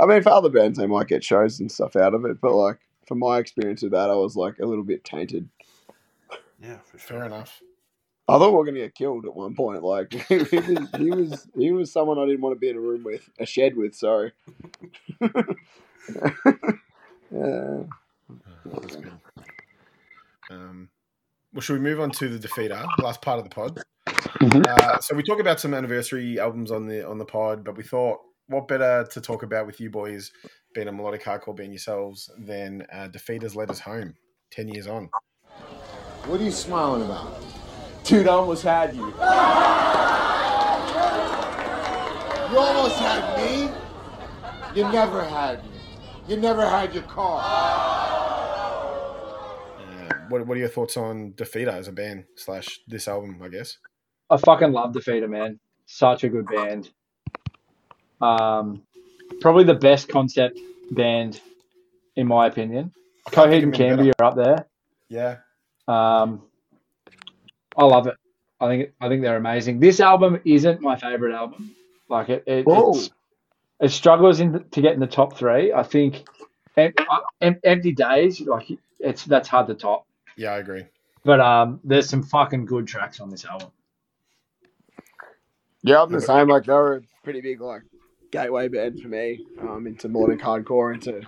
[0.00, 2.54] I mean, for other bands, they might get shows and stuff out of it, but
[2.54, 5.48] like for my experience with that, I was like a little bit tainted.
[6.62, 7.60] yeah, for Fair enough.
[8.28, 9.82] I thought we were gonna get killed at one point.
[9.82, 12.80] Like he was, he was, he was someone I didn't want to be in a
[12.80, 13.94] room with, a shed with.
[13.94, 14.32] Sorry.
[15.20, 15.30] yeah.
[17.32, 17.86] Oh,
[18.66, 19.12] that's good.
[20.50, 20.88] Um,
[21.52, 23.82] well, should we move on to the defeater, last part of the pod?
[24.06, 24.66] Mhm.
[24.66, 27.82] Uh, so we talk about some anniversary albums on the on the pod, but we
[27.82, 30.32] thought what better to talk about with you boys,
[30.74, 34.14] being a melodic hardcore band yourselves, than uh, Defeaters Letters Home,
[34.50, 35.10] ten years on.
[36.26, 37.42] What are you smiling about?
[38.04, 39.06] Dude, I almost had you.
[42.50, 43.70] You almost had me.
[44.74, 45.70] You never had me.
[46.26, 47.42] You never had your car.
[49.78, 53.40] Uh, what What are your thoughts on Defeater as a band slash this album?
[53.42, 53.76] I guess.
[54.30, 55.60] I fucking love Defeater, man.
[55.86, 56.90] Such a good band.
[58.20, 58.82] Um,
[59.40, 60.58] probably the best concept
[60.90, 61.40] band,
[62.16, 62.92] in my opinion.
[63.30, 64.66] Coheed and think Cambria are up there.
[65.08, 65.36] Yeah.
[65.86, 66.42] Um,
[67.76, 68.16] I love it.
[68.60, 69.78] I think I think they're amazing.
[69.80, 71.74] This album isn't my favorite album.
[72.08, 73.10] Like it, it it's,
[73.80, 75.72] it struggles in, to get in the top three.
[75.72, 76.24] I think
[76.76, 76.92] em,
[77.40, 78.68] em, Empty Days, like
[78.98, 80.06] it's that's hard to top.
[80.36, 80.86] Yeah, I agree.
[81.24, 83.70] But um, there's some fucking good tracks on this album.
[85.82, 86.48] Yeah, I'm the same.
[86.48, 87.82] Like they were a pretty big like
[88.30, 91.22] gateway band for me um, into melodic hardcore, into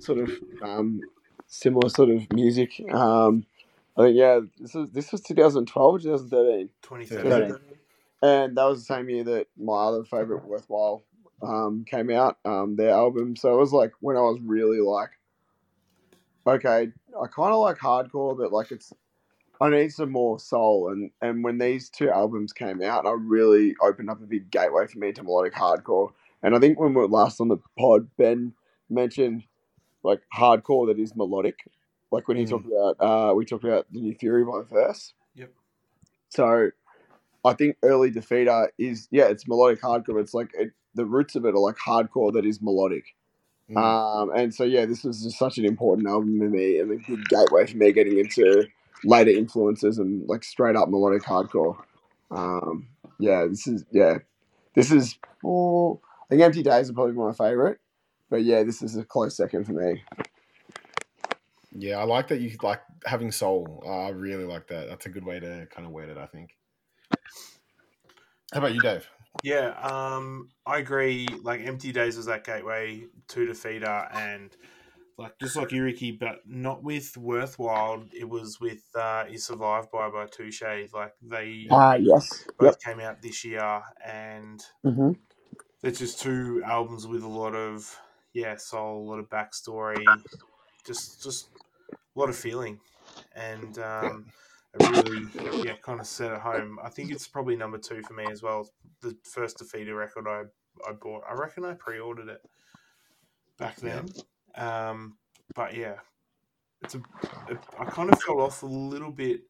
[0.00, 0.30] sort of
[0.62, 1.00] um,
[1.46, 2.80] similar sort of music.
[2.92, 3.44] Um,
[3.96, 7.56] I think yeah, this was this was 2012 or 2013, 2013.
[8.22, 11.02] and that was the same year that my other favorite worthwhile
[11.42, 12.38] um, came out.
[12.44, 15.10] Um, their album, so it was like when I was really like,
[16.46, 18.92] okay, I kind of like hardcore, but like it's
[19.60, 20.90] I need some more soul.
[20.92, 24.86] And and when these two albums came out, I really opened up a big gateway
[24.86, 26.12] for me to melodic hardcore.
[26.42, 28.52] And I think when we were last on the pod, Ben
[28.88, 29.44] mentioned
[30.02, 31.68] like hardcore that is melodic.
[32.10, 32.50] Like when he Mm.
[32.50, 35.12] talked about, uh, we talked about the New Fury by Verse.
[35.34, 35.52] Yep.
[36.30, 36.70] So
[37.44, 40.20] I think early Defeater is yeah, it's melodic hardcore.
[40.20, 43.04] It's like it, the roots of it are like hardcore that is melodic.
[43.70, 43.76] Mm.
[43.76, 46.96] Um, and so yeah, this was just such an important album for me and a
[46.96, 48.66] good gateway for me getting into
[49.04, 51.76] later influences and like straight up melodic hardcore.
[52.30, 52.88] Um,
[53.18, 54.18] yeah, this is yeah,
[54.74, 55.18] this is.
[55.44, 57.78] Oh, I think Empty Days are probably my favorite,
[58.30, 60.02] but yeah, this is a close second for me.
[61.72, 63.82] Yeah, I like that you like having soul.
[63.86, 64.88] Uh, I really like that.
[64.88, 66.18] That's a good way to kind of word it.
[66.18, 66.50] I think.
[68.52, 69.08] How about you, Dave?
[69.42, 71.28] Yeah, um, I agree.
[71.42, 74.56] Like Empty Days was that gateway to Defeater, and
[75.18, 78.04] like just like you, Ricky, but not with Worthwhile.
[78.12, 80.62] It was with uh, Is Survived by by Touche.
[80.92, 82.44] Like they Ah, yes.
[82.58, 85.12] both came out this year, and hmm
[85.82, 87.98] it's just two albums with a lot of
[88.34, 90.04] yeah soul, a lot of backstory,
[90.86, 91.48] just just
[92.16, 92.80] a lot of feeling,
[93.34, 94.26] and um,
[94.74, 96.78] it really yeah kind of set at home.
[96.82, 98.68] I think it's probably number two for me as well.
[99.00, 100.44] The first Defeater record I
[100.88, 102.40] I bought, I reckon I pre-ordered it
[103.58, 104.08] back then.
[104.54, 105.18] Um,
[105.54, 105.96] but yeah,
[106.82, 107.02] it's a
[107.48, 109.42] it, I kind of fell off a little bit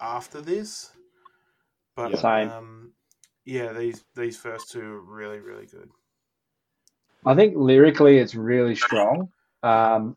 [0.00, 0.92] after this,
[1.94, 2.16] but Yeah.
[2.16, 2.48] Same.
[2.48, 2.92] um,
[3.44, 5.90] yeah, these these first two are really really good.
[7.24, 9.28] I think lyrically it's really strong.
[9.62, 10.16] Um,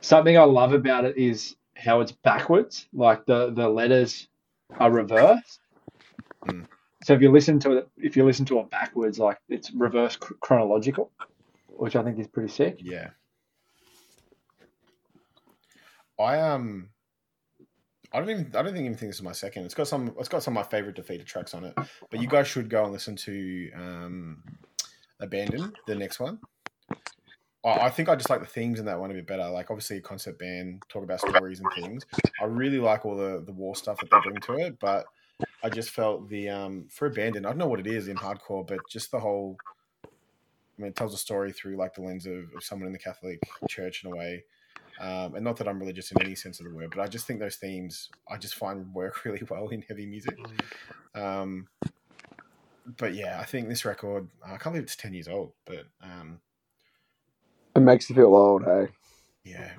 [0.00, 4.28] something I love about it is how it's backwards, like the, the letters
[4.78, 5.60] are reversed.
[6.46, 6.66] Mm.
[7.02, 10.16] So if you listen to it, if you listen to it backwards, like it's reverse
[10.16, 11.10] chronological,
[11.68, 12.78] which I think is pretty sick.
[12.80, 13.10] Yeah.
[16.18, 16.88] I um
[18.12, 19.64] I don't even I don't even think this is my second.
[19.64, 21.74] It's got some it's got some of my favorite defeated tracks on it.
[22.10, 24.42] But you guys should go and listen to um
[25.20, 26.38] Abandon, the next one.
[27.64, 29.48] I I think I just like the themes in that one a bit better.
[29.48, 32.06] Like obviously a concept band, talk about stories and things.
[32.40, 35.06] I really like all the the war stuff that they bring to it, but
[35.62, 38.66] I just felt the um for Abandon, I don't know what it is in hardcore,
[38.66, 39.56] but just the whole
[40.78, 42.98] I mean, it tells a story through like the lens of, of someone in the
[42.98, 44.44] Catholic Church in a way.
[44.98, 47.26] Um, and not that I'm religious in any sense of the word, but I just
[47.26, 50.38] think those themes I just find work really well in heavy music.
[51.14, 51.22] Mm.
[51.22, 51.68] Um,
[52.98, 56.40] but yeah, I think this record I can't believe it's ten years old, but um,
[57.74, 58.88] It makes you feel old, hey.
[59.44, 59.72] yeah,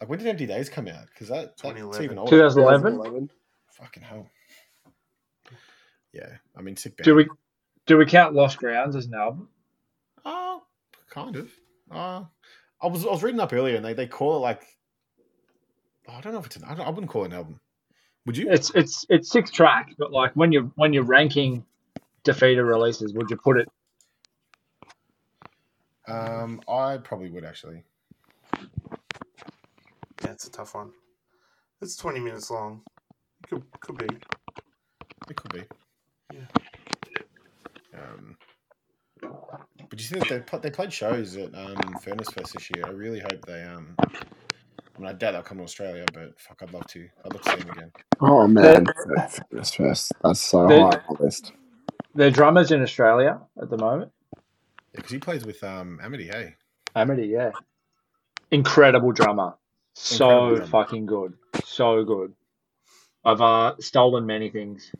[0.00, 1.06] like when did Empty Days come out?
[1.12, 2.04] Because that, that's 2011.
[2.04, 2.30] even older.
[2.30, 2.92] 2011.
[2.92, 3.30] 2011.
[3.72, 4.26] Fucking hell.
[6.12, 7.04] Yeah, I mean, sick band.
[7.04, 7.26] Do we
[7.86, 9.48] do we count Lost Grounds as an album?
[10.24, 10.58] Uh,
[11.10, 11.50] kind of.
[11.90, 12.24] Uh,
[12.82, 14.62] I was I was reading up earlier, and they, they call it like
[16.08, 17.60] I don't know if it's an I, don't, I wouldn't call it an album.
[18.26, 18.50] Would you?
[18.50, 21.64] It's it's it's six tracks, but like when you're when you're ranking
[22.24, 23.68] Defeater releases, would you put it?
[26.08, 27.82] Um, I probably would actually.
[30.22, 30.90] Yeah, it's a tough one.
[31.82, 32.82] It's 20 minutes long.
[33.48, 34.06] Could, could be.
[35.28, 35.64] It could be.
[36.32, 36.46] Yeah.
[37.94, 38.36] Um,
[39.96, 42.84] but you see that they pl- they played shows at um, Furnace Fest this year.
[42.86, 43.94] I really hope they um.
[43.98, 47.08] I mean, I doubt they'll come to Australia, but fuck, I'd love to.
[47.24, 47.92] I'd love to see them again.
[48.20, 48.86] Oh man,
[49.50, 50.12] Furnace Fest.
[50.22, 51.52] That's so They- high on the list.
[52.14, 54.10] Their drummers in Australia at the moment.
[54.34, 54.40] Yeah,
[54.96, 56.28] because he plays with um Amity.
[56.28, 56.54] Hey,
[56.94, 57.50] Amity, yeah,
[58.50, 59.54] incredible drummer,
[59.94, 60.70] so Incredible drummer.
[60.84, 62.32] fucking good, so good.
[63.24, 64.92] I've uh, stolen many things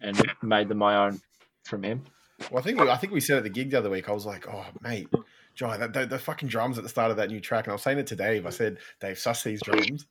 [0.00, 1.20] and made them my own
[1.64, 2.02] from him.
[2.50, 4.08] Well, I think we, I think we said at the gig the other week.
[4.08, 5.08] I was like, oh mate,
[5.54, 7.74] Jye, that, the, the fucking drums at the start of that new track, and I
[7.74, 8.46] was saying it to Dave.
[8.46, 10.06] I said, Dave, suss these drums.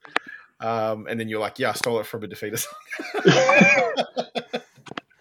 [0.59, 2.73] Um, and then you're like, yeah, I stole it from a Defeater song.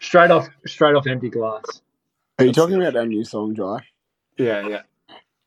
[0.01, 1.65] straight off, straight off empty glass.
[2.39, 2.89] Are you That's talking it.
[2.89, 3.85] about our new song, Jye?
[4.39, 4.83] Yeah, yeah.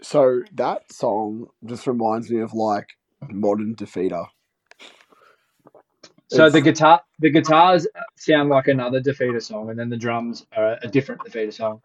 [0.01, 2.89] So that song just reminds me of like
[3.29, 4.27] modern Defeater.
[6.29, 10.45] So It's- the guitar, the guitars sound like another Defeater song, and then the drums
[10.55, 11.81] are a different Defeater song.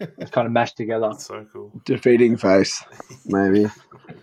[0.00, 1.08] It's kind of mashed together.
[1.08, 1.72] That's so cool.
[1.84, 2.82] defeating face,
[3.26, 3.66] maybe.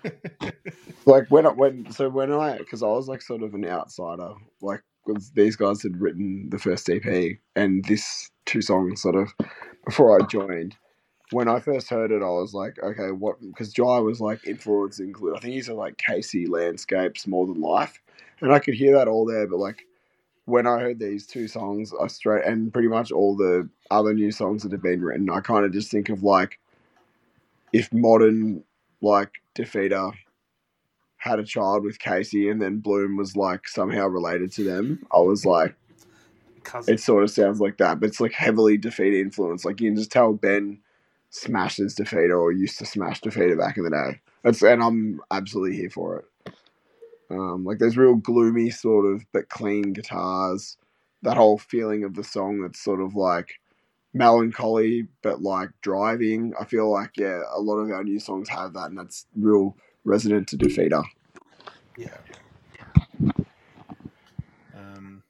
[1.06, 4.34] like when I when so when I because I was like sort of an outsider,
[4.62, 9.34] like because these guys had written the first EP and this two songs sort of
[9.86, 10.76] before I joined.
[11.32, 13.40] When I first heard it, I was like, okay, what?
[13.42, 15.38] Because Jye was like influence include.
[15.38, 18.00] I think he's said like Casey landscapes more than life,
[18.42, 19.48] and I could hear that all there.
[19.48, 19.86] But like
[20.46, 24.32] when I heard these two songs, I straight and pretty much all the other new
[24.32, 26.60] songs that have been written, I kind of just think of like
[27.74, 28.64] if modern
[29.02, 30.14] like Defeater
[31.18, 35.20] had a child with Casey and then Bloom was like somehow related to them, I
[35.20, 35.76] was like,
[36.64, 36.94] Cousin.
[36.94, 39.66] it sort of sounds like that, but it's like heavily Defeater influence.
[39.66, 40.80] Like you can just tell Ben
[41.30, 44.22] smashes Defeater or used to smash Defeater back in the day.
[44.44, 46.26] That's and I'm absolutely here for it.
[47.32, 50.78] Um, like those real gloomy sort of but clean guitars.
[51.22, 53.60] That whole feeling of the song that's sort of like
[54.14, 56.54] melancholy but like driving.
[56.60, 59.76] I feel like yeah, a lot of our new songs have that, and that's real
[60.06, 61.04] resonant to Defeater.
[61.98, 62.18] yeah.
[64.76, 65.24] Um,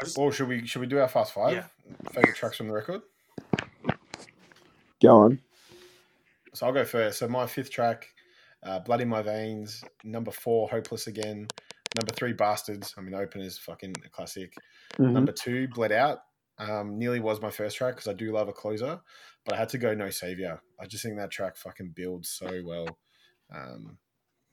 [0.00, 1.64] I just, or should we should we do our fast five Yeah.
[2.12, 3.02] favorite tracks from the record?
[5.02, 5.40] Go on.
[6.54, 7.18] So I'll go first.
[7.18, 8.08] So my fifth track,
[8.62, 11.46] uh, "Blood in My Veins." Number four, "Hopeless Again."
[11.96, 14.54] Number three, "Bastards." I mean, open is fucking a classic.
[14.98, 15.12] Mhm.
[15.12, 16.18] Number two, "Bled Out."
[16.58, 19.00] Um, nearly was my first track because I do love a closer,
[19.44, 22.60] but I had to go "No Savior." I just think that track fucking builds so
[22.64, 22.98] well.
[23.52, 23.98] Um,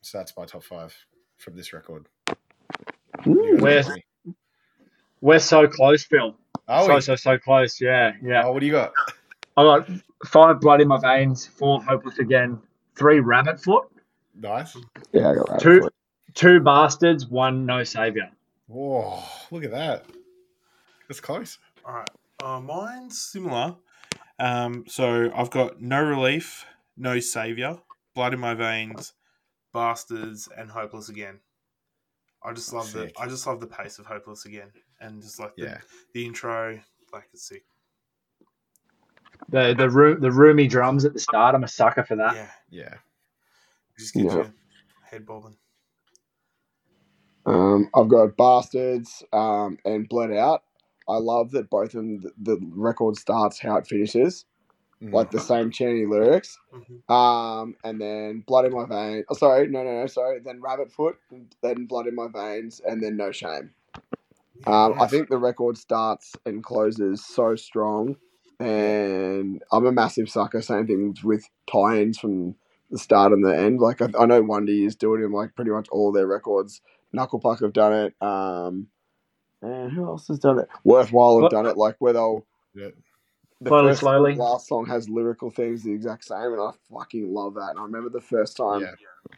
[0.01, 0.95] so that's my top five
[1.37, 2.07] from this record.
[3.25, 4.35] You guys Where's- got any?
[5.21, 6.37] We're so close, Phil.
[6.67, 7.79] Oh, so we- so so close.
[7.81, 8.43] Yeah, yeah.
[8.45, 8.93] oh, what do you got?
[9.57, 9.89] I got
[10.27, 12.61] five blood in my veins, four hopeless again,
[12.95, 13.85] three rabbit foot,
[14.39, 14.75] Nice.
[15.11, 15.59] Yeah, I got that.
[15.61, 15.89] two
[16.33, 18.29] two bastards, one no savior.
[18.67, 20.05] Whoa, look at that.
[21.07, 21.57] That's close.
[21.85, 22.09] all right.
[22.43, 23.75] Uh, mine's similar.
[24.39, 26.65] Um, so I've got no relief,
[26.95, 27.79] no savior,
[28.13, 29.13] blood in my veins,
[29.73, 31.39] bastards, and hopeless again.
[32.43, 33.15] I just love Sick.
[33.15, 35.77] the I just love the pace of hopeless again, and just like the, Yeah.
[36.13, 36.79] the intro,
[37.11, 37.63] like it's sick.
[39.49, 41.55] The the room the roomy drums at the start.
[41.55, 42.35] I'm a sucker for that.
[42.35, 42.93] Yeah, Yeah.
[43.97, 44.35] Just Yeah.
[44.35, 44.53] you
[45.03, 45.57] head bobbing.
[47.45, 50.63] Um, I've got Bastards um, and Bled Out.
[51.07, 54.45] I love that both of them the, the record starts how it finishes,
[55.01, 55.13] Mm.
[55.13, 56.57] like the same chanty lyrics.
[56.73, 57.09] Mhm.
[57.13, 59.25] Um, and then blood in my veins.
[59.29, 60.39] Oh, sorry, no, no, no, sorry.
[60.39, 61.17] Then rabbit foot,
[61.61, 63.71] then blood in my veins, and then no shame.
[64.65, 68.17] Um, I think the record starts and closes so strong,
[68.59, 70.61] and I'm a massive sucker.
[70.63, 72.55] Same thing with tie-ins from
[72.91, 73.79] the start and the end.
[73.79, 76.27] Like I, I know One D is doing it in like pretty much all their
[76.27, 76.81] records.
[77.13, 78.15] Knuckle Puck have done it.
[78.21, 78.87] Um,
[79.61, 80.67] and who else has done it?
[80.83, 81.77] Worthwhile have What- done it.
[81.77, 82.45] Like where they'll
[82.75, 82.89] Yeah.
[83.61, 84.35] the Slowly, first slowly.
[84.35, 87.71] last song has lyrical things the exact same, and I fucking love that.
[87.71, 88.91] And I remember the first time Yeah.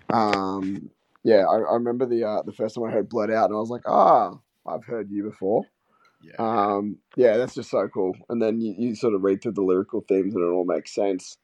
[0.09, 0.89] um,
[1.23, 3.59] yeah, I, I remember the uh, the first time I heard "Bled Out" and I
[3.59, 5.63] was like, ah, I've heard you before.
[6.21, 6.33] Yeah.
[6.37, 8.13] Um, yeah, that's just so cool.
[8.29, 10.93] And then you, you sort of read through the lyrical themes and it all makes
[10.93, 11.37] sense.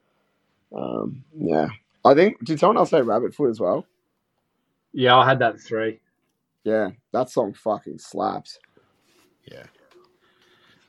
[0.76, 1.68] Um, yeah,
[2.06, 3.86] I think did someone else say Rabbit Foot as well?
[4.92, 6.00] Yeah, I had that three.
[6.64, 8.58] Yeah, that song fucking slaps.
[9.50, 9.64] Yeah.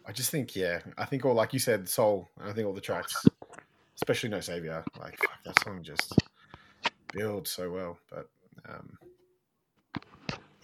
[0.05, 2.29] I just think, yeah, I think all like you said, soul.
[2.41, 3.25] I think all the tracks,
[3.95, 6.13] especially No Savior, like fuck, that song just
[7.11, 7.97] builds so well.
[8.09, 8.29] But
[8.69, 8.97] um,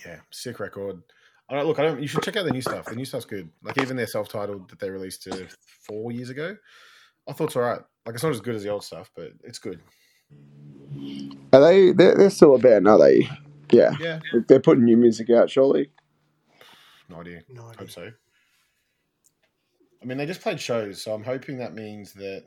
[0.05, 1.01] yeah, sick record.
[1.49, 1.79] I don't look.
[1.79, 2.01] I don't.
[2.01, 2.85] You should check out the new stuff.
[2.85, 3.49] The new stuff's good.
[3.61, 5.35] Like even their self-titled that they released uh,
[5.85, 6.55] four years ago,
[7.27, 7.81] I thought it's alright.
[8.05, 9.81] Like it's not as good as the old stuff, but it's good.
[11.51, 11.91] Are they?
[11.91, 13.29] They're, they're still a band, are they?
[13.71, 15.89] Yeah, Yeah, they're putting new music out, surely.
[17.09, 17.41] no idea.
[17.49, 17.79] No idea.
[17.79, 18.11] Hope so.
[20.01, 22.43] I mean, they just played shows, so I'm hoping that means that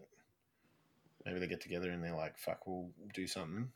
[1.24, 3.68] maybe they get together and they're like, "Fuck, we'll do something."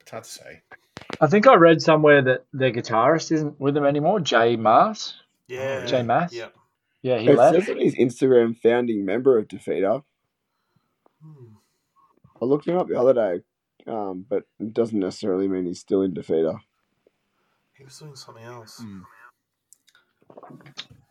[0.00, 0.62] It's hard to say.
[1.20, 5.14] I think I read somewhere that their guitarist isn't with them anymore, Jay Maas.
[5.48, 5.84] Yeah.
[5.86, 6.32] Jay Maas?
[6.32, 6.48] Yeah.
[7.02, 7.56] Yeah, he It left.
[7.56, 10.02] says on his Instagram, founding member of Defeater.
[11.22, 11.44] Hmm.
[12.44, 13.42] I looked him up the other day,
[13.90, 16.58] um, but it doesn't necessarily mean he's still in Defeater.
[17.72, 18.80] He was doing something else.
[18.82, 19.00] Hmm.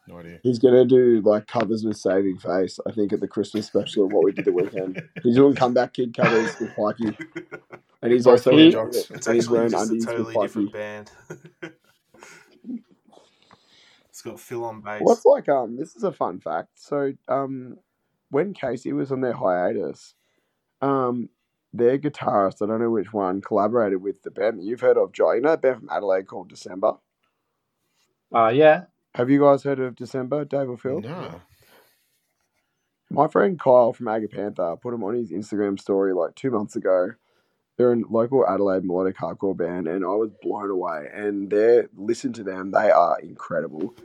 [0.08, 0.40] No idea.
[0.44, 2.78] He's gonna do like covers with Saving Face.
[2.88, 5.02] I think at the Christmas special of what we did the weekend.
[5.24, 7.18] He's doing comeback kid covers with Pikey,
[8.04, 10.42] and he's Both also He- and It's he's wearing just a undies totally with Pikey.
[10.44, 11.12] different band.
[14.10, 15.02] it's got Phil on bass.
[15.02, 15.78] What's like um?
[15.78, 16.70] This is a fun fact.
[16.76, 17.78] So um,
[18.30, 20.16] when Casey was on their hiatus,
[20.84, 21.30] um,
[21.72, 25.12] their guitarist I don't know which one collaborated with the band that you've heard of,
[25.12, 25.36] Joy.
[25.36, 26.94] You know that band from Adelaide called December.
[28.34, 28.86] Uh, yeah.
[29.16, 31.02] Have you guys heard of December, Dave or Phil?
[31.02, 31.42] No.
[33.10, 37.12] My friend Kyle from Agapantha put him on his Instagram story like two months ago.
[37.78, 41.08] They're a local Adelaide melodic hardcore band, and I was blown away.
[41.14, 43.96] And they listen to them; they are incredible.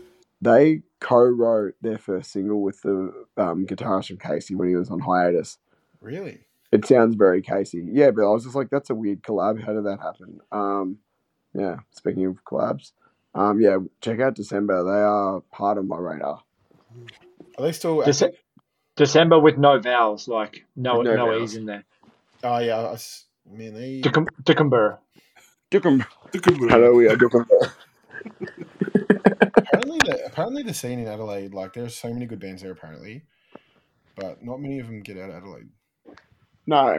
[0.40, 5.00] They co-wrote their first single with the um, guitarist from Casey when he was on
[5.00, 5.58] hiatus.
[6.00, 6.47] Really?
[6.70, 8.10] It sounds very Casey, yeah.
[8.10, 9.62] But I was just like, that's a weird collab.
[9.64, 10.40] How did that happen?
[10.52, 10.98] Um,
[11.54, 11.76] yeah.
[11.92, 12.92] Speaking of collabs,
[13.34, 14.84] um, yeah, check out December.
[14.84, 16.42] They are part of my radar.
[17.56, 18.02] Are they still?
[18.02, 18.34] Dece-
[18.96, 21.52] December with no vowels, like no With no no, vowels.
[21.52, 21.84] e's in there.
[22.42, 22.78] Oh yeah.
[22.78, 22.96] I
[23.56, 24.00] mean they.
[24.00, 24.98] Decem- December.
[25.70, 27.46] Hello, we are Dookum.
[29.56, 33.22] apparently, the, apparently the scene in Adelaide, like there's so many good bands there apparently,
[34.16, 35.68] but not many of them get out of Adelaide.
[36.68, 36.98] No.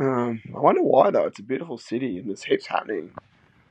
[0.00, 1.26] Um, I wonder why though.
[1.26, 3.12] It's a beautiful city and there's heaps happening,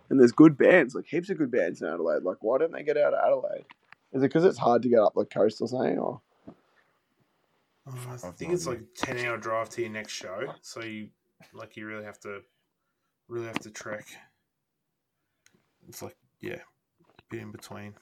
[0.10, 2.24] and there's good bands, like heaps of good bands in Adelaide.
[2.24, 3.66] Like, why don't they get out of Adelaide?
[4.14, 6.00] Is it because it's hard to get up the coast or something?
[6.00, 6.22] Or
[7.86, 7.94] Oh,
[8.24, 11.10] I think it's like a ten hour drive to your next show, so you
[11.54, 12.40] like you really have to
[13.28, 14.08] really have to trek.
[15.90, 16.60] It's like yeah,
[17.30, 17.96] bit in between.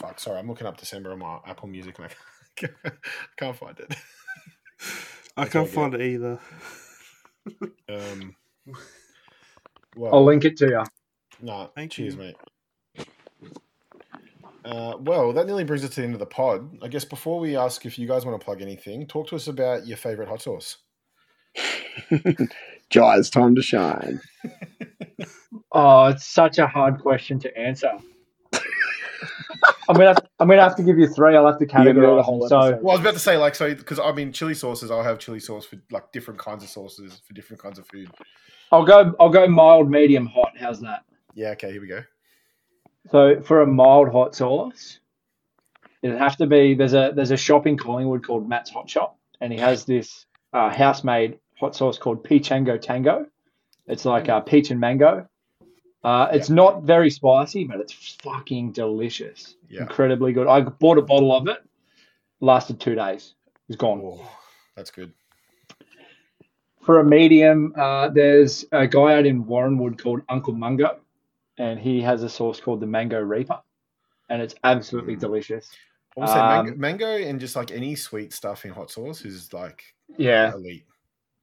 [0.00, 2.10] Fuck, sorry, I'm looking up December on my Apple Music and I
[3.36, 3.94] can't find it.
[5.36, 6.38] I That's can't find it either.
[7.88, 8.36] Um,
[9.96, 10.84] well, I'll link it to you.
[11.40, 12.20] No, Thank cheers, you.
[12.20, 12.36] mate.
[14.64, 16.78] Uh, well, that nearly brings us to the end of the pod.
[16.82, 19.48] I guess before we ask if you guys want to plug anything, talk to us
[19.48, 20.76] about your favorite hot sauce.
[22.90, 24.20] Jye, it's time to shine.
[25.72, 27.92] Oh, it's such a hard question to answer.
[29.90, 31.36] I'm gonna have, I'm gonna have to give you three.
[31.36, 32.48] I'll have to You're the whole them.
[32.48, 32.82] So episode.
[32.82, 34.90] Well, I was about to say, like, so because I mean, chili sauces.
[34.90, 38.08] I'll have chili sauce for like different kinds of sauces for different kinds of food.
[38.70, 40.52] I'll go I'll go mild, medium, hot.
[40.56, 41.04] How's that?
[41.34, 42.04] Yeah, okay, here we go.
[43.10, 45.00] So for a mild hot sauce,
[46.02, 49.18] it'd have to be there's a there's a shop in Collingwood called Matt's Hot Shop,
[49.40, 53.26] and he has this uh, house made hot sauce called Peachango Tango.
[53.86, 55.26] It's like uh, peach and mango.
[56.02, 59.56] Uh, it's not very spicy, but it's fucking delicious.
[59.68, 59.82] Yeah.
[59.82, 60.46] Incredibly good.
[60.46, 61.58] I bought a bottle of it.
[62.40, 63.34] Lasted two days.
[63.68, 64.00] It's gone.
[64.02, 64.30] Oh,
[64.76, 65.12] that's good.
[66.80, 71.00] For a medium, uh, there's a guy out in Warranwood called Uncle Mungo,
[71.58, 73.60] and he has a sauce called the Mango Reaper,
[74.30, 75.20] and it's absolutely Mm.
[75.20, 75.70] delicious.
[76.16, 79.24] I would say mango, Um, mango and just like any sweet stuff in hot sauce
[79.26, 79.82] is like
[80.16, 80.86] Yeah, elite.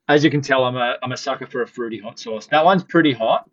[0.09, 2.47] as you can tell, I'm a I'm a sucker for a fruity hot sauce.
[2.47, 3.47] That one's pretty hot,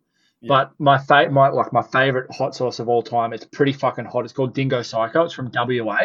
[0.45, 0.49] Yeah.
[0.49, 3.33] but my fa- my like my favorite hot sauce of all time.
[3.33, 4.25] It's pretty fucking hot.
[4.25, 5.23] It's called Dingo Psycho.
[5.25, 5.99] It's from WA,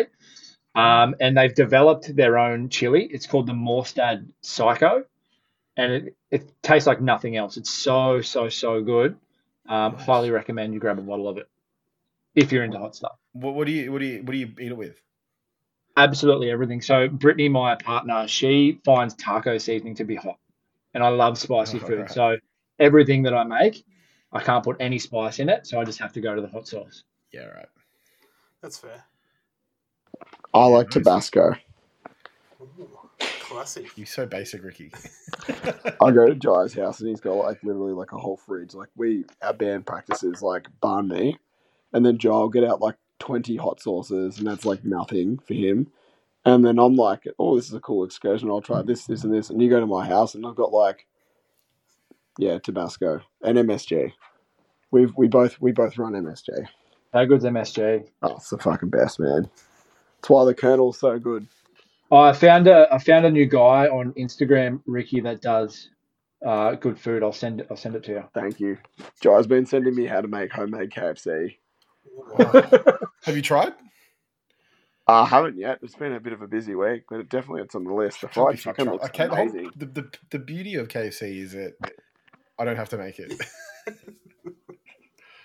[0.75, 3.05] um, and they've developed their own chili.
[3.11, 5.05] It's called the Morstad Psycho,
[5.77, 7.57] and it it tastes like nothing else.
[7.59, 9.17] It's so so so good.
[9.69, 10.07] Um, Nice.
[10.07, 11.47] highly recommend you grab a bottle of it
[12.35, 13.17] if you're into hot stuff.
[13.33, 15.01] What, what do you what do you what do you eat it with?
[15.97, 16.81] Absolutely everything.
[16.81, 20.39] So Brittany, my partner, she finds taco seasoning to be hot,
[20.95, 21.99] and I love spicy Oh, food.
[22.01, 22.11] right.
[22.11, 22.37] So
[22.79, 23.85] everything that I make,
[24.32, 26.48] I can't put any spice in it, so I just have to go to the
[26.48, 27.05] hot sauce.
[27.32, 27.69] Yeah, right.
[28.62, 29.05] That's fair.
[30.55, 30.94] I like nice.
[30.94, 31.55] Tabasco.
[32.61, 32.89] Ooh,
[33.40, 33.86] classic.
[33.97, 34.93] You're so basic, Ricky.
[35.48, 38.74] I go to Jye's house and he's got like literally like a whole fridge.
[38.74, 41.36] Like we, our band practices like banh mi,
[41.93, 45.55] and then Jye will get out like twenty hot sauces, and that's like nothing for
[45.55, 45.89] him.
[46.44, 48.51] And then I'm like, oh, this is a cool excursion.
[48.51, 49.51] I'll try this, this, and this.
[49.51, 51.07] And you go to my house, and I've got like,
[52.39, 54.12] yeah, Tabasco and MSG.
[54.90, 56.66] We've we both we both run MSG.
[57.12, 58.07] How good's MSG?
[58.23, 59.48] Oh, it's the fucking best, man.
[60.20, 61.47] That's why the Colonel's so good.
[62.12, 65.90] I found a I found a new guy on Instagram, Ricky, that does
[66.44, 67.23] uh, good food.
[67.23, 67.66] I'll send it.
[67.70, 68.24] I'll send it to you.
[68.35, 68.78] Thank you.
[69.20, 71.57] Jye's been sending me how to make homemade KFC.
[72.05, 72.65] Wow.
[73.24, 73.74] Have you tried?
[75.07, 75.78] I haven't yet.
[75.82, 78.20] It's been a bit of a busy week, but it definitely it's on the list.
[78.20, 78.94] The Can't fried be fucked chicken up.
[78.94, 79.70] looks Okay, the, amazing.
[79.77, 81.74] the, the, the beauty of KFC is that
[82.61, 83.32] I don't have to make it.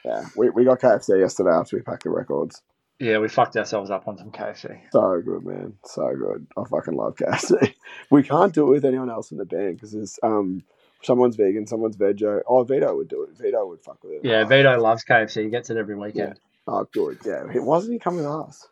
[0.04, 2.62] Yeah, we, we got KFC yesterday after we packed the records.
[3.00, 4.80] Yeah, we fucked ourselves up on some KFC.
[4.92, 5.74] So good, man.
[5.84, 6.46] So good.
[6.56, 7.74] I fucking love KFC.
[8.12, 10.62] We can't do it with anyone else in the band because there's um
[11.02, 12.42] someone's vegan, someone's veggie.
[12.48, 13.36] Oh, Vito would do it.
[13.36, 14.26] Vito would fuck with it.
[14.26, 15.46] Yeah, Vito loves KFC.
[15.46, 16.40] He gets it every weekend.
[16.68, 17.18] Oh, good.
[17.26, 17.52] Yeah.
[17.52, 18.68] He- Why doesn't he come with us?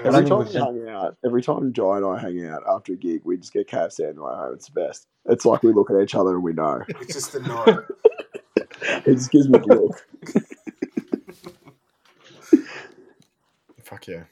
[0.00, 2.62] I Every time we've we seen- hang out, every time Jye and I hang out
[2.68, 4.54] after a gig, we just get KFC on the way home.
[4.54, 5.06] It's the best.
[5.26, 6.82] It's like we look at each other and we know.
[7.00, 7.84] It's just a nod.
[8.56, 10.06] It just gives me the look.
[13.82, 14.24] Fuck yeah.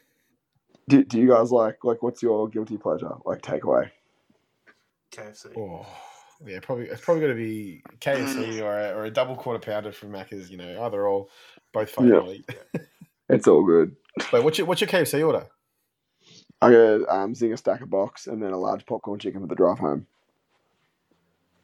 [0.87, 3.89] Do, do you guys like like what's your guilty pleasure like takeaway?
[5.11, 5.57] KFC.
[5.57, 5.85] Oh,
[6.45, 8.61] yeah, probably it's probably going to be KFC mm.
[8.61, 10.49] or a, or a double quarter pounder from Macca's.
[10.49, 11.27] You know, either or,
[11.73, 12.19] both fucking Yeah.
[12.19, 12.49] elite.
[13.29, 13.93] It's all good.
[14.31, 15.47] Wait, what's your what's your KFC order?
[16.61, 19.79] I get um, Zinger stacker box and then a large popcorn chicken for the drive
[19.79, 20.07] home.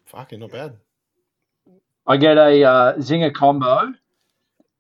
[0.06, 0.78] Fucking not bad.
[2.06, 3.94] I get a uh, Zinger combo,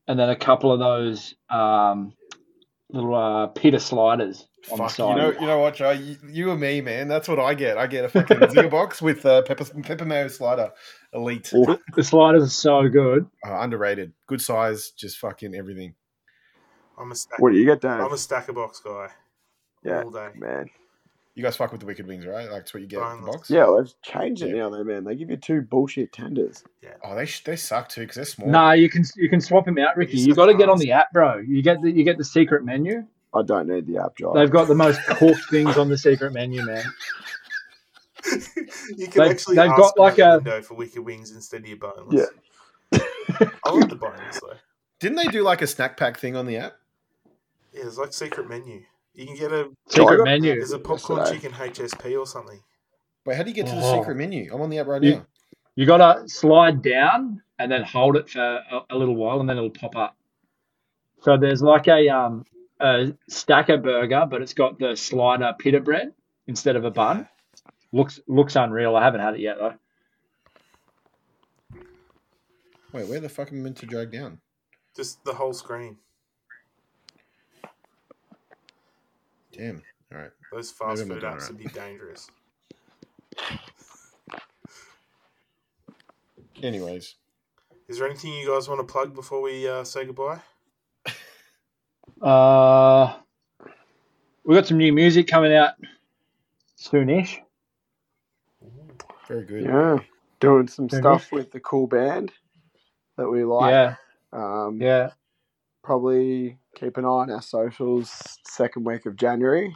[0.07, 2.13] and then a couple of those um,
[2.89, 5.09] little uh, pita sliders on the side.
[5.09, 5.91] you know, you know what, Joe?
[5.91, 7.07] You, you and me, man.
[7.07, 7.77] That's what I get.
[7.77, 10.71] I get a fucking Zinger box with uh, pepper pepper mayo slider,
[11.13, 11.49] elite,
[11.95, 13.25] the sliders are so good.
[13.47, 15.95] uh, underrated, good size, just fucking everything.
[16.99, 17.39] I'm a stack.
[17.39, 18.01] What do you get, Dan?
[18.01, 19.09] I'm a stacker box guy.
[19.83, 20.29] Yeah, All day.
[20.35, 20.69] man.
[21.35, 22.43] You guys fuck with the wicked wings, right?
[22.43, 23.49] Like that's what you get in the box.
[23.49, 24.63] Yeah, they've changed it Yeah.
[24.63, 25.03] now, though, man.
[25.03, 26.63] They give you two bullshit tenders.
[26.83, 26.91] Yeah.
[27.03, 28.49] Oh, they sh- they suck too because they're small.
[28.49, 30.17] Nah, you can you can swap them out, Ricky.
[30.19, 31.37] You You got to get on the app, bro.
[31.39, 33.03] You get the you get the secret menu.
[33.33, 34.35] I don't need the app job.
[34.35, 36.83] They've got the most cooked things on the secret menu, man.
[38.95, 41.31] you can They've- actually they've ask got them like at a- window for wicked wings
[41.31, 42.27] instead of your boneless.
[42.91, 42.99] Yeah.
[43.65, 44.53] I like the boneless though.
[44.99, 46.73] Didn't they do like a snack pack thing on the app?
[47.73, 48.83] Yeah, it's like secret menu.
[49.13, 50.55] You can get a Secret got- menu.
[50.55, 51.41] there's a popcorn Yesterday.
[51.41, 52.59] chicken HSP or something.
[53.25, 53.99] Wait, how do you get to the Oh.
[53.99, 54.51] secret menu?
[54.53, 55.25] I'm on the app right You- now.
[55.75, 59.47] You got to slide down and then hold it for a, a little while, and
[59.49, 60.15] then it'll pop up.
[61.21, 62.45] So there's like a um
[62.79, 66.13] a stacker burger, but it's got the slider pita bread
[66.47, 67.27] instead of a bun.
[67.91, 68.95] Looks looks unreal.
[68.95, 69.73] I haven't had it yet though.
[72.91, 74.39] Wait, where the fuck am I meant to drag down?
[74.95, 75.97] Just the whole screen.
[79.53, 79.81] Damn.
[80.13, 80.31] All right.
[80.51, 82.27] Those fast Maybe I'm food apps it would be dangerous.
[86.61, 87.15] Anyways,
[87.89, 90.39] Is there anything you guys want to plug before we uh, say goodbye?
[92.21, 93.15] Uh,
[94.45, 95.73] we got some new music coming out
[96.79, 97.39] soonish.
[99.27, 99.63] very good.
[99.63, 99.97] Yeah.
[100.39, 100.97] Doing some Mhm.
[100.99, 102.31] stuff with the cool band
[103.17, 103.71] that we like.
[103.71, 103.95] yeah,
[104.31, 105.11] Um, yeah.
[105.83, 109.75] Probably keep an eye on our socials second week of January.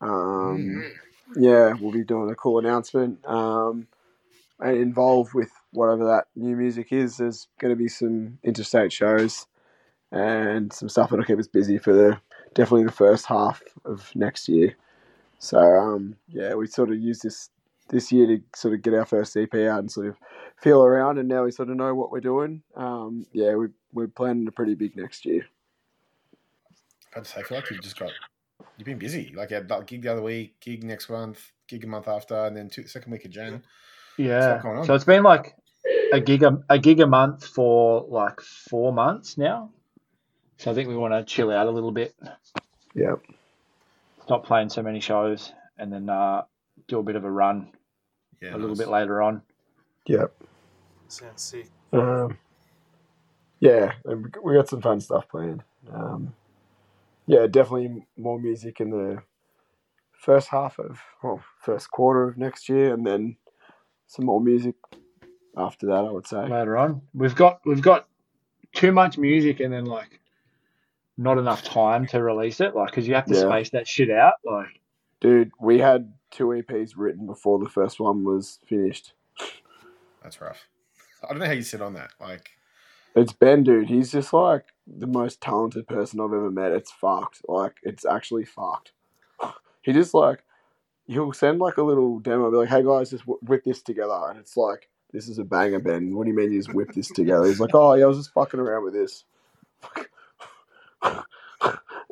[0.00, 0.92] Um, Mm.
[1.36, 3.24] yeah, we'll be doing a cool announcement.
[3.26, 3.86] Um,
[4.60, 9.46] and involved with whatever that new music is, there's going to be some interstate shows
[10.10, 12.18] and some stuff that'll keep us busy for the
[12.54, 14.74] definitely the first half of next year.
[15.38, 17.50] So um, yeah, we sort of use this
[17.90, 20.16] this year to sort of get our first EP out and sort of
[20.60, 22.62] feel around, and now we sort of know what we're doing.
[22.76, 25.46] Um, yeah, we we're planning a pretty big next year.
[27.16, 28.10] I'd say, I feel like you've just got
[28.76, 29.32] you've been busy.
[29.34, 32.34] Like you had that gig the other week, gig next month, gig a month after,
[32.46, 33.62] and then two, second week of Jan.
[34.16, 34.54] Yeah.
[34.54, 34.84] lot going on.
[34.84, 35.54] So it's been like
[36.12, 39.70] a gig a, a gig a month for like four months now.
[40.58, 42.14] So I think we want to chill out a little bit,
[42.94, 43.14] Yeah,
[44.24, 46.42] stop playing so many shows, and then uh,
[46.88, 47.70] do a bit of a run
[48.42, 49.42] Yeah, a little bit later on.
[50.06, 50.24] yeah,
[51.06, 51.68] Sounds sick.
[51.92, 52.36] um,
[53.60, 53.92] yeah.
[54.04, 55.62] we- We got some fun stuff planned.
[55.92, 56.34] Um,
[57.28, 59.22] yeah, definitely more music in the
[60.12, 63.36] first half of well, first quarter of next year, and then
[64.08, 64.74] some more music
[65.56, 66.04] after that.
[66.04, 66.48] I would say.
[66.48, 68.08] Later on, we've got we've got
[68.74, 70.20] too much music, and then like
[71.16, 73.48] not enough time to release it, like because you have to Yeah.
[73.48, 74.34] space that shit out.
[74.44, 74.80] Like
[75.20, 79.14] Dude, we had two EPs written before the first one was finished.
[80.22, 80.68] That's rough.
[81.24, 82.10] I don't know how you sit on that.
[82.20, 82.50] Like,
[83.14, 83.88] It's Ben, dude.
[83.88, 86.72] He's just like the most talented person I've ever met.
[86.72, 87.42] It's fucked.
[87.48, 88.92] Like, it's actually fucked.
[89.82, 90.42] He just like,
[91.06, 94.26] he'll send like a little demo, be like, hey guys, just whip this together.
[94.28, 96.14] And it's like, this is a banger, Ben.
[96.14, 97.46] What do you mean you just whip this together?
[97.46, 99.24] He's like, oh, yeah, I was just fucking around with this.
[101.04, 101.22] yeah,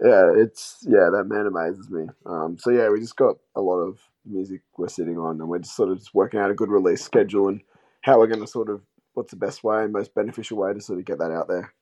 [0.01, 2.06] it's, yeah, that man amazes me.
[2.24, 5.59] Um, so yeah, we just got a lot of music we're sitting on and we're
[5.59, 7.60] just sort of just working out a good release schedule and
[8.01, 8.81] how we're going to sort of
[9.17, 11.73] what's the best way and most beneficial way to sort of get that out there.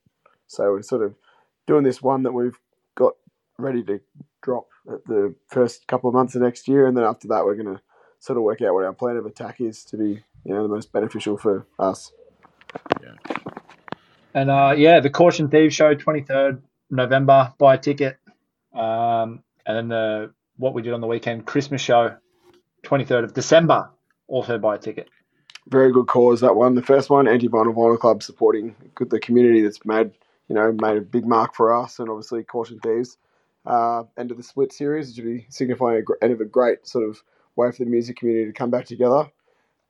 [0.46, 1.14] So we're sort of
[1.66, 2.58] doing this one that we've
[2.94, 3.14] got
[3.58, 4.00] ready to
[4.40, 7.56] drop at the first couple of months of next year, and then after that we're
[7.56, 7.80] going to
[8.20, 10.68] sort of work out what our plan of attack is to be you know the
[10.68, 12.12] most beneficial for us.
[13.02, 13.36] Yeah.
[14.34, 18.18] And uh, yeah, the Caution Thieves show, 23rd November, buy a ticket.
[18.74, 22.16] Um, and then the what we did on the weekend, Christmas show,
[22.84, 23.90] 23rd of December,
[24.28, 25.08] also buy a ticket.
[25.68, 26.74] Very good cause that one.
[26.74, 30.12] The first one, Anti Vinyl Vinyl Club, supporting good- the community that's made
[30.48, 33.16] you know made a big mark for us, and obviously Caution Thieves.
[33.64, 36.44] Uh, end of the split series, which would be signifying a gr- end of a
[36.44, 37.22] great sort of
[37.56, 39.30] way for the music community to come back together.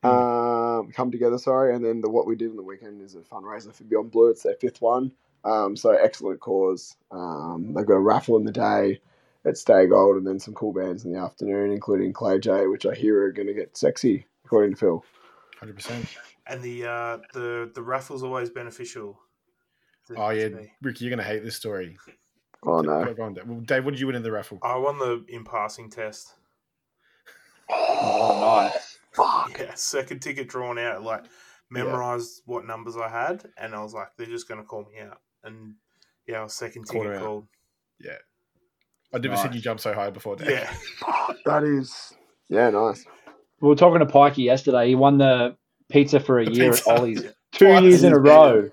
[0.05, 3.21] Um, come together, sorry, and then the what we did on the weekend is a
[3.21, 4.29] fundraiser for Beyond Blue.
[4.29, 5.11] It's their fifth one,
[5.45, 6.95] um, so excellent cause.
[7.11, 9.01] Um, they've got a raffle in the day
[9.45, 12.87] at Stay Gold, and then some cool bands in the afternoon, including Clay J, which
[12.87, 15.05] I hear are going to get sexy, according to Phil.
[15.59, 16.07] Hundred percent.
[16.47, 19.19] And the uh, the the raffle's always beneficial.
[20.09, 20.49] to- Oh yeah.
[20.83, 21.97] Ricky, you're gonna hate this story.
[22.67, 23.15] Oh no!
[23.21, 23.47] on, Dave.
[23.47, 24.59] Well, Dave, what did you win in the raffle?
[24.63, 26.33] I won the in passing test.
[27.71, 28.99] Oh, nice.
[29.13, 29.59] Fuck.
[29.59, 31.03] Yeah, second ticket drawn out.
[31.03, 31.25] Like
[31.71, 35.21] memorized what numbers I had, and I was like, they're just gonna call me out.
[35.43, 35.75] And
[36.27, 37.25] yeah, I was second Called ticket her out.
[37.25, 37.47] called.
[38.01, 38.17] Yeah,
[39.13, 40.51] I've never seen you jump so high before, Dave.
[40.51, 40.75] Yeah,
[41.47, 42.13] That is,
[42.49, 43.05] yeah, nice.
[43.61, 44.89] We were talking to Pikey yesterday.
[44.89, 45.57] He won the
[45.91, 46.91] pizza for a The year pizza.
[46.91, 47.23] at Ollie's.
[47.53, 47.83] Two Twice.
[47.85, 48.69] years in a row.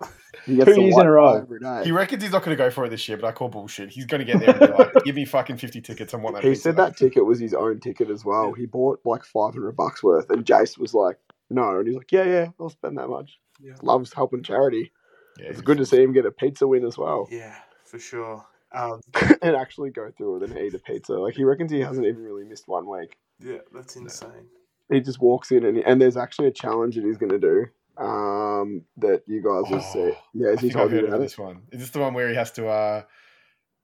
[0.47, 1.33] He Two years in a row.
[1.33, 1.83] pie every day.
[1.83, 3.91] He reckons he's not going to go for it this year, but I call bullshit.
[3.91, 6.13] He's going to get there and be like, "Give me fucking fifty tickets.
[6.15, 8.51] and want that." He pizza." said that ticket was his own ticket as well.
[8.53, 11.17] He bought like five hundred bucks worth, and Jace was like,
[11.51, 13.73] "No," and he's like, "Yeah, yeah, I'll spend that much." Yeah.
[13.83, 14.91] Loves helping charity.
[15.39, 17.55] Yeah, It's good to see him get a pizza win as well, yeah,
[17.85, 18.43] for sure.
[18.73, 19.01] Um,
[19.43, 21.13] and actually go through it and eat a pizza.
[21.13, 23.15] Like he reckons he hasn't even really missed one week.
[23.39, 24.47] yeah, that's insane.
[24.91, 27.39] He just walks in and he, and there's actually a challenge that he's going to
[27.39, 27.65] do.
[27.97, 29.99] Um, that you guys will see.
[29.99, 31.26] Oh, Yeah, has he think I've told you heard about of it?
[31.26, 31.61] this one.
[31.72, 33.03] Is this the one where he has to uh,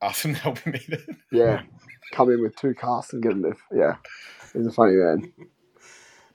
[0.02, 1.02] ask him to help him eat it?
[1.32, 1.62] Yeah,
[2.14, 3.46] come in with two casts and get him.
[3.46, 3.96] If, yeah,
[4.54, 5.32] he's a funny man.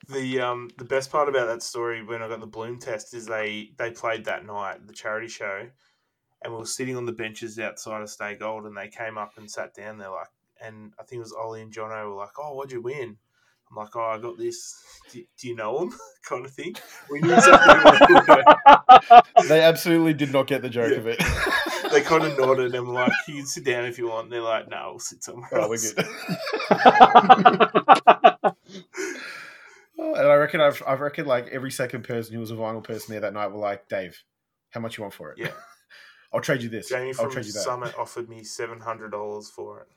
[0.08, 3.26] The um the best part about that story when I got the Bloom test is
[3.26, 5.66] they they played that night the charity show,
[6.42, 9.38] and we were sitting on the benches outside of Stay Gold, and they came up
[9.38, 10.28] and sat down there like,
[10.60, 13.16] and I think it was Ollie and Jono were like, "Oh, what'd you win?"
[13.72, 14.74] I'm like, "Oh, I got this.
[15.10, 15.92] Do, do you know him?"
[16.28, 16.74] kind of thing.
[17.10, 19.26] We knew exactly what.
[19.48, 20.98] They absolutely did not get the joke Yeah.
[20.98, 21.22] of it.
[21.92, 24.32] They kind of nodded and were like, "You can sit down if you want." And
[24.32, 26.06] they're like, "No, we'll sit somewhere oh, we're else." good.
[29.98, 32.82] Oh, and I reckon I've I reckon like every second person who was a vinyl
[32.82, 34.18] person there that night were like, Dave,
[34.70, 35.38] how much you want for it?
[35.38, 35.50] Yeah.
[36.32, 36.88] I'll trade you this.
[36.88, 37.60] Jamie I'll from trade you that.
[37.60, 39.88] Summit offered me seven hundred dollars for it.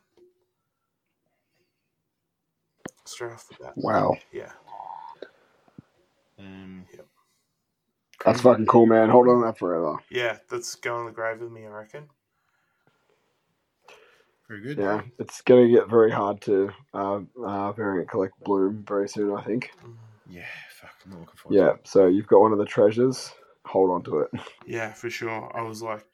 [3.06, 3.74] Straight off the bat.
[3.76, 4.52] Wow, Yeah.
[6.38, 6.86] Um,
[8.26, 9.10] that's fucking cool, man.
[9.10, 9.98] Hold on to that forever.
[10.10, 12.10] Yeah, that's going in the grave with me, I reckon.
[14.48, 14.78] very good.
[14.80, 19.36] Yeah, it's going to get very hard to uh, uh, variant collect bloom very soon.
[19.36, 19.72] I think.
[19.80, 19.92] Mm-hmm.
[20.36, 20.46] Yeah,
[20.82, 20.92] fuck.
[21.06, 21.88] I'm not looking forward Yeah, to it.
[21.88, 23.32] so you've got one of the treasures.
[23.66, 24.32] Hold on to it.
[24.66, 25.52] Yeah, for sure.
[25.56, 26.06] I was like,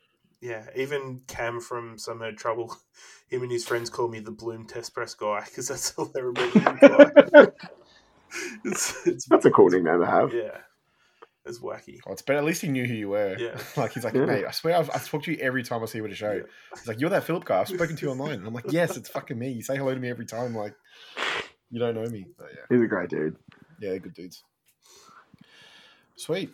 [0.41, 2.75] yeah, even Cam from Some Heard Trouble,
[3.29, 6.21] him and his friends call me the Bloom Test Press guy because that's all they
[6.21, 7.47] remember me by.
[8.65, 10.33] it's, it's That's a cool nickname to have.
[10.33, 10.57] Yeah,
[11.45, 11.99] it's wacky.
[12.07, 13.35] Oh, it's but at least he knew who you were.
[13.37, 13.57] Yeah.
[13.77, 14.25] like he's like, Yeah.
[14.25, 16.15] mate, I swear I've, I've talked to you every time I see you at a
[16.15, 16.33] show.
[16.33, 16.41] Yeah.
[16.75, 17.59] He's like, you're that Filip guy.
[17.61, 18.33] I've spoken to you online.
[18.39, 19.49] And I'm like, yes, it's fucking me.
[19.51, 20.55] You say hello to me every time.
[20.55, 20.73] Like,
[21.69, 22.25] you don't know me.
[22.37, 23.35] But yeah, He's a great dude.
[23.79, 24.43] yeah, good dudes.
[26.15, 26.53] Sweet.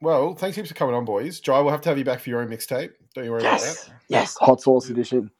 [0.00, 1.40] Well, thanks heaps for coming on, boys.
[1.40, 2.90] Jye, we'll have to have you back for your own mixtape.
[3.14, 3.90] Don't you worry about that.
[4.08, 4.36] Yes.
[4.40, 5.30] Hot sauce edition.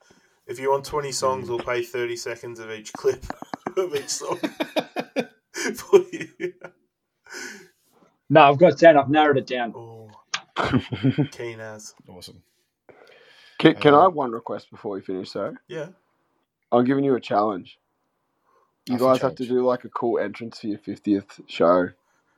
[0.46, 3.24] If you want 20 songs, we'll pay 30 seconds of each clip
[3.76, 4.38] of each song
[5.76, 6.52] for you.
[8.30, 8.96] No, I've got ten.
[8.96, 9.72] I've narrowed it down.
[9.76, 10.10] Oh,
[11.30, 11.94] keen as.
[12.08, 12.42] Awesome.
[13.58, 15.54] Can, can Uh, I have one request before we finish, though?
[15.68, 15.88] Yeah.
[16.72, 17.78] I'm giving you a challenge.
[18.86, 21.88] You That's guys have to do like a cool entrance for your 50th show.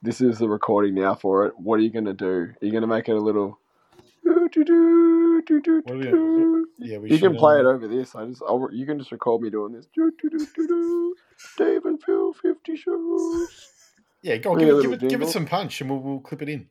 [0.03, 1.55] This is the recording now for it.
[1.59, 2.27] What are you going to do?
[2.27, 3.59] Are you going to make it a little.
[5.49, 8.15] What are we You Yeah, can play it over this.
[8.15, 9.87] I just, I'll, you can just record me doing this.
[11.57, 13.69] Dave and Phil 50 shows.
[14.23, 16.43] Yeah, go on, give it, give it, give it some punch, and we'll, we'll clip
[16.43, 16.69] it in.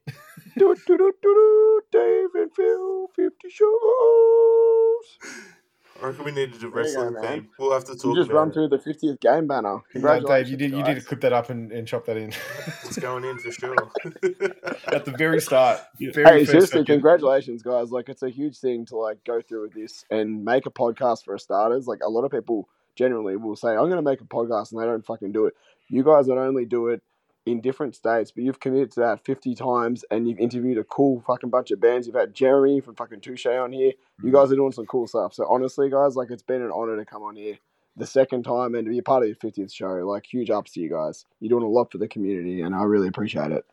[0.58, 1.82] Do, do, do, do, do.
[1.92, 5.46] Dave and Phil 50 shows.
[6.02, 7.32] I reckon we need to There you wrestling go, man.
[7.42, 7.50] theme.
[7.58, 8.54] We'll have to talk You just about run it.
[8.54, 9.80] through the 50th game banner.
[9.92, 10.28] Congratulations.
[10.30, 11.06] Dave, you did you did guys.
[11.08, 12.30] clip that up and, and chop that in
[12.84, 13.76] It's going in for sure.
[14.92, 15.80] at the very start.
[16.00, 16.86] Very Hey, first seriously, second.
[16.86, 17.92] congratulations, guys!
[17.92, 21.24] Like, it's a huge thing to like go through with this and make a podcast
[21.26, 21.88] for starters.
[21.88, 24.82] Like, a lot of people generally will say, "I'm going to make a podcast," and
[24.82, 25.54] they don't fucking do it.
[25.90, 27.02] You guys not only do it
[27.46, 31.22] in different states, but you've committed to that 50 times, and you've interviewed a cool
[31.28, 32.08] fucking bunch of bands.
[32.08, 33.88] You've had Jeremy from fucking Touche on here.
[33.88, 33.94] You
[34.30, 34.32] mm-hmm.
[34.32, 35.34] guys are doing some cool stuff.
[35.34, 37.58] So honestly, guys, like, it's been an honor to come on here
[37.96, 39.88] the second time and to be a part of your 50th show.
[39.88, 41.26] Like, huge ups to you guys.
[41.40, 43.64] You're doing a lot for the community, and I really appreciate it.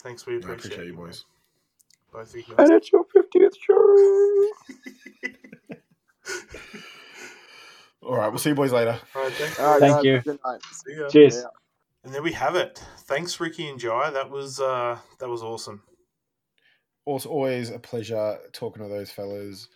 [0.00, 1.24] Thanks, we I appreciate, appreciate you, you, boys.
[2.12, 2.20] mate.
[2.20, 2.56] Both of you guys.
[2.58, 4.48] And it's your 50th show.
[8.08, 8.98] All right, we'll see you boys later.
[9.14, 9.58] All right, thanks.
[9.58, 10.20] All right, Thank guys, you.
[10.20, 10.60] Good night.
[10.72, 11.08] See ya.
[11.08, 11.36] Cheers.
[11.36, 11.42] Yeah.
[12.08, 12.82] And there we have it.
[13.00, 14.08] Thanks, Ricky and Jye.
[14.08, 15.82] That was uh, that was awesome.
[17.04, 19.68] Also, always a pleasure talking to those fellas.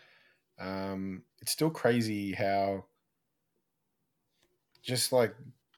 [0.58, 2.86] Um, it's still crazy how
[4.82, 5.34] just like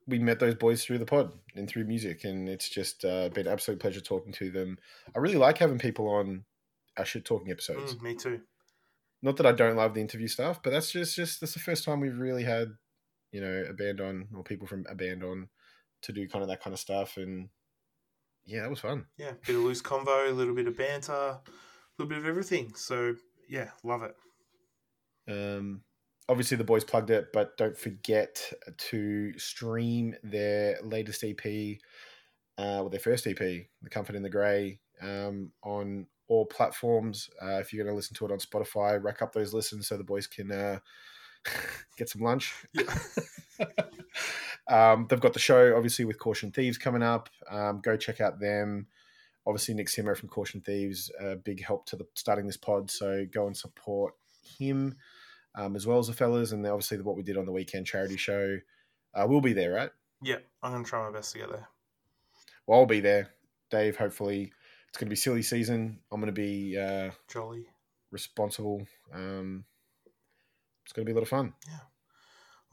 [0.07, 3.49] we met those boys through the pod and through music, and it's just uh, been
[3.49, 4.79] an absolute pleasure talking to them.
[5.13, 6.45] I really like having people on
[6.97, 7.97] our shit talking episodes.
[7.97, 8.41] Mm, me too.
[9.23, 11.83] Not that I don't love the interview stuff, but that's just just that's the first
[11.83, 12.77] time we've really had
[13.33, 15.49] you know a band on or people from a band on
[16.05, 17.49] to do kind of that kind of stuff, and
[18.47, 19.07] yeah, that was fun.
[19.17, 21.41] Yeah, bit of loose convo, a little bit of banter, a
[21.99, 22.73] little bit of everything.
[22.75, 23.15] So
[23.49, 24.15] yeah, love it.
[25.29, 25.83] Um,
[26.29, 31.79] obviously, the boys plugged it, but don't forget to stream their latest EP,
[32.59, 37.31] uh, well, their first EP, The Comfort in the Grey, um, on all platforms.
[37.43, 39.97] Uh, if you're going to listen to it on Spotify, rack up those listens so
[39.97, 40.79] the boys can uh,
[41.97, 42.55] get some lunch.
[42.73, 42.99] Yeah.
[44.69, 47.29] um, they've got the show, obviously, with Caution Thieves coming up.
[47.51, 48.87] Um, go check out them.
[49.47, 52.91] Obviously, Nick Simmer from Caution Thieves, a big help to the starting this pod.
[52.91, 54.15] So go and support
[54.59, 54.97] him
[55.55, 58.17] um, as well as the fellas, and obviously what we did on the weekend charity
[58.17, 58.59] show.
[59.15, 59.91] Uh, we'll be there, right?
[60.23, 61.69] Yeah, I'm gonna try my best to get there.
[62.67, 63.29] Well, I'll be there.
[63.71, 64.53] Dave, hopefully,
[64.89, 65.99] it's going to be silly season.
[66.11, 67.67] I'm going to be uh, Jolly.
[68.11, 68.87] responsible.
[69.13, 69.65] Um,
[70.85, 71.53] it's going to be a lot of fun.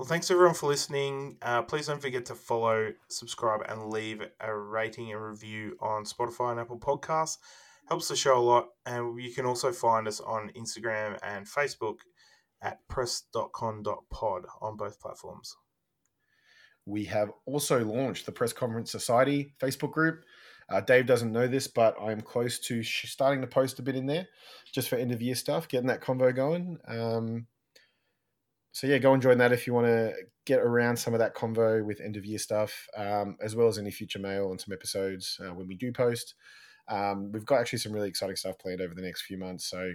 [0.02, 1.38] Well, thanks everyone for listening.
[1.44, 6.49] Uh, please don't forget to follow, subscribe, and leave a rating and review on Spotify
[6.49, 7.38] and Apple Podcasts.
[7.88, 8.69] Helps the show a lot.
[8.88, 11.98] And you can also find us on Instagram and Facebook
[12.64, 15.56] at press.con.pod on both platforms.
[16.88, 20.23] We have also launched the Press Conference Society Facebook group.
[20.68, 23.95] Uh, Dave doesn't know this, but I'm close to sh- starting to post a bit
[23.95, 24.28] in there
[24.73, 26.80] just for end of year stuff, getting that convo going.
[26.88, 27.45] Um,
[28.72, 30.14] so, yeah, go and join that if you want to
[30.45, 33.77] get around some of that convo with end of year stuff, um, as well as
[33.77, 36.35] any future mail and some episodes uh, when we do post.
[36.88, 39.65] Um, we've got actually some really exciting stuff planned over the next few months.
[39.65, 39.93] So,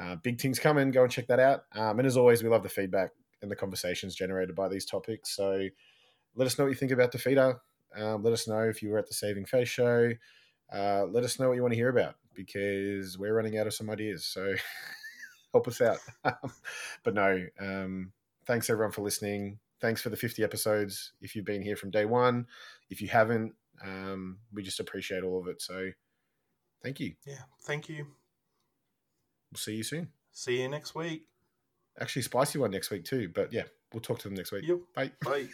[0.00, 0.90] uh, big things coming.
[0.90, 1.64] Go and check that out.
[1.74, 3.10] Um, and as always, we love the feedback
[3.40, 5.34] and the conversations generated by these topics.
[5.34, 5.68] So,
[6.34, 7.58] let us know what you think about Defeater.
[7.96, 10.12] Um, let us know if you were at the Saving Face show.
[10.72, 13.74] Uh, let us know what you want to hear about because we're running out of
[13.74, 14.24] some ideas.
[14.24, 14.54] So
[15.52, 15.98] help us out.
[17.04, 18.12] but no, um,
[18.46, 19.58] thanks everyone for listening.
[19.80, 21.12] Thanks for the 50 episodes.
[21.20, 22.46] If you've been here from day one,
[22.90, 23.54] if you haven't,
[23.84, 25.60] um, we just appreciate all of it.
[25.60, 25.90] So
[26.82, 27.14] thank you.
[27.26, 28.06] Yeah, thank you.
[29.50, 30.08] We'll see you soon.
[30.32, 31.26] See you next week.
[32.00, 33.30] Actually, spicy one next week too.
[33.34, 34.64] But yeah, we'll talk to them next week.
[34.66, 34.78] Yep.
[34.94, 35.12] Bye.
[35.24, 35.48] Bye.